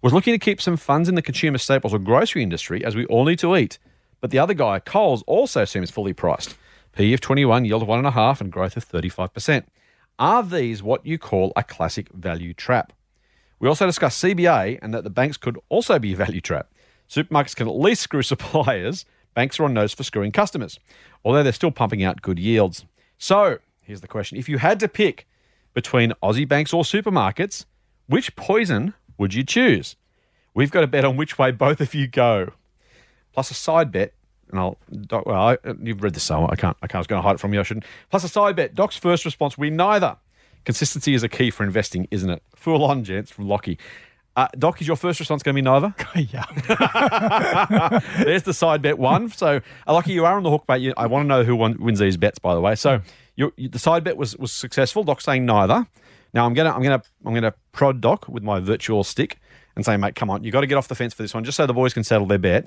Was 0.00 0.14
looking 0.14 0.32
to 0.32 0.38
keep 0.38 0.62
some 0.62 0.78
funds 0.78 1.06
in 1.06 1.16
the 1.16 1.22
consumer 1.22 1.58
staples 1.58 1.92
or 1.92 1.98
grocery 1.98 2.42
industry 2.42 2.82
as 2.82 2.96
we 2.96 3.04
all 3.06 3.26
need 3.26 3.40
to 3.40 3.54
eat. 3.54 3.78
But 4.22 4.30
the 4.30 4.38
other 4.38 4.54
guy, 4.54 4.78
Coles, 4.78 5.22
also 5.26 5.66
seems 5.66 5.90
fully 5.90 6.14
priced. 6.14 6.56
PE 6.92 7.12
of 7.12 7.20
21, 7.20 7.66
yield 7.66 7.82
of 7.82 7.88
1.5, 7.88 8.40
and 8.40 8.50
growth 8.50 8.78
of 8.78 8.88
35%. 8.88 9.64
Are 10.18 10.42
these 10.42 10.82
what 10.82 11.06
you 11.06 11.16
call 11.16 11.52
a 11.54 11.62
classic 11.62 12.08
value 12.12 12.52
trap? 12.52 12.92
We 13.60 13.68
also 13.68 13.86
discussed 13.86 14.22
CBA 14.22 14.78
and 14.82 14.92
that 14.92 15.04
the 15.04 15.10
banks 15.10 15.36
could 15.36 15.58
also 15.68 15.98
be 15.98 16.12
a 16.12 16.16
value 16.16 16.40
trap. 16.40 16.72
Supermarkets 17.08 17.54
can 17.54 17.68
at 17.68 17.76
least 17.76 18.02
screw 18.02 18.22
suppliers. 18.22 19.04
Banks 19.34 19.60
are 19.60 19.64
on 19.64 19.74
nose 19.74 19.94
for 19.94 20.02
screwing 20.02 20.32
customers, 20.32 20.80
although 21.24 21.42
they're 21.42 21.52
still 21.52 21.70
pumping 21.70 22.02
out 22.02 22.22
good 22.22 22.38
yields. 22.38 22.84
So, 23.18 23.58
here's 23.80 24.00
the 24.00 24.08
question. 24.08 24.36
If 24.36 24.48
you 24.48 24.58
had 24.58 24.80
to 24.80 24.88
pick 24.88 25.26
between 25.74 26.12
Aussie 26.22 26.48
banks 26.48 26.72
or 26.72 26.82
supermarkets, 26.82 27.64
which 28.08 28.34
poison 28.34 28.94
would 29.16 29.34
you 29.34 29.44
choose? 29.44 29.94
We've 30.54 30.72
got 30.72 30.82
a 30.82 30.88
bet 30.88 31.04
on 31.04 31.16
which 31.16 31.38
way 31.38 31.52
both 31.52 31.80
of 31.80 31.94
you 31.94 32.08
go. 32.08 32.52
Plus 33.32 33.52
a 33.52 33.54
side 33.54 33.92
bet, 33.92 34.12
and 34.50 34.60
I'll, 34.60 34.78
Doc, 35.02 35.26
well, 35.26 35.40
I, 35.40 35.58
you've 35.82 36.02
read 36.02 36.14
this 36.14 36.22
somewhere. 36.22 36.50
I 36.52 36.56
can't, 36.56 36.76
I 36.82 36.86
can't, 36.86 36.96
I 36.96 36.98
was 36.98 37.06
going 37.06 37.22
to 37.22 37.26
hide 37.26 37.34
it 37.34 37.40
from 37.40 37.54
you. 37.54 37.60
I 37.60 37.62
shouldn't. 37.62 37.84
Plus 38.10 38.24
a 38.24 38.28
side 38.28 38.56
bet. 38.56 38.74
Doc's 38.74 38.96
first 38.96 39.24
response, 39.24 39.56
we 39.58 39.70
neither. 39.70 40.16
Consistency 40.64 41.14
is 41.14 41.22
a 41.22 41.28
key 41.28 41.50
for 41.50 41.64
investing, 41.64 42.08
isn't 42.10 42.30
it? 42.30 42.42
Full 42.56 42.84
on, 42.84 43.04
gents, 43.04 43.30
from 43.30 43.48
Lockie. 43.48 43.78
Uh, 44.36 44.46
Doc, 44.58 44.80
is 44.80 44.86
your 44.86 44.96
first 44.96 45.18
response 45.18 45.42
going 45.42 45.56
to 45.56 45.62
be 45.62 45.64
neither? 45.64 45.94
yeah. 46.14 48.00
There's 48.24 48.44
the 48.44 48.54
side 48.54 48.82
bet 48.82 48.98
one. 48.98 49.30
So, 49.30 49.60
uh, 49.86 49.92
Lockie, 49.92 50.12
you 50.12 50.24
are 50.24 50.36
on 50.36 50.42
the 50.42 50.50
hook, 50.50 50.64
mate. 50.68 50.82
You, 50.82 50.94
I 50.96 51.06
want 51.06 51.24
to 51.24 51.28
know 51.28 51.42
who 51.42 51.56
won, 51.56 51.76
wins 51.80 51.98
these 51.98 52.16
bets, 52.16 52.38
by 52.38 52.54
the 52.54 52.60
way. 52.60 52.74
So, 52.74 53.00
you, 53.34 53.52
the 53.56 53.78
side 53.78 54.04
bet 54.04 54.16
was 54.16 54.36
was 54.36 54.52
successful. 54.52 55.04
Doc 55.04 55.20
saying 55.20 55.46
neither. 55.46 55.86
Now, 56.34 56.44
I'm 56.44 56.54
gonna 56.54 56.72
I'm 56.72 56.82
gonna 56.82 57.02
I'm 57.24 57.34
gonna 57.34 57.54
prod 57.72 58.00
Doc 58.00 58.28
with 58.28 58.42
my 58.42 58.60
virtual 58.60 59.04
stick 59.04 59.38
and 59.76 59.84
say, 59.84 59.96
mate, 59.96 60.16
come 60.16 60.28
on, 60.28 60.42
you 60.44 60.50
got 60.50 60.62
to 60.62 60.66
get 60.66 60.76
off 60.76 60.88
the 60.88 60.94
fence 60.94 61.14
for 61.14 61.22
this 61.22 61.32
one, 61.32 61.44
just 61.44 61.56
so 61.56 61.66
the 61.66 61.72
boys 61.72 61.94
can 61.94 62.04
settle 62.04 62.26
their 62.26 62.38
bet. 62.38 62.66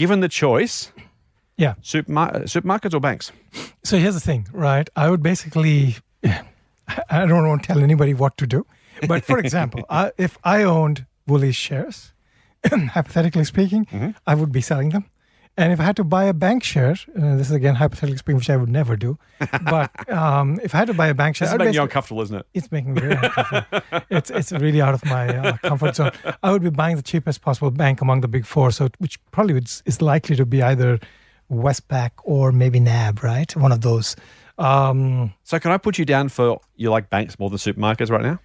Given 0.00 0.20
the 0.20 0.28
choice, 0.28 0.92
Yeah. 1.58 1.74
supermar- 1.82 2.44
supermarkets 2.48 2.94
or 2.94 3.00
banks? 3.00 3.32
So 3.84 3.98
here's 3.98 4.14
the 4.14 4.20
thing, 4.20 4.46
right? 4.52 4.88
I 4.96 5.10
would 5.10 5.22
basically, 5.22 5.96
I 7.10 7.26
don't 7.26 7.46
want 7.46 7.62
to 7.62 7.66
tell 7.66 7.82
anybody 7.82 8.14
what 8.14 8.36
to 8.38 8.46
do. 8.46 8.64
But 9.06 9.24
for 9.24 9.38
example, 9.38 9.84
I, 9.90 10.12
if 10.16 10.38
I 10.42 10.62
owned 10.62 11.04
Woolies 11.26 11.56
shares, 11.56 12.12
hypothetically 12.96 13.44
speaking, 13.44 13.84
Mm-hmm. 13.92 14.10
I 14.26 14.34
would 14.34 14.52
be 14.52 14.62
selling 14.62 14.88
them. 14.90 15.04
And 15.60 15.72
if 15.74 15.78
I 15.78 15.84
had 15.84 15.96
to 15.96 16.04
buy 16.04 16.24
a 16.24 16.32
bank 16.32 16.64
share, 16.64 16.92
uh, 16.92 17.36
this 17.36 17.48
is 17.48 17.52
again 17.52 17.74
hypothetical 17.74 18.16
speaking, 18.18 18.36
which 18.36 18.48
I 18.48 18.56
would 18.56 18.70
never 18.70 18.96
do. 18.96 19.18
But 19.64 19.90
um, 20.10 20.58
if 20.62 20.74
I 20.74 20.78
had 20.78 20.86
to 20.86 20.94
buy 20.94 21.08
a 21.08 21.14
bank 21.14 21.36
share, 21.36 21.48
I'd 21.48 21.58
making 21.58 21.74
you 21.74 21.82
uncomfortable, 21.82 22.22
isn't 22.22 22.34
it? 22.34 22.46
it's 22.54 22.72
making 22.72 22.94
me 22.94 23.00
very 23.02 23.14
uncomfortable. 23.14 23.80
it's 24.10 24.30
it's 24.30 24.52
really 24.52 24.80
out 24.80 24.94
of 24.94 25.04
my 25.04 25.28
uh, 25.28 25.56
comfort 25.58 25.96
zone. 25.96 26.12
I 26.42 26.50
would 26.50 26.62
be 26.62 26.70
buying 26.70 26.96
the 26.96 27.02
cheapest 27.02 27.42
possible 27.42 27.70
bank 27.70 28.00
among 28.00 28.22
the 28.22 28.28
big 28.28 28.46
four, 28.46 28.70
so 28.70 28.88
which 28.98 29.20
probably 29.32 29.52
would, 29.52 29.70
is 29.84 30.00
likely 30.00 30.34
to 30.36 30.46
be 30.46 30.62
either 30.62 30.98
Westpac 31.52 32.12
or 32.24 32.52
maybe 32.52 32.80
NAB, 32.80 33.22
right? 33.22 33.54
One 33.54 33.72
of 33.72 33.82
those. 33.82 34.16
Um, 34.56 35.34
So, 35.44 35.58
can 35.58 35.72
I 35.72 35.78
put 35.78 35.98
you 35.98 36.06
down 36.06 36.30
for 36.30 36.60
you 36.76 36.90
like 36.90 37.10
banks 37.10 37.38
more 37.38 37.50
than 37.50 37.58
supermarkets 37.58 38.10
right 38.10 38.22
now? 38.22 38.38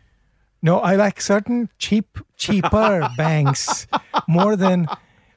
no, 0.62 0.80
I 0.80 0.96
like 0.96 1.22
certain 1.22 1.70
cheap, 1.78 2.18
cheaper 2.38 3.08
banks 3.18 3.88
more 4.28 4.56
than 4.56 4.88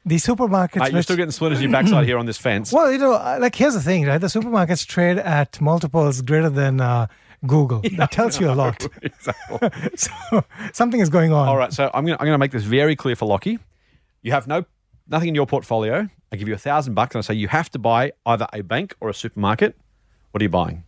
the 0.09 0.17
supermarkets. 0.17 0.81
Mate, 0.81 0.93
you're 0.93 1.03
still 1.03 1.17
getting 1.17 1.31
split 1.31 1.53
as 1.53 1.63
your 1.63 1.71
backside 1.71 2.07
here 2.07 2.19
on 2.19 2.27
this 2.27 2.39
fence. 2.39 2.73
well, 2.77 2.91
you 2.91 2.99
know, 2.99 3.13
uh, 3.13 3.39
like 3.41 3.55
here's 3.55 3.75
the 3.75 3.81
thing, 3.81 4.07
right? 4.07 4.19
The 4.19 4.27
supermarkets 4.27 4.87
trade 4.87 5.19
at 5.19 5.61
multiples 5.61 6.23
greater 6.23 6.51
than 6.51 6.81
uh, 6.81 7.07
Google. 7.47 7.83
that 7.97 8.11
tells 8.11 8.41
you 8.41 8.51
a 8.51 8.55
lot. 8.55 8.83
so 9.95 10.45
something 10.73 11.01
is 11.01 11.11
going 11.11 11.33
on. 11.33 11.49
All 11.49 11.57
right, 11.57 11.73
so 11.73 11.91
I'm 11.95 12.07
I'm 12.09 12.17
gonna 12.17 12.39
make 12.39 12.53
this 12.53 12.65
very 12.65 12.97
clear 12.97 13.17
for 13.17 13.27
Lockie. 13.27 13.59
You 14.23 14.33
have 14.33 14.47
no 14.47 14.65
nothing 15.07 15.29
in 15.29 15.35
your 15.35 15.47
portfolio. 15.47 16.09
I 16.33 16.37
give 16.37 16.49
you 16.49 16.55
a 16.55 16.59
thousand 16.59 16.95
bucks 16.95 17.15
and 17.15 17.23
I 17.23 17.27
say 17.27 17.35
you 17.35 17.49
have 17.49 17.71
to 17.71 17.79
buy 17.79 18.13
either 18.27 18.47
a 18.53 18.63
bank 18.63 18.95
or 19.01 19.09
a 19.09 19.15
supermarket. 19.15 19.77
What 20.31 20.43
are 20.43 20.45
you 20.45 20.51
buying? 20.51 20.85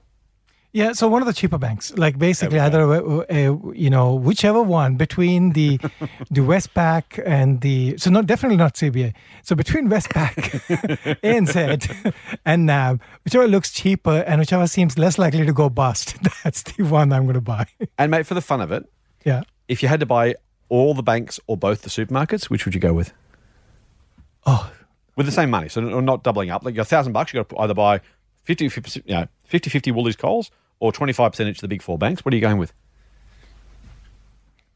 Yeah, 0.73 0.93
so 0.93 1.09
one 1.09 1.21
of 1.21 1.27
the 1.27 1.33
cheaper 1.33 1.59
banks, 1.59 1.93
like 1.99 2.17
basically 2.17 2.61
either 2.61 2.81
a, 3.29 3.59
you 3.75 3.91
know 3.91 4.15
whichever 4.15 4.63
one 4.63 4.95
between 4.97 5.51
the 5.51 5.79
the 6.31 6.43
Westpac 6.43 7.21
and 7.27 7.61
the 7.61 7.99
so 7.99 8.09
not 8.09 8.27
definitely 8.27 8.57
not 8.57 8.75
CBA. 8.75 9.15
So 9.43 9.57
between 9.57 9.89
Westpac, 9.89 10.35
ANZ, 11.23 12.15
and 12.45 12.67
NAB, 12.67 13.01
whichever 13.25 13.49
looks 13.49 13.73
cheaper 13.73 14.23
and 14.29 14.39
whichever 14.39 14.69
seems 14.69 14.97
less 14.97 15.19
likely 15.19 15.45
to 15.45 15.53
go 15.53 15.69
bust, 15.69 16.17
that's 16.45 16.63
the 16.63 16.85
one 16.85 17.13
I'm 17.13 17.25
going 17.25 17.35
to 17.35 17.41
buy. 17.41 17.67
And 17.99 18.13
mate, 18.13 18.27
for 18.27 18.35
the 18.35 18.41
fun 18.41 18.61
of 18.61 18.71
it, 18.71 18.89
yeah. 19.25 19.43
if 19.67 19.83
you 19.83 19.89
had 19.89 19.99
to 20.01 20.07
buy 20.07 20.37
all 20.69 20.95
the 20.95 21.03
banks 21.03 21.41
or 21.49 21.57
both 21.57 21.83
the 21.83 21.91
supermarkets, 21.91 22.45
which 22.45 22.65
would 22.65 22.77
you 22.77 22.81
go 22.81 22.93
with? 22.93 23.13
Oh, 24.47 24.71
With 25.17 25.27
the 25.27 25.33
same 25.33 25.51
money, 25.51 25.69
so 25.69 25.81
not 25.81 26.23
doubling 26.23 26.51
up. 26.51 26.65
Like 26.65 26.79
a 26.79 26.85
thousand 26.85 27.13
bucks, 27.13 27.35
you 27.35 27.41
got 27.41 27.49
to 27.49 27.59
either 27.59 27.75
buy 27.75 28.01
50, 28.45 28.69
50, 28.69 29.03
you 29.05 29.15
know, 29.15 29.27
50, 29.47 29.69
50 29.69 29.91
Woolies 29.91 30.15
Coles 30.17 30.53
or 30.81 30.93
25% 30.93 31.49
each 31.49 31.59
of 31.59 31.61
the 31.61 31.69
big 31.69 31.83
four 31.83 31.97
banks. 31.97 32.25
What 32.25 32.35
are 32.35 32.37
you 32.37 32.43
going 32.43 32.59
with? 32.59 32.73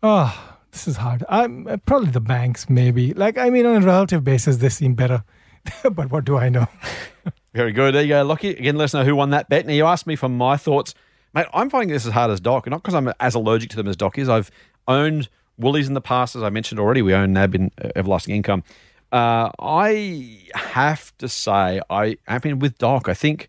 oh, 0.04 0.56
this 0.70 0.86
is 0.86 0.98
hard. 0.98 1.24
I'm 1.28 1.66
uh, 1.66 1.78
probably 1.78 2.10
the 2.10 2.20
banks, 2.20 2.68
maybe. 2.68 3.12
Like 3.14 3.38
I 3.38 3.50
mean, 3.50 3.66
on 3.66 3.82
a 3.82 3.86
relative 3.86 4.22
basis, 4.22 4.58
they 4.58 4.68
seem 4.68 4.94
better. 4.94 5.24
but 5.82 6.10
what 6.12 6.24
do 6.24 6.36
I 6.36 6.50
know? 6.50 6.66
Very 7.54 7.72
good. 7.72 7.94
There 7.94 8.02
you 8.02 8.08
go, 8.08 8.22
Lockie. 8.22 8.50
Again, 8.50 8.76
let 8.76 8.84
us 8.84 8.94
know 8.94 9.04
who 9.04 9.16
won 9.16 9.30
that 9.30 9.48
bet. 9.48 9.66
Now, 9.66 9.72
you 9.72 9.86
asked 9.86 10.06
me 10.06 10.16
for 10.16 10.28
my 10.28 10.56
thoughts. 10.56 10.94
Mate, 11.32 11.46
I'm 11.54 11.70
finding 11.70 11.92
this 11.92 12.06
as 12.06 12.12
hard 12.12 12.30
as 12.30 12.40
Doc, 12.40 12.68
not 12.68 12.82
because 12.82 12.94
I'm 12.94 13.12
as 13.18 13.34
allergic 13.34 13.70
to 13.70 13.76
them 13.76 13.88
as 13.88 13.96
Doc 13.96 14.18
is. 14.18 14.28
I've 14.28 14.50
owned 14.86 15.28
Woolies 15.56 15.88
in 15.88 15.94
the 15.94 16.00
past, 16.00 16.36
as 16.36 16.42
I 16.42 16.50
mentioned 16.50 16.80
already. 16.80 17.00
We 17.00 17.14
own 17.14 17.32
NAB 17.32 17.54
in 17.54 17.70
uh, 17.82 17.88
Everlasting 17.96 18.34
Income. 18.34 18.64
Uh, 19.10 19.50
I 19.60 20.40
have 20.54 21.16
to 21.18 21.28
say, 21.28 21.80
I, 21.88 22.18
I 22.26 22.40
mean, 22.42 22.58
with 22.58 22.76
Doc, 22.78 23.08
I 23.08 23.14
think 23.14 23.48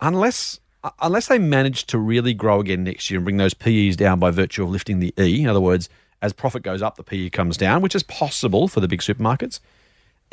unless 0.00 0.58
Uh, 0.84 0.90
unless 1.00 1.28
they 1.28 1.38
manage 1.38 1.84
to 1.86 1.98
really 1.98 2.34
grow 2.34 2.60
again 2.60 2.84
next 2.84 3.10
year 3.10 3.18
and 3.18 3.24
bring 3.24 3.36
those 3.36 3.54
PEs 3.54 3.96
down 3.96 4.18
by 4.18 4.30
virtue 4.30 4.62
of 4.64 4.70
lifting 4.70 4.98
the 4.98 5.14
E, 5.18 5.42
in 5.42 5.48
other 5.48 5.60
words, 5.60 5.88
as 6.20 6.32
profit 6.32 6.62
goes 6.62 6.82
up, 6.82 6.96
the 6.96 7.02
PE 7.02 7.30
comes 7.30 7.56
down, 7.56 7.82
which 7.82 7.94
is 7.94 8.02
possible 8.02 8.68
for 8.68 8.80
the 8.80 8.88
big 8.88 9.00
supermarkets 9.00 9.60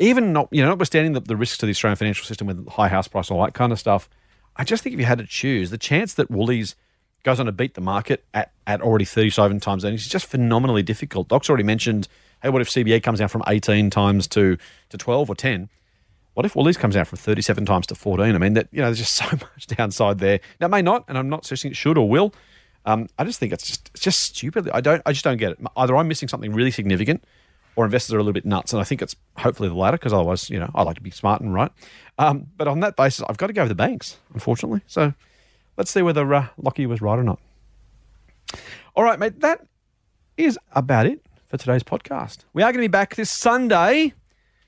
even 0.00 0.32
not, 0.32 0.48
you 0.50 0.62
know, 0.62 0.70
notwithstanding 0.70 1.12
the, 1.12 1.20
the 1.20 1.36
risks 1.36 1.58
to 1.58 1.66
the 1.66 1.70
Australian 1.70 1.96
financial 1.96 2.24
system 2.24 2.46
with 2.46 2.66
high 2.70 2.88
house 2.88 3.06
price 3.06 3.28
and 3.28 3.38
all 3.38 3.44
that 3.44 3.54
kind 3.54 3.70
of 3.70 3.78
stuff, 3.78 4.08
I 4.56 4.64
just 4.64 4.82
think 4.82 4.94
if 4.94 4.98
you 4.98 5.06
had 5.06 5.18
to 5.18 5.26
choose, 5.26 5.70
the 5.70 5.78
chance 5.78 6.14
that 6.14 6.30
Woolies 6.30 6.74
goes 7.22 7.38
on 7.38 7.46
to 7.46 7.52
beat 7.52 7.74
the 7.74 7.82
market 7.82 8.24
at, 8.32 8.50
at 8.66 8.80
already 8.80 9.04
37 9.04 9.60
times 9.60 9.84
earnings 9.84 10.02
is 10.02 10.08
just 10.08 10.26
phenomenally 10.26 10.82
difficult. 10.82 11.28
Doc's 11.28 11.50
already 11.50 11.64
mentioned, 11.64 12.08
hey, 12.42 12.48
what 12.48 12.62
if 12.62 12.70
CBA 12.70 13.02
comes 13.02 13.18
down 13.18 13.28
from 13.28 13.44
18 13.46 13.90
times 13.90 14.26
to, 14.28 14.56
to 14.88 14.96
12 14.96 15.28
or 15.28 15.34
10? 15.34 15.68
What 16.40 16.46
if 16.46 16.56
Woolies 16.56 16.78
comes 16.78 16.94
down 16.94 17.04
from 17.04 17.18
37 17.18 17.66
times 17.66 17.86
to 17.88 17.94
14? 17.94 18.34
I 18.34 18.38
mean, 18.38 18.54
that 18.54 18.68
you 18.72 18.78
know, 18.78 18.86
there's 18.86 18.96
just 18.96 19.14
so 19.14 19.26
much 19.26 19.66
downside 19.66 20.20
there. 20.20 20.40
Now, 20.58 20.68
it 20.68 20.70
may 20.70 20.80
not, 20.80 21.04
and 21.06 21.18
I'm 21.18 21.28
not 21.28 21.44
suggesting 21.44 21.72
it 21.72 21.76
should 21.76 21.98
or 21.98 22.08
will. 22.08 22.32
Um, 22.86 23.08
I 23.18 23.24
just 23.24 23.38
think 23.38 23.52
it's 23.52 23.66
just 23.66 23.90
it's 23.92 24.02
just 24.02 24.20
stupid. 24.20 24.70
I 24.70 24.80
don't 24.80 25.02
I 25.04 25.12
just 25.12 25.22
don't 25.22 25.36
get 25.36 25.52
it. 25.52 25.58
Either 25.76 25.94
I'm 25.94 26.08
missing 26.08 26.28
something 26.28 26.54
really 26.54 26.70
significant, 26.70 27.22
or 27.76 27.84
investors 27.84 28.14
are 28.14 28.16
a 28.16 28.22
little 28.22 28.32
bit 28.32 28.46
nuts. 28.46 28.72
And 28.72 28.80
I 28.80 28.84
think 28.84 29.02
it's 29.02 29.14
hopefully 29.36 29.68
the 29.68 29.74
latter 29.74 29.98
because 29.98 30.14
otherwise, 30.14 30.48
you 30.48 30.58
know, 30.58 30.70
I 30.74 30.82
like 30.82 30.94
to 30.94 31.02
be 31.02 31.10
smart 31.10 31.42
and 31.42 31.52
right. 31.52 31.70
Um, 32.18 32.46
but 32.56 32.68
on 32.68 32.80
that 32.80 32.96
basis, 32.96 33.22
I've 33.28 33.36
got 33.36 33.48
to 33.48 33.52
go 33.52 33.64
with 33.64 33.68
the 33.68 33.74
banks, 33.74 34.16
unfortunately. 34.32 34.80
So 34.86 35.12
let's 35.76 35.90
see 35.90 36.00
whether 36.00 36.32
uh, 36.32 36.46
Lockie 36.56 36.86
was 36.86 37.02
right 37.02 37.18
or 37.18 37.22
not. 37.22 37.38
All 38.96 39.04
right, 39.04 39.18
mate, 39.18 39.40
that 39.40 39.66
is 40.38 40.58
about 40.72 41.04
it 41.04 41.20
for 41.48 41.58
today's 41.58 41.82
podcast. 41.82 42.46
We 42.54 42.62
are 42.62 42.72
going 42.72 42.82
to 42.82 42.88
be 42.88 42.88
back 42.88 43.14
this 43.14 43.30
Sunday. 43.30 44.14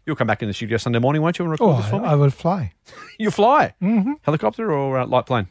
You'll 0.06 0.16
come 0.16 0.26
back 0.26 0.42
in 0.42 0.48
the 0.48 0.54
studio 0.54 0.78
Sunday 0.78 0.98
morning, 0.98 1.22
won't 1.22 1.38
you, 1.38 1.44
and 1.44 1.52
record 1.52 1.74
Oh, 1.74 1.76
this 1.76 1.88
for 1.88 2.00
me? 2.00 2.06
I, 2.08 2.12
I 2.12 2.14
will 2.16 2.30
fly. 2.30 2.72
you 3.18 3.30
fly. 3.30 3.74
Mm-hmm. 3.80 4.14
Helicopter 4.22 4.72
or 4.72 4.98
uh, 4.98 5.06
light 5.06 5.26
plane? 5.26 5.48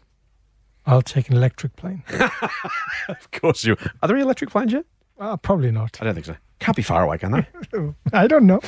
I'll 0.85 1.01
take 1.01 1.29
an 1.29 1.37
electric 1.37 1.75
plane. 1.75 2.03
Of 3.07 3.29
course 3.31 3.63
you. 3.65 3.75
Are 4.01 4.07
there 4.07 4.15
any 4.15 4.23
electric 4.23 4.49
planes 4.51 4.71
yet? 4.73 4.85
Uh, 5.19 5.35
probably 5.35 5.71
not. 5.71 5.97
I 6.01 6.05
don't 6.05 6.13
think 6.13 6.25
so. 6.25 6.35
Can't 6.59 6.75
be 6.77 6.83
far 6.83 7.03
away, 7.03 7.17
can 7.17 7.31
they? 7.31 7.47
I 8.13 8.27
don't 8.27 8.45
know. 8.45 8.61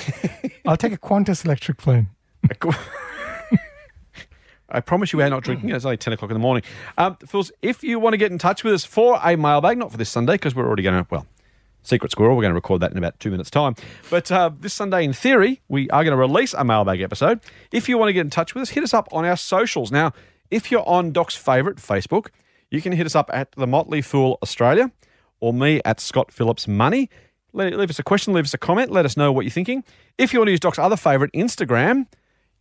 I'll 0.65 0.75
take 0.77 0.91
a 0.93 0.97
Qantas 0.97 1.45
electric 1.45 1.77
plane. 1.77 2.09
I 4.69 4.79
promise 4.79 5.13
you 5.13 5.19
we're 5.19 5.29
not 5.29 5.43
drinking. 5.43 5.69
It's 5.69 5.85
only 5.85 5.97
10 5.97 6.13
o'clock 6.13 6.31
in 6.31 6.35
the 6.35 6.39
morning. 6.39 6.63
Um, 6.97 7.15
Fools, 7.27 7.51
if 7.61 7.83
you 7.83 7.99
want 7.99 8.13
to 8.13 8.17
get 8.17 8.31
in 8.31 8.37
touch 8.39 8.63
with 8.63 8.73
us 8.73 8.83
for 8.83 9.19
a 9.23 9.35
mailbag, 9.37 9.77
not 9.77 9.91
for 9.91 9.97
this 9.97 10.09
Sunday, 10.09 10.33
because 10.33 10.55
we're 10.55 10.65
already 10.65 10.83
going 10.83 11.03
to, 11.03 11.07
well, 11.11 11.27
Secret 11.83 12.11
Squirrel, 12.11 12.35
we're 12.35 12.41
going 12.41 12.51
to 12.51 12.55
record 12.55 12.81
that 12.81 12.91
in 12.91 12.97
about 12.97 13.19
two 13.19 13.29
minutes' 13.29 13.51
time. 13.51 13.75
But 14.09 14.31
uh, 14.31 14.51
this 14.57 14.73
Sunday, 14.73 15.03
in 15.03 15.13
theory, 15.13 15.61
we 15.67 15.89
are 15.89 16.03
going 16.03 16.13
to 16.13 16.17
release 16.17 16.53
a 16.53 16.63
mailbag 16.63 17.01
episode. 17.01 17.41
If 17.71 17.87
you 17.87 17.97
want 17.97 18.09
to 18.09 18.13
get 18.13 18.21
in 18.21 18.29
touch 18.29 18.55
with 18.55 18.63
us, 18.63 18.69
hit 18.69 18.83
us 18.83 18.93
up 18.93 19.07
on 19.11 19.25
our 19.25 19.37
socials. 19.37 19.91
Now, 19.91 20.13
if 20.49 20.71
you're 20.71 20.87
on 20.87 21.11
Doc's 21.11 21.35
favourite, 21.35 21.77
Facebook, 21.77 22.29
you 22.71 22.81
can 22.81 22.93
hit 22.93 23.05
us 23.05 23.15
up 23.15 23.29
at 23.33 23.51
The 23.51 23.67
Motley 23.67 24.01
Fool 24.01 24.39
Australia 24.41 24.91
or 25.39 25.53
me 25.53 25.81
at 25.83 25.99
Scott 25.99 26.31
Phillips 26.31 26.67
Money. 26.67 27.09
Leave 27.51 27.89
us 27.89 27.99
a 27.99 28.03
question, 28.03 28.33
leave 28.33 28.45
us 28.45 28.53
a 28.53 28.57
comment, 28.57 28.89
let 28.89 29.05
us 29.05 29.15
know 29.15 29.31
what 29.31 29.45
you're 29.45 29.51
thinking. 29.51 29.83
If 30.17 30.33
you 30.33 30.39
want 30.39 30.47
to 30.47 30.51
use 30.51 30.59
Doc's 30.59 30.79
other 30.79 30.97
favourite, 30.97 31.31
Instagram, 31.33 32.07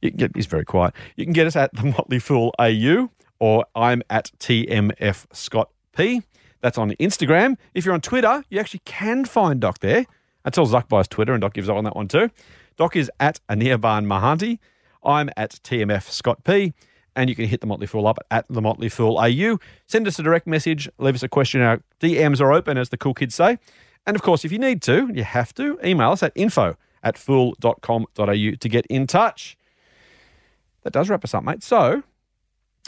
you 0.03 0.11
can 0.11 0.18
get, 0.18 0.33
he's 0.35 0.47
very 0.47 0.64
quiet. 0.64 0.95
You 1.16 1.25
can 1.25 1.33
get 1.33 1.47
us 1.47 1.57
at 1.57 1.73
the 1.75 1.85
Motley 1.85 2.18
Fool 2.18 2.53
AU 2.59 3.09
or 3.39 3.64
I'm 3.75 4.03
at 4.11 4.31
TMF 4.39 5.27
Scott 5.33 5.70
P. 5.97 6.23
That's 6.63 6.79
on 6.79 6.93
Instagram. 6.93 7.57
If 7.75 7.85
you're 7.85 7.93
on 7.93 8.01
Twitter, 8.01 8.45
you 8.49 8.59
actually 8.59 8.83
can 8.85 9.25
find 9.25 9.61
Doc 9.61 9.81
there. 9.81 10.07
Until 10.45 10.67
Zuck 10.67 10.89
buys 10.89 11.07
Twitter, 11.07 11.33
and 11.33 11.41
Doc 11.41 11.55
gives 11.55 11.69
up 11.69 11.77
on 11.77 11.85
that 11.85 11.95
one 11.95 12.09
too. 12.09 12.31
Doc 12.77 12.97
is 12.97 13.11
at 13.21 13.41
Anirban 13.49 14.07
Mahanti. 14.07 14.59
I'm 15.05 15.31
at 15.37 15.51
TMF 15.63 16.09
Scott 16.09 16.43
P. 16.45 16.73
And 17.15 17.29
you 17.29 17.37
can 17.37 17.47
hit 17.47 17.61
the 17.61 17.67
Motley 17.67 17.87
Fool 17.87 18.07
up 18.07 18.19
at 18.31 18.47
the 18.49 18.63
Motley 18.63 18.89
Fool 18.89 19.19
AU. 19.19 19.59
Send 19.87 20.09
us 20.09 20.19
a 20.19 20.23
direct 20.23 20.47
message, 20.47 20.89
leave 20.99 21.15
us 21.15 21.23
a 21.23 21.29
question. 21.29 21.61
Our 21.61 21.83
DMs 22.01 22.41
are 22.41 22.53
open, 22.53 22.79
as 22.79 22.89
the 22.89 22.97
cool 22.97 23.13
kids 23.13 23.35
say. 23.35 23.59
And 24.07 24.17
of 24.17 24.23
course, 24.23 24.45
if 24.45 24.51
you 24.51 24.59
need 24.59 24.81
to, 24.83 25.11
you 25.13 25.23
have 25.23 25.53
to, 25.55 25.79
email 25.85 26.11
us 26.13 26.23
at 26.23 26.33
info 26.35 26.77
at 27.03 27.19
fool.com.au 27.19 28.25
to 28.25 28.69
get 28.69 28.87
in 28.87 29.07
touch. 29.07 29.57
That 30.85 30.93
does 30.93 31.11
wrap 31.11 31.23
us 31.23 31.35
up, 31.35 31.45
mate. 31.45 31.63
So 31.63 32.03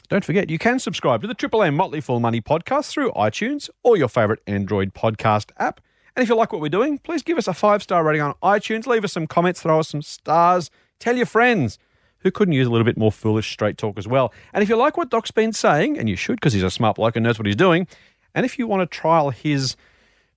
don't 0.08 0.24
forget, 0.24 0.50
you 0.50 0.58
can 0.58 0.78
subscribe 0.78 1.22
to 1.22 1.26
the 1.26 1.34
Triple 1.34 1.62
M 1.62 1.74
Motley 1.74 2.00
Fool 2.00 2.20
Money 2.20 2.40
podcast 2.40 2.90
through 2.90 3.10
iTunes 3.12 3.70
or 3.82 3.96
your 3.96 4.08
favorite 4.08 4.40
Android 4.46 4.92
podcast 4.92 5.50
app. 5.58 5.80
And 6.14 6.22
if 6.22 6.28
you 6.28 6.36
like 6.36 6.52
what 6.52 6.60
we're 6.60 6.68
doing, 6.68 6.98
please 6.98 7.22
give 7.22 7.38
us 7.38 7.48
a 7.48 7.54
five 7.54 7.82
star 7.82 8.04
rating 8.04 8.22
on 8.22 8.34
iTunes. 8.42 8.86
Leave 8.86 9.04
us 9.04 9.12
some 9.12 9.26
comments, 9.26 9.62
throw 9.62 9.80
us 9.80 9.88
some 9.88 10.02
stars. 10.02 10.70
Tell 11.00 11.16
your 11.16 11.26
friends 11.26 11.78
who 12.18 12.30
couldn't 12.30 12.54
use 12.54 12.66
a 12.66 12.70
little 12.70 12.84
bit 12.84 12.96
more 12.98 13.10
foolish 13.10 13.50
straight 13.50 13.78
talk 13.78 13.98
as 13.98 14.06
well. 14.06 14.32
And 14.52 14.62
if 14.62 14.68
you 14.68 14.76
like 14.76 14.96
what 14.96 15.10
Doc's 15.10 15.30
been 15.30 15.52
saying, 15.52 15.98
and 15.98 16.08
you 16.08 16.16
should 16.16 16.36
because 16.36 16.52
he's 16.52 16.62
a 16.62 16.70
smart 16.70 16.96
bloke 16.96 17.16
and 17.16 17.24
knows 17.24 17.38
what 17.38 17.46
he's 17.46 17.56
doing, 17.56 17.86
and 18.34 18.44
if 18.44 18.58
you 18.58 18.66
want 18.66 18.80
to 18.82 18.98
trial 18.98 19.30
his 19.30 19.76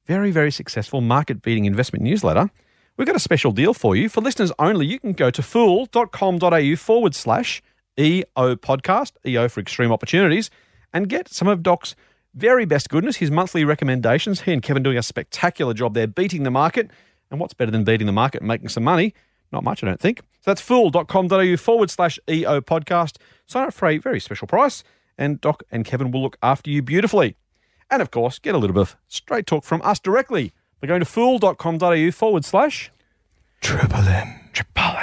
very, 0.05 0.31
very 0.31 0.51
successful 0.51 1.01
market 1.01 1.41
beating 1.41 1.65
investment 1.65 2.03
newsletter, 2.03 2.49
we've 2.95 3.07
got 3.07 3.15
a 3.15 3.19
special 3.19 3.51
deal 3.51 3.73
for 3.73 3.95
you. 3.95 4.07
For 4.09 4.21
listeners 4.21 4.51
only, 4.59 4.85
you 4.85 4.99
can 4.99 5.13
go 5.13 5.29
to 5.29 5.41
fool.com.au 5.41 6.75
forward 6.75 7.15
slash 7.15 7.61
EO 7.99 8.55
podcast, 8.55 9.13
EO 9.25 9.47
for 9.49 9.59
extreme 9.59 9.91
opportunities, 9.91 10.49
and 10.93 11.09
get 11.09 11.27
some 11.27 11.47
of 11.47 11.63
Doc's 11.63 11.95
very 12.33 12.65
best 12.65 12.89
goodness, 12.89 13.17
his 13.17 13.31
monthly 13.31 13.65
recommendations. 13.65 14.41
He 14.41 14.53
and 14.53 14.61
Kevin 14.61 14.83
doing 14.83 14.97
a 14.97 15.03
spectacular 15.03 15.73
job 15.73 15.93
there, 15.93 16.07
beating 16.07 16.43
the 16.43 16.51
market. 16.51 16.91
And 17.31 17.39
what's 17.39 17.53
better 17.53 17.71
than 17.71 17.83
beating 17.83 18.07
the 18.07 18.13
market 18.13 18.41
and 18.41 18.47
making 18.47 18.69
some 18.69 18.83
money? 18.83 19.13
Not 19.51 19.63
much, 19.63 19.83
I 19.83 19.87
don't 19.87 19.99
think. 19.99 20.19
So 20.19 20.51
that's 20.51 20.61
fool.com.au 20.61 21.57
forward 21.57 21.89
slash 21.89 22.19
EO 22.29 22.61
podcast. 22.61 23.17
Sign 23.47 23.67
up 23.67 23.73
for 23.73 23.87
a 23.87 23.97
very 23.97 24.19
special 24.19 24.47
price, 24.47 24.83
and 25.17 25.41
Doc 25.41 25.63
and 25.71 25.83
Kevin 25.83 26.11
will 26.11 26.21
look 26.21 26.37
after 26.43 26.69
you 26.69 26.81
beautifully. 26.81 27.35
And 27.89 28.01
of 28.01 28.11
course, 28.11 28.39
get 28.39 28.55
a 28.55 28.57
little 28.57 28.73
bit 28.73 28.81
of 28.81 28.95
straight 29.07 29.47
talk 29.47 29.63
from 29.63 29.81
us 29.83 29.99
directly 29.99 30.53
by 30.81 30.87
going 30.87 30.99
to 30.99 31.05
fool.com.au 31.05 32.11
forward 32.11 32.45
slash 32.45 32.91
Triple 33.61 34.07
M. 34.07 34.39
Triple 34.53 34.83
M. 34.83 34.96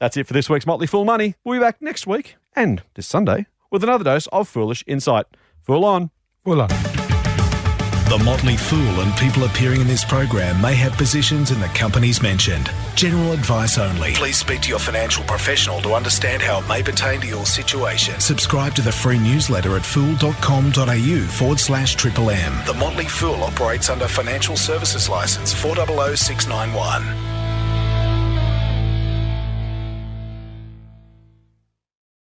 That's 0.00 0.16
it 0.16 0.26
for 0.26 0.32
this 0.32 0.48
week's 0.48 0.66
Motley 0.66 0.86
Fool 0.86 1.04
Money. 1.04 1.34
We'll 1.44 1.58
be 1.58 1.62
back 1.62 1.80
next 1.82 2.06
week 2.06 2.36
and 2.56 2.82
this 2.94 3.06
Sunday 3.06 3.46
with 3.70 3.84
another 3.84 4.02
dose 4.04 4.26
of 4.28 4.48
foolish 4.48 4.82
insight. 4.86 5.26
Fool 5.62 5.84
on. 5.84 6.10
Fool 6.42 6.62
on. 6.62 6.68
The 6.68 8.20
Motley 8.24 8.56
Fool 8.56 9.02
and 9.02 9.16
people 9.18 9.44
appearing 9.44 9.80
in 9.82 9.86
this 9.86 10.04
program 10.04 10.60
may 10.60 10.74
have 10.74 10.94
positions 10.94 11.52
in 11.52 11.60
the 11.60 11.68
companies 11.68 12.20
mentioned. 12.20 12.68
General 12.96 13.30
advice 13.32 13.78
only. 13.78 14.14
Please 14.14 14.36
speak 14.36 14.62
to 14.62 14.68
your 14.68 14.80
financial 14.80 15.22
professional 15.24 15.80
to 15.82 15.92
understand 15.92 16.42
how 16.42 16.60
it 16.60 16.66
may 16.66 16.82
pertain 16.82 17.20
to 17.20 17.28
your 17.28 17.46
situation. 17.46 18.18
Subscribe 18.18 18.74
to 18.74 18.82
the 18.82 18.90
free 18.90 19.18
newsletter 19.18 19.76
at 19.76 19.82
fool.com.au 19.82 21.26
forward 21.30 21.60
slash 21.60 21.94
triple 21.94 22.30
M. 22.30 22.52
The 22.66 22.74
Motley 22.74 23.06
Fool 23.06 23.44
operates 23.44 23.90
under 23.90 24.08
Financial 24.08 24.56
Services 24.56 25.08
License 25.08 25.52
400691. 25.52 27.39